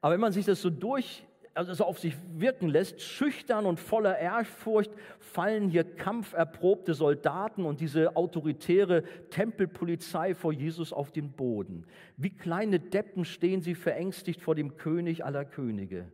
Aber 0.02 0.14
wenn 0.14 0.22
man 0.22 0.32
sich 0.32 0.46
das 0.46 0.62
so 0.62 0.70
durch, 0.70 1.26
also 1.54 1.86
auf 1.86 2.00
sich 2.00 2.16
wirken 2.36 2.70
lässt, 2.70 3.02
schüchtern 3.02 3.66
und 3.66 3.80
voller 3.80 4.18
Ehrfurcht 4.18 4.92
fallen 5.20 5.70
hier 5.70 5.84
kampferprobte 5.84 6.94
Soldaten 6.94 7.66
und 7.66 7.80
diese 7.82 8.16
autoritäre 8.16 9.04
Tempelpolizei 9.32 10.36
vor 10.36 10.54
Jesus 10.54 10.94
auf 10.94 11.12
den 11.12 11.32
Boden. 11.32 11.86
Wie 12.16 12.30
kleine 12.30 12.80
Deppen 12.80 13.26
stehen 13.26 13.62
sie 13.62 13.74
verängstigt 13.74 14.42
vor 14.42 14.54
dem 14.54 14.78
König 14.78 15.26
aller 15.26 15.46
Könige. 15.46 16.12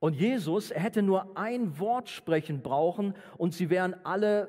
Und 0.00 0.14
Jesus, 0.16 0.72
er 0.72 0.80
hätte 0.80 1.00
nur 1.00 1.36
ein 1.36 1.78
Wort 1.78 2.08
sprechen 2.08 2.60
brauchen 2.60 3.14
und 3.38 3.54
sie 3.54 3.70
wären 3.70 3.94
alle 4.02 4.48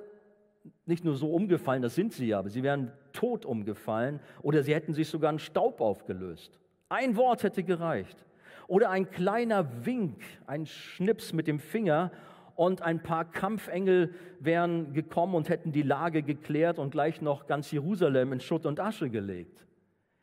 nicht 0.87 1.05
nur 1.05 1.15
so 1.15 1.31
umgefallen, 1.31 1.83
das 1.83 1.93
sind 1.93 2.13
sie 2.13 2.27
ja, 2.27 2.39
aber 2.39 2.49
sie 2.49 2.63
wären 2.63 2.91
tot 3.11 3.45
umgefallen 3.45 4.19
oder 4.41 4.63
sie 4.63 4.73
hätten 4.73 4.93
sich 4.93 5.09
sogar 5.09 5.31
in 5.31 5.37
Staub 5.37 5.79
aufgelöst. 5.79 6.59
Ein 6.93 7.15
Wort 7.15 7.41
hätte 7.41 7.63
gereicht. 7.63 8.23
Oder 8.67 8.91
ein 8.91 9.09
kleiner 9.09 9.83
Wink, 9.83 10.23
ein 10.45 10.67
Schnips 10.67 11.33
mit 11.33 11.47
dem 11.47 11.57
Finger 11.57 12.11
und 12.55 12.83
ein 12.83 13.01
paar 13.01 13.25
Kampfengel 13.25 14.13
wären 14.39 14.93
gekommen 14.93 15.33
und 15.33 15.49
hätten 15.49 15.71
die 15.71 15.81
Lage 15.81 16.21
geklärt 16.21 16.77
und 16.77 16.91
gleich 16.91 17.19
noch 17.19 17.47
ganz 17.47 17.71
Jerusalem 17.71 18.31
in 18.31 18.39
Schutt 18.39 18.67
und 18.67 18.79
Asche 18.79 19.09
gelegt. 19.09 19.65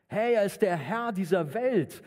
Hey, 0.07 0.35
er 0.35 0.45
ist 0.45 0.61
der 0.61 0.77
Herr 0.77 1.11
dieser 1.11 1.53
Welt. 1.53 2.01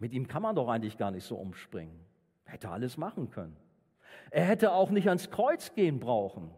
Mit 0.00 0.12
ihm 0.12 0.26
kann 0.26 0.42
man 0.42 0.56
doch 0.56 0.68
eigentlich 0.68 0.98
gar 0.98 1.12
nicht 1.12 1.24
so 1.24 1.36
umspringen. 1.36 2.00
Hätte 2.46 2.68
alles 2.68 2.96
machen 2.96 3.30
können. 3.30 3.56
Er 4.32 4.44
hätte 4.44 4.72
auch 4.72 4.90
nicht 4.90 5.06
ans 5.06 5.30
Kreuz 5.30 5.72
gehen 5.76 6.00
brauchen. 6.00 6.50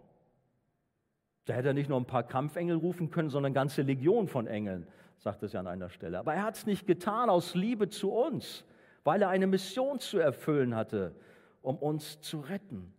Da 1.45 1.53
hätte 1.53 1.69
er 1.69 1.75
nicht 1.75 1.91
nur 1.91 2.01
ein 2.01 2.07
paar 2.07 2.23
Kampfengel 2.23 2.79
rufen 2.79 3.11
können, 3.11 3.29
sondern 3.29 3.51
eine 3.51 3.55
ganze 3.55 3.83
Legion 3.83 4.27
von 4.27 4.47
Engeln, 4.47 4.87
sagt 5.21 5.43
es 5.43 5.53
ja 5.53 5.61
an 5.61 5.67
einer 5.67 5.91
Stelle. 5.91 6.19
Aber 6.19 6.35
er 6.35 6.43
hat 6.43 6.57
es 6.57 6.67
nicht 6.67 6.87
getan 6.87 7.31
aus 7.31 7.55
Liebe 7.55 7.89
zu 7.89 8.11
uns, 8.11 8.65
weil 9.05 9.23
er 9.23 9.29
eine 9.29 9.47
Mission 9.47 10.01
zu 10.01 10.19
erfüllen 10.19 10.75
hatte, 10.75 11.15
um 11.63 11.77
uns 11.77 12.21
zu 12.21 12.41
retten. 12.41 12.93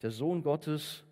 Der 0.00 0.10
Sohn 0.10 0.42
Gottes 0.42 1.04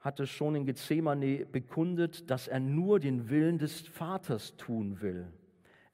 hatte 0.00 0.26
schon 0.26 0.54
in 0.56 0.66
Gethsemane 0.66 1.46
bekundet, 1.46 2.30
dass 2.30 2.48
er 2.48 2.60
nur 2.60 3.00
den 3.00 3.30
Willen 3.30 3.58
des 3.58 3.80
Vaters 3.88 4.56
tun 4.56 5.00
will. 5.00 5.26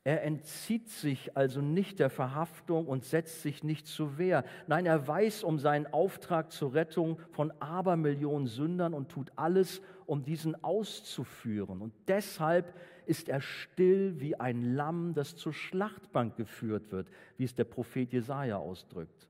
Er 0.02 0.24
entzieht 0.24 0.88
sich 0.88 1.36
also 1.36 1.60
nicht 1.60 1.98
der 1.98 2.08
Verhaftung 2.08 2.88
und 2.88 3.04
setzt 3.04 3.42
sich 3.42 3.62
nicht 3.62 3.86
zur 3.86 4.16
Wehr. 4.16 4.44
Nein, 4.66 4.86
er 4.86 5.06
weiß 5.06 5.44
um 5.44 5.58
seinen 5.58 5.86
Auftrag 5.86 6.52
zur 6.52 6.72
Rettung 6.72 7.18
von 7.32 7.52
Abermillionen 7.60 8.46
Sündern 8.48 8.94
und 8.94 9.10
tut 9.10 9.30
alles, 9.36 9.82
um 10.10 10.24
diesen 10.24 10.62
auszuführen. 10.64 11.80
Und 11.80 11.94
deshalb 12.08 12.74
ist 13.06 13.28
er 13.28 13.40
still 13.40 14.18
wie 14.18 14.34
ein 14.34 14.74
Lamm, 14.74 15.14
das 15.14 15.36
zur 15.36 15.52
Schlachtbank 15.52 16.36
geführt 16.36 16.90
wird, 16.90 17.08
wie 17.36 17.44
es 17.44 17.54
der 17.54 17.62
Prophet 17.62 18.12
Jesaja 18.12 18.56
ausdrückt. 18.56 19.28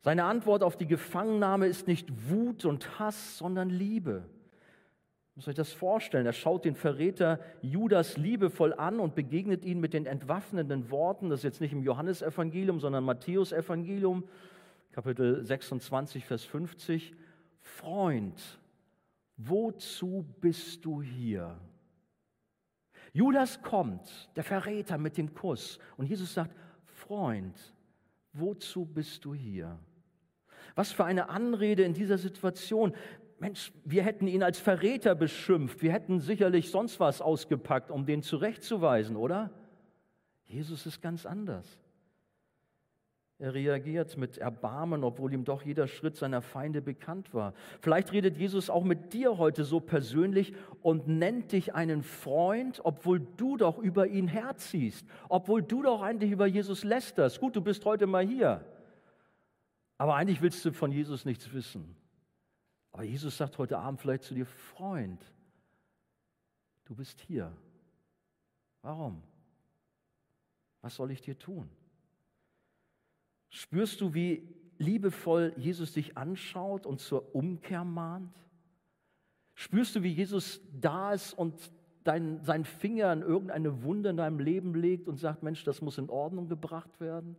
Seine 0.00 0.24
Antwort 0.24 0.62
auf 0.62 0.76
die 0.76 0.86
Gefangennahme 0.86 1.66
ist 1.66 1.88
nicht 1.88 2.30
Wut 2.30 2.64
und 2.64 3.00
Hass, 3.00 3.36
sondern 3.36 3.68
Liebe. 3.68 4.26
Muss 5.34 5.48
euch 5.48 5.56
das 5.56 5.72
vorstellen. 5.72 6.26
Er 6.26 6.32
schaut 6.32 6.64
den 6.64 6.76
Verräter 6.76 7.40
Judas 7.62 8.16
liebevoll 8.16 8.74
an 8.74 9.00
und 9.00 9.16
begegnet 9.16 9.64
ihn 9.64 9.80
mit 9.80 9.92
den 9.92 10.06
entwaffnenden 10.06 10.88
Worten. 10.92 11.30
Das 11.30 11.40
ist 11.40 11.44
jetzt 11.44 11.60
nicht 11.60 11.72
im 11.72 11.82
Johannesevangelium, 11.82 12.78
sondern 12.78 13.02
Matthäusevangelium, 13.02 14.22
Kapitel 14.92 15.44
26, 15.44 16.24
Vers 16.24 16.44
50. 16.44 17.12
Freund, 17.60 18.60
wozu 19.36 20.24
bist 20.40 20.84
du 20.84 21.02
hier? 21.02 21.58
Judas 23.12 23.62
kommt, 23.62 24.28
der 24.34 24.44
Verräter 24.44 24.98
mit 24.98 25.16
dem 25.16 25.34
Kuss. 25.34 25.78
Und 25.96 26.06
Jesus 26.06 26.34
sagt, 26.34 26.54
Freund, 26.84 27.56
wozu 28.32 28.84
bist 28.84 29.24
du 29.24 29.34
hier? 29.34 29.78
Was 30.74 30.90
für 30.90 31.04
eine 31.04 31.28
Anrede 31.28 31.84
in 31.84 31.94
dieser 31.94 32.18
Situation. 32.18 32.94
Mensch, 33.38 33.72
wir 33.84 34.02
hätten 34.02 34.26
ihn 34.26 34.42
als 34.42 34.58
Verräter 34.58 35.14
beschimpft. 35.14 35.82
Wir 35.82 35.92
hätten 35.92 36.18
sicherlich 36.18 36.70
sonst 36.70 36.98
was 36.98 37.20
ausgepackt, 37.20 37.90
um 37.90 38.06
den 38.06 38.22
zurechtzuweisen, 38.22 39.16
oder? 39.16 39.50
Jesus 40.46 40.86
ist 40.86 41.00
ganz 41.00 41.26
anders. 41.26 41.83
Er 43.38 43.52
reagiert 43.52 44.16
mit 44.16 44.38
Erbarmen, 44.38 45.02
obwohl 45.02 45.32
ihm 45.32 45.44
doch 45.44 45.62
jeder 45.62 45.88
Schritt 45.88 46.16
seiner 46.16 46.40
Feinde 46.40 46.80
bekannt 46.80 47.34
war. 47.34 47.52
Vielleicht 47.80 48.12
redet 48.12 48.36
Jesus 48.36 48.70
auch 48.70 48.84
mit 48.84 49.12
dir 49.12 49.38
heute 49.38 49.64
so 49.64 49.80
persönlich 49.80 50.54
und 50.82 51.08
nennt 51.08 51.50
dich 51.50 51.74
einen 51.74 52.04
Freund, 52.04 52.80
obwohl 52.84 53.20
du 53.20 53.56
doch 53.56 53.78
über 53.78 54.06
ihn 54.06 54.28
herziehst, 54.28 55.04
obwohl 55.28 55.62
du 55.62 55.82
doch 55.82 56.00
eigentlich 56.00 56.30
über 56.30 56.46
Jesus 56.46 56.84
lästerst. 56.84 57.40
Gut, 57.40 57.56
du 57.56 57.60
bist 57.60 57.84
heute 57.84 58.06
mal 58.06 58.24
hier, 58.24 58.64
aber 59.98 60.14
eigentlich 60.14 60.40
willst 60.40 60.64
du 60.64 60.72
von 60.72 60.92
Jesus 60.92 61.24
nichts 61.24 61.52
wissen. 61.52 61.96
Aber 62.92 63.02
Jesus 63.02 63.36
sagt 63.36 63.58
heute 63.58 63.78
Abend 63.78 64.00
vielleicht 64.00 64.22
zu 64.22 64.34
dir, 64.34 64.46
Freund, 64.46 65.20
du 66.84 66.94
bist 66.94 67.20
hier. 67.20 67.52
Warum? 68.82 69.24
Was 70.82 70.94
soll 70.94 71.10
ich 71.10 71.20
dir 71.20 71.36
tun? 71.36 71.68
Spürst 73.54 74.00
du, 74.00 74.14
wie 74.14 74.48
liebevoll 74.78 75.54
Jesus 75.56 75.92
dich 75.92 76.16
anschaut 76.16 76.86
und 76.86 76.98
zur 76.98 77.36
Umkehr 77.36 77.84
mahnt? 77.84 78.36
Spürst 79.54 79.94
du, 79.94 80.02
wie 80.02 80.12
Jesus 80.12 80.60
da 80.72 81.12
ist 81.12 81.34
und 81.34 81.70
dein, 82.02 82.42
seinen 82.42 82.64
Finger 82.64 83.10
an 83.10 83.22
irgendeine 83.22 83.84
Wunde 83.84 84.10
in 84.10 84.16
deinem 84.16 84.40
Leben 84.40 84.74
legt 84.74 85.06
und 85.06 85.18
sagt, 85.18 85.44
Mensch, 85.44 85.62
das 85.62 85.82
muss 85.82 85.98
in 85.98 86.10
Ordnung 86.10 86.48
gebracht 86.48 87.00
werden? 87.00 87.36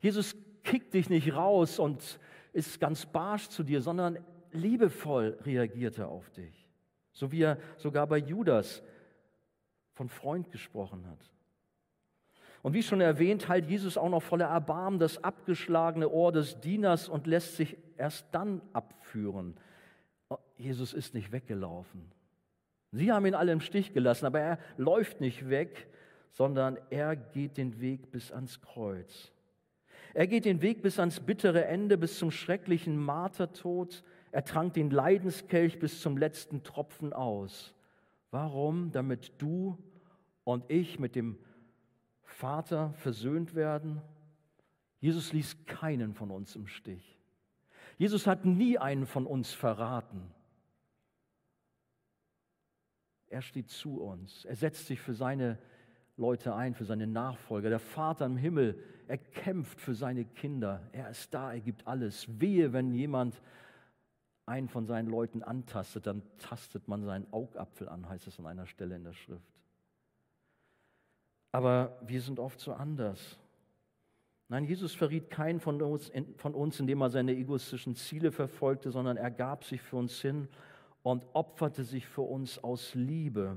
Jesus 0.00 0.34
kickt 0.64 0.92
dich 0.92 1.08
nicht 1.08 1.32
raus 1.32 1.78
und 1.78 2.18
ist 2.52 2.80
ganz 2.80 3.06
barsch 3.06 3.48
zu 3.48 3.62
dir, 3.62 3.82
sondern 3.82 4.18
liebevoll 4.50 5.38
reagiert 5.42 5.98
er 5.98 6.08
auf 6.08 6.28
dich. 6.30 6.66
So 7.12 7.30
wie 7.30 7.42
er 7.42 7.58
sogar 7.76 8.08
bei 8.08 8.18
Judas 8.18 8.82
von 9.92 10.08
Freund 10.08 10.50
gesprochen 10.50 11.06
hat. 11.06 11.30
Und 12.66 12.72
wie 12.72 12.82
schon 12.82 13.00
erwähnt, 13.00 13.48
heilt 13.48 13.68
Jesus 13.68 13.96
auch 13.96 14.08
noch 14.08 14.24
voller 14.24 14.46
Erbarmen 14.46 14.98
das 14.98 15.22
abgeschlagene 15.22 16.08
Ohr 16.08 16.32
des 16.32 16.58
Dieners 16.58 17.08
und 17.08 17.28
lässt 17.28 17.54
sich 17.54 17.76
erst 17.96 18.26
dann 18.32 18.60
abführen. 18.72 19.54
Oh, 20.30 20.38
Jesus 20.56 20.92
ist 20.92 21.14
nicht 21.14 21.30
weggelaufen. 21.30 22.10
Sie 22.90 23.12
haben 23.12 23.24
ihn 23.24 23.36
alle 23.36 23.52
im 23.52 23.60
Stich 23.60 23.92
gelassen, 23.92 24.26
aber 24.26 24.40
er 24.40 24.58
läuft 24.78 25.20
nicht 25.20 25.48
weg, 25.48 25.86
sondern 26.32 26.76
er 26.90 27.14
geht 27.14 27.56
den 27.56 27.80
Weg 27.80 28.10
bis 28.10 28.32
ans 28.32 28.60
Kreuz. 28.60 29.30
Er 30.12 30.26
geht 30.26 30.44
den 30.44 30.60
Weg 30.60 30.82
bis 30.82 30.98
ans 30.98 31.20
bittere 31.20 31.66
Ende, 31.66 31.96
bis 31.96 32.18
zum 32.18 32.32
schrecklichen 32.32 32.96
Martertod, 32.96 34.02
er 34.32 34.44
trank 34.44 34.74
den 34.74 34.90
Leidenskelch 34.90 35.78
bis 35.78 36.00
zum 36.00 36.16
letzten 36.16 36.64
Tropfen 36.64 37.12
aus. 37.12 37.76
Warum? 38.32 38.90
Damit 38.90 39.34
du 39.38 39.78
und 40.42 40.68
ich 40.68 40.98
mit 40.98 41.14
dem 41.14 41.38
Vater 42.36 42.92
versöhnt 42.98 43.54
werden. 43.54 44.02
Jesus 45.00 45.32
ließ 45.32 45.64
keinen 45.64 46.12
von 46.12 46.30
uns 46.30 46.54
im 46.54 46.66
Stich. 46.66 47.18
Jesus 47.96 48.26
hat 48.26 48.44
nie 48.44 48.76
einen 48.76 49.06
von 49.06 49.26
uns 49.26 49.54
verraten. 49.54 50.30
Er 53.28 53.40
steht 53.40 53.70
zu 53.70 54.02
uns. 54.02 54.44
Er 54.44 54.54
setzt 54.54 54.86
sich 54.86 55.00
für 55.00 55.14
seine 55.14 55.58
Leute 56.18 56.54
ein, 56.54 56.74
für 56.74 56.84
seine 56.84 57.06
Nachfolger. 57.06 57.70
Der 57.70 57.78
Vater 57.78 58.26
im 58.26 58.36
Himmel, 58.36 58.82
er 59.08 59.16
kämpft 59.16 59.80
für 59.80 59.94
seine 59.94 60.26
Kinder. 60.26 60.90
Er 60.92 61.08
ist 61.08 61.32
da, 61.32 61.54
er 61.54 61.60
gibt 61.60 61.86
alles. 61.86 62.26
Wehe, 62.38 62.74
wenn 62.74 62.92
jemand 62.92 63.40
einen 64.44 64.68
von 64.68 64.84
seinen 64.84 65.08
Leuten 65.08 65.42
antastet, 65.42 66.06
dann 66.06 66.22
tastet 66.36 66.86
man 66.86 67.02
seinen 67.02 67.32
Augapfel 67.32 67.88
an, 67.88 68.06
heißt 68.06 68.26
es 68.26 68.38
an 68.38 68.46
einer 68.46 68.66
Stelle 68.66 68.94
in 68.94 69.04
der 69.04 69.14
Schrift. 69.14 69.55
Aber 71.56 71.96
wir 72.02 72.20
sind 72.20 72.38
oft 72.38 72.60
so 72.60 72.74
anders. 72.74 73.38
Nein, 74.48 74.66
Jesus 74.66 74.94
verriet 74.94 75.30
keinen 75.30 75.58
von 75.58 75.80
uns, 75.80 76.12
von 76.36 76.54
uns, 76.54 76.78
indem 76.78 77.00
er 77.00 77.08
seine 77.08 77.32
egoistischen 77.32 77.96
Ziele 77.96 78.30
verfolgte, 78.30 78.90
sondern 78.90 79.16
er 79.16 79.30
gab 79.30 79.64
sich 79.64 79.80
für 79.80 79.96
uns 79.96 80.20
hin 80.20 80.48
und 81.02 81.24
opferte 81.32 81.82
sich 81.82 82.06
für 82.06 82.20
uns 82.20 82.62
aus 82.62 82.94
Liebe. 82.94 83.56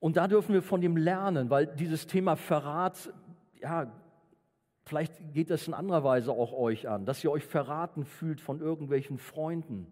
Und 0.00 0.16
da 0.16 0.26
dürfen 0.26 0.52
wir 0.52 0.62
von 0.62 0.82
ihm 0.82 0.96
lernen, 0.96 1.48
weil 1.48 1.68
dieses 1.68 2.08
Thema 2.08 2.34
Verrat, 2.34 3.12
ja, 3.60 3.92
Vielleicht 4.86 5.32
geht 5.32 5.48
das 5.48 5.68
in 5.68 5.74
anderer 5.74 6.02
Weise 6.02 6.32
auch 6.32 6.52
euch 6.52 6.88
an, 6.88 7.06
dass 7.06 7.22
ihr 7.22 7.30
euch 7.30 7.44
verraten 7.44 8.04
fühlt 8.04 8.40
von 8.40 8.60
irgendwelchen 8.60 9.16
Freunden, 9.16 9.86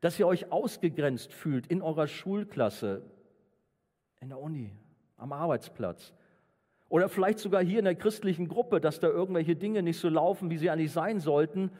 dass 0.00 0.18
ihr 0.18 0.26
euch 0.26 0.50
ausgegrenzt 0.50 1.34
fühlt 1.34 1.66
in 1.66 1.82
eurer 1.82 2.08
Schulklasse, 2.08 3.02
in 4.18 4.30
der 4.30 4.40
Uni, 4.40 4.72
am 5.16 5.32
Arbeitsplatz 5.32 6.12
oder 6.88 7.08
vielleicht 7.08 7.38
sogar 7.38 7.64
hier 7.64 7.80
in 7.80 7.84
der 7.84 7.94
christlichen 7.94 8.48
Gruppe, 8.48 8.80
dass 8.80 9.00
da 9.00 9.08
irgendwelche 9.08 9.56
Dinge 9.56 9.82
nicht 9.82 9.98
so 9.98 10.08
laufen, 10.08 10.50
wie 10.50 10.58
sie 10.58 10.70
eigentlich 10.70 10.92
sein 10.92 11.20
sollten 11.20 11.70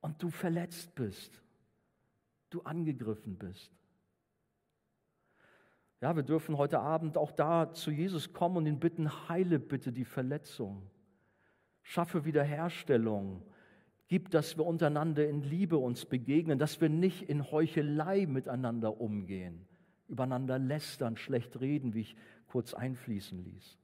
und 0.00 0.22
du 0.22 0.30
verletzt 0.30 0.94
bist, 0.94 1.42
du 2.50 2.62
angegriffen 2.62 3.36
bist. 3.36 3.70
Ja, 6.00 6.16
wir 6.16 6.22
dürfen 6.22 6.56
heute 6.56 6.80
Abend 6.80 7.18
auch 7.18 7.30
da 7.30 7.72
zu 7.72 7.90
Jesus 7.90 8.32
kommen 8.32 8.56
und 8.56 8.66
ihn 8.66 8.80
bitten, 8.80 9.28
heile 9.28 9.58
bitte 9.58 9.92
die 9.92 10.06
Verletzung. 10.06 10.90
Schaffe 11.82 12.24
Wiederherstellung. 12.24 13.42
Gib, 14.08 14.30
dass 14.30 14.56
wir 14.56 14.64
untereinander 14.64 15.28
in 15.28 15.42
Liebe 15.42 15.76
uns 15.76 16.06
begegnen, 16.06 16.58
dass 16.58 16.80
wir 16.80 16.88
nicht 16.88 17.22
in 17.22 17.50
Heuchelei 17.50 18.26
miteinander 18.26 19.00
umgehen, 19.00 19.68
übereinander 20.10 20.58
lästern, 20.58 21.16
schlecht 21.16 21.60
reden, 21.60 21.94
wie 21.94 22.00
ich 22.00 22.16
kurz 22.48 22.74
einfließen 22.74 23.42
ließ. 23.42 23.78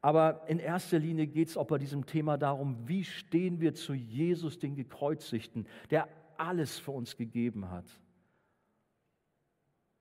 Aber 0.00 0.48
in 0.48 0.58
erster 0.58 0.98
Linie 0.98 1.26
geht 1.26 1.48
es 1.48 1.56
auch 1.56 1.66
bei 1.66 1.78
diesem 1.78 2.06
Thema 2.06 2.36
darum, 2.36 2.86
wie 2.86 3.04
stehen 3.04 3.60
wir 3.60 3.74
zu 3.74 3.94
Jesus, 3.94 4.58
den 4.58 4.76
Gekreuzigten, 4.76 5.66
der 5.90 6.08
alles 6.36 6.78
für 6.78 6.92
uns 6.92 7.16
gegeben 7.16 7.70
hat. 7.70 7.86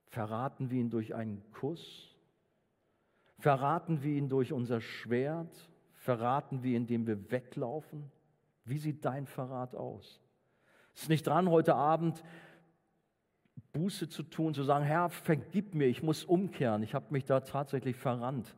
Verraten 0.05 0.69
wir 0.69 0.79
ihn 0.79 0.89
durch 0.89 1.15
einen 1.15 1.43
Kuss? 1.51 2.15
Verraten 3.39 4.03
wir 4.03 4.15
ihn 4.15 4.29
durch 4.29 4.53
unser 4.53 4.81
Schwert? 4.81 5.69
Verraten 5.93 6.63
wir, 6.63 6.77
indem 6.77 7.07
wir 7.07 7.31
weglaufen? 7.31 8.11
Wie 8.65 8.77
sieht 8.77 9.03
dein 9.03 9.25
Verrat 9.25 9.75
aus? 9.75 10.21
Es 10.93 11.03
ist 11.03 11.09
nicht 11.09 11.27
dran, 11.27 11.49
heute 11.49 11.75
Abend 11.75 12.23
Buße 13.77 14.09
zu 14.09 14.23
tun, 14.23 14.53
zu 14.53 14.63
sagen, 14.63 14.85
Herr, 14.85 15.09
vergib 15.09 15.75
mir, 15.75 15.87
ich 15.87 16.03
muss 16.03 16.23
umkehren, 16.23 16.83
ich 16.83 16.93
habe 16.93 17.07
mich 17.09 17.25
da 17.25 17.41
tatsächlich 17.41 17.95
verrannt. 17.95 18.55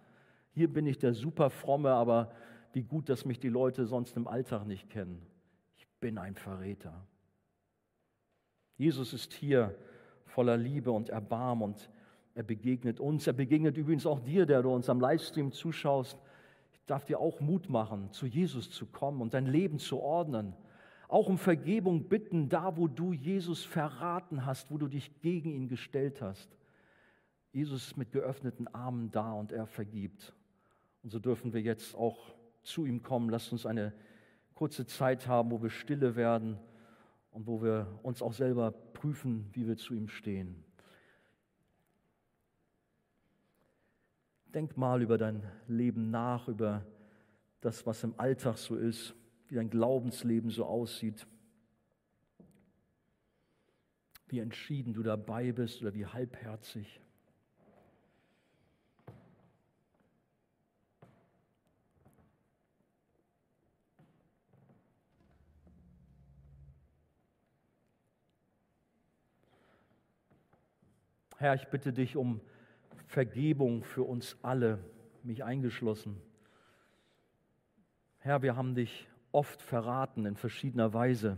Hier 0.52 0.72
bin 0.72 0.86
ich 0.88 0.98
der 0.98 1.14
super 1.14 1.50
fromme, 1.50 1.92
aber 1.92 2.32
wie 2.74 2.84
gut, 2.84 3.10
dass 3.10 3.26
mich 3.26 3.40
die 3.40 3.50
Leute 3.50 3.86
sonst 3.86 4.16
im 4.18 4.28
Alltag 4.28 4.66
nicht 4.66 4.90
kennen. 4.90 5.22
Ich 5.78 5.88
bin 6.00 6.18
ein 6.18 6.36
Verräter. 6.36 7.06
Jesus 8.78 9.14
ist 9.14 9.34
hier 9.34 9.76
voller 10.26 10.58
Liebe 10.58 10.92
und 10.92 11.10
Erbarm 11.10 11.62
und 11.62 11.90
er 12.36 12.44
begegnet 12.44 13.00
uns. 13.00 13.28
Er 13.28 13.34
begegnet 13.34 13.78
übrigens 13.78 14.06
auch 14.06 14.20
dir, 14.20 14.46
der 14.46 14.62
du 14.62 14.74
uns 14.74 14.90
am 14.90 15.02
Livestream 15.02 15.52
zuschaust 15.52 16.18
darf 16.90 17.06
dir 17.06 17.20
auch 17.20 17.40
Mut 17.40 17.70
machen, 17.70 18.12
zu 18.12 18.26
Jesus 18.26 18.72
zu 18.72 18.86
kommen 18.88 19.22
und 19.22 19.34
dein 19.34 19.46
Leben 19.46 19.80
zu 19.80 20.00
ordnen. 20.00 20.54
Auch 21.10 21.28
um 21.28 21.40
Vergebung 21.40 22.08
bitten, 22.08 22.50
da 22.50 22.78
wo 22.78 22.88
du 22.88 23.14
Jesus 23.14 23.66
verraten 23.66 24.46
hast, 24.46 24.70
wo 24.70 24.78
du 24.78 24.88
dich 24.88 25.20
gegen 25.22 25.50
ihn 25.50 25.68
gestellt 25.68 26.22
hast. 26.22 26.56
Jesus 27.52 27.88
ist 27.88 27.98
mit 27.98 28.12
geöffneten 28.12 28.68
Armen 28.68 29.10
da 29.10 29.34
und 29.34 29.52
er 29.52 29.66
vergibt. 29.66 30.36
Und 31.02 31.10
so 31.10 31.18
dürfen 31.18 31.52
wir 31.52 31.62
jetzt 31.62 31.96
auch 31.96 32.36
zu 32.62 32.86
ihm 32.86 33.02
kommen. 33.02 33.28
Lasst 33.30 33.52
uns 33.52 33.66
eine 33.66 33.92
kurze 34.54 34.86
Zeit 34.86 35.26
haben, 35.26 35.50
wo 35.50 35.64
wir 35.64 35.72
stille 35.72 36.16
werden 36.16 36.60
und 37.32 37.48
wo 37.48 37.64
wir 37.64 37.88
uns 38.04 38.22
auch 38.22 38.34
selber 38.34 38.72
prüfen, 38.72 39.50
wie 39.54 39.68
wir 39.68 39.78
zu 39.78 39.96
ihm 39.96 40.10
stehen. 40.10 40.64
Denk 44.54 44.78
mal 44.78 45.02
über 45.02 45.18
dein 45.18 45.42
Leben 45.68 46.12
nach, 46.12 46.48
über 46.48 46.86
das, 47.62 47.88
was 47.88 48.04
im 48.04 48.14
Alltag 48.20 48.58
so 48.58 48.76
ist, 48.76 49.16
wie 49.50 49.56
dein 49.56 49.70
Glaubensleben 49.70 50.50
so 50.50 50.66
aussieht. 50.66 51.28
wie 54.32 54.40
entschieden 54.40 54.94
du 54.94 55.04
dabei 55.04 55.52
bist 55.52 55.82
oder 55.82 55.94
wie 55.94 56.06
halbherzig. 56.06 57.02
Herr, 71.38 71.56
ich 71.56 71.68
bitte 71.70 71.94
dich 71.94 72.18
um 72.18 72.42
Vergebung 73.08 73.84
für 73.84 74.04
uns 74.04 74.38
alle, 74.42 74.84
mich 75.24 75.44
eingeschlossen. 75.44 76.22
Herr, 78.20 78.42
wir 78.42 78.58
haben 78.58 78.76
dich 78.76 79.08
oft 79.32 79.62
verraten 79.62 80.26
in 80.26 80.36
verschiedener 80.36 80.94
Weise. 80.94 81.38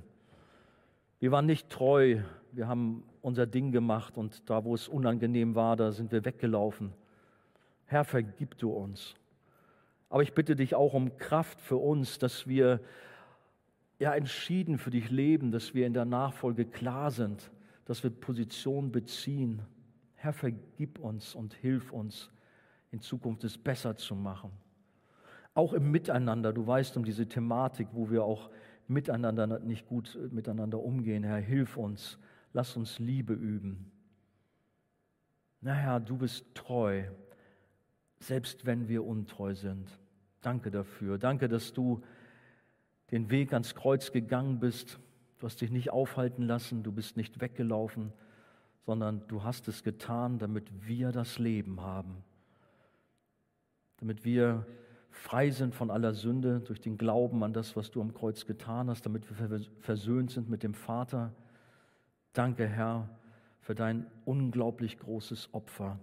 Wir 1.20 1.32
waren 1.32 1.46
nicht 1.46 1.70
treu, 1.70 2.22
wir 2.52 2.68
haben 2.68 3.04
unser 3.22 3.46
Ding 3.46 3.72
gemacht 3.72 4.18
und 4.18 4.50
da, 4.50 4.64
wo 4.66 4.74
es 4.74 4.88
unangenehm 4.88 5.56
war, 5.56 5.76
da 5.76 5.92
sind 5.92 6.12
wir 6.12 6.26
weggelaufen. 6.26 6.94
Herr, 7.86 8.04
vergib 8.06 8.58
du 8.58 8.72
uns. 8.72 9.16
Aber 10.10 10.24
ich 10.24 10.34
bitte 10.34 10.56
dich 10.56 10.76
auch 10.76 10.94
um 10.94 11.18
Kraft 11.18 11.62
für 11.62 11.78
uns, 11.78 12.18
dass 12.18 12.48
wir 12.48 12.82
ja 14.00 14.14
entschieden 14.14 14.78
für 14.78 14.90
dich 14.90 15.12
leben, 15.12 15.52
dass 15.52 15.74
wir 15.74 15.86
in 15.86 15.94
der 15.94 16.06
Nachfolge 16.06 16.66
klar 16.66 17.12
sind, 17.12 17.52
dass 17.86 18.04
wir 18.04 18.10
Position 18.10 18.92
beziehen. 18.92 19.62
Herr, 20.16 20.34
vergib 20.34 21.00
uns 21.00 21.36
und 21.36 21.54
hilf 21.54 21.92
uns, 21.92 22.30
in 22.92 23.00
Zukunft 23.00 23.44
es 23.44 23.58
besser 23.58 23.96
zu 23.96 24.16
machen. 24.16 24.52
Auch 25.54 25.74
im 25.74 25.92
Miteinander, 25.92 26.54
du 26.54 26.66
weißt 26.66 26.96
um 26.98 27.04
diese 27.04 27.28
Thematik, 27.28 27.90
wo 27.92 28.10
wir 28.10 28.24
auch 28.24 28.50
miteinander 28.88 29.60
nicht 29.60 29.88
gut 29.88 30.16
äh, 30.16 30.34
miteinander 30.34 30.80
umgehen. 30.80 31.24
Herr, 31.24 31.38
hilf 31.38 31.78
uns, 31.78 32.18
lass 32.54 32.76
uns 32.78 33.00
Liebe 33.00 33.34
üben. 33.34 33.92
Na 35.62 35.74
Herr, 35.74 36.00
du 36.00 36.18
bist 36.18 36.46
treu, 36.56 37.04
selbst 38.20 38.66
wenn 38.66 38.88
wir 38.88 39.06
untreu 39.06 39.54
sind. 39.54 40.00
Danke 40.42 40.72
dafür. 40.72 41.18
Danke, 41.18 41.48
dass 41.48 41.74
du 41.74 42.02
den 43.12 43.30
Weg 43.30 43.54
ans 43.54 43.76
Kreuz 43.76 44.12
gegangen 44.12 44.60
bist. 44.60 45.00
Du 45.38 45.46
hast 45.46 45.62
dich 45.62 45.72
nicht 45.72 45.92
aufhalten 45.92 46.44
lassen, 46.44 46.82
du 46.82 46.92
bist 46.92 47.18
nicht 47.18 47.42
weggelaufen, 47.42 48.14
sondern 48.86 49.28
du 49.28 49.44
hast 49.44 49.68
es 49.68 49.84
getan, 49.84 50.40
damit 50.40 50.88
wir 50.88 51.12
das 51.12 51.38
Leben 51.38 51.82
haben, 51.82 52.24
damit 53.98 54.24
wir 54.26 54.66
frei 55.12 55.52
sind 55.52 55.76
von 55.76 55.92
aller 55.92 56.14
Sünde 56.14 56.62
durch 56.62 56.82
den 56.82 56.98
Glauben 56.98 57.44
an 57.44 57.54
das, 57.54 57.76
was 57.76 57.92
du 57.92 58.02
am 58.02 58.14
Kreuz 58.14 58.46
getan 58.46 58.90
hast, 58.90 59.06
damit 59.06 59.24
wir 59.30 59.62
versöhnt 59.80 60.32
sind 60.32 60.50
mit 60.50 60.64
dem 60.64 60.74
Vater. 60.74 61.32
Danke, 62.34 62.68
Herr, 62.68 63.10
für 63.60 63.76
dein 63.76 64.08
unglaublich 64.26 64.98
großes 64.98 65.54
Opfer. 65.54 66.00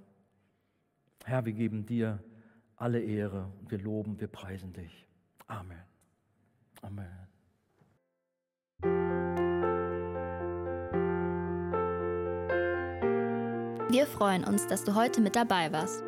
Herr, 1.25 1.45
wir 1.45 1.53
geben 1.53 1.87
dir 1.87 2.23
alle 2.77 3.01
Ehre 3.01 3.49
und 3.61 3.71
wir 3.71 3.79
loben, 3.79 4.21
wir 4.21 4.29
preisen 4.29 4.73
dich. 4.73 5.07
Amen. 5.47 5.83
Amen. 6.83 7.07
Wir 13.91 14.07
freuen 14.07 14.45
uns, 14.45 14.67
dass 14.67 14.85
du 14.85 14.95
heute 14.95 15.21
mit 15.21 15.35
dabei 15.35 15.73
warst. 15.73 16.08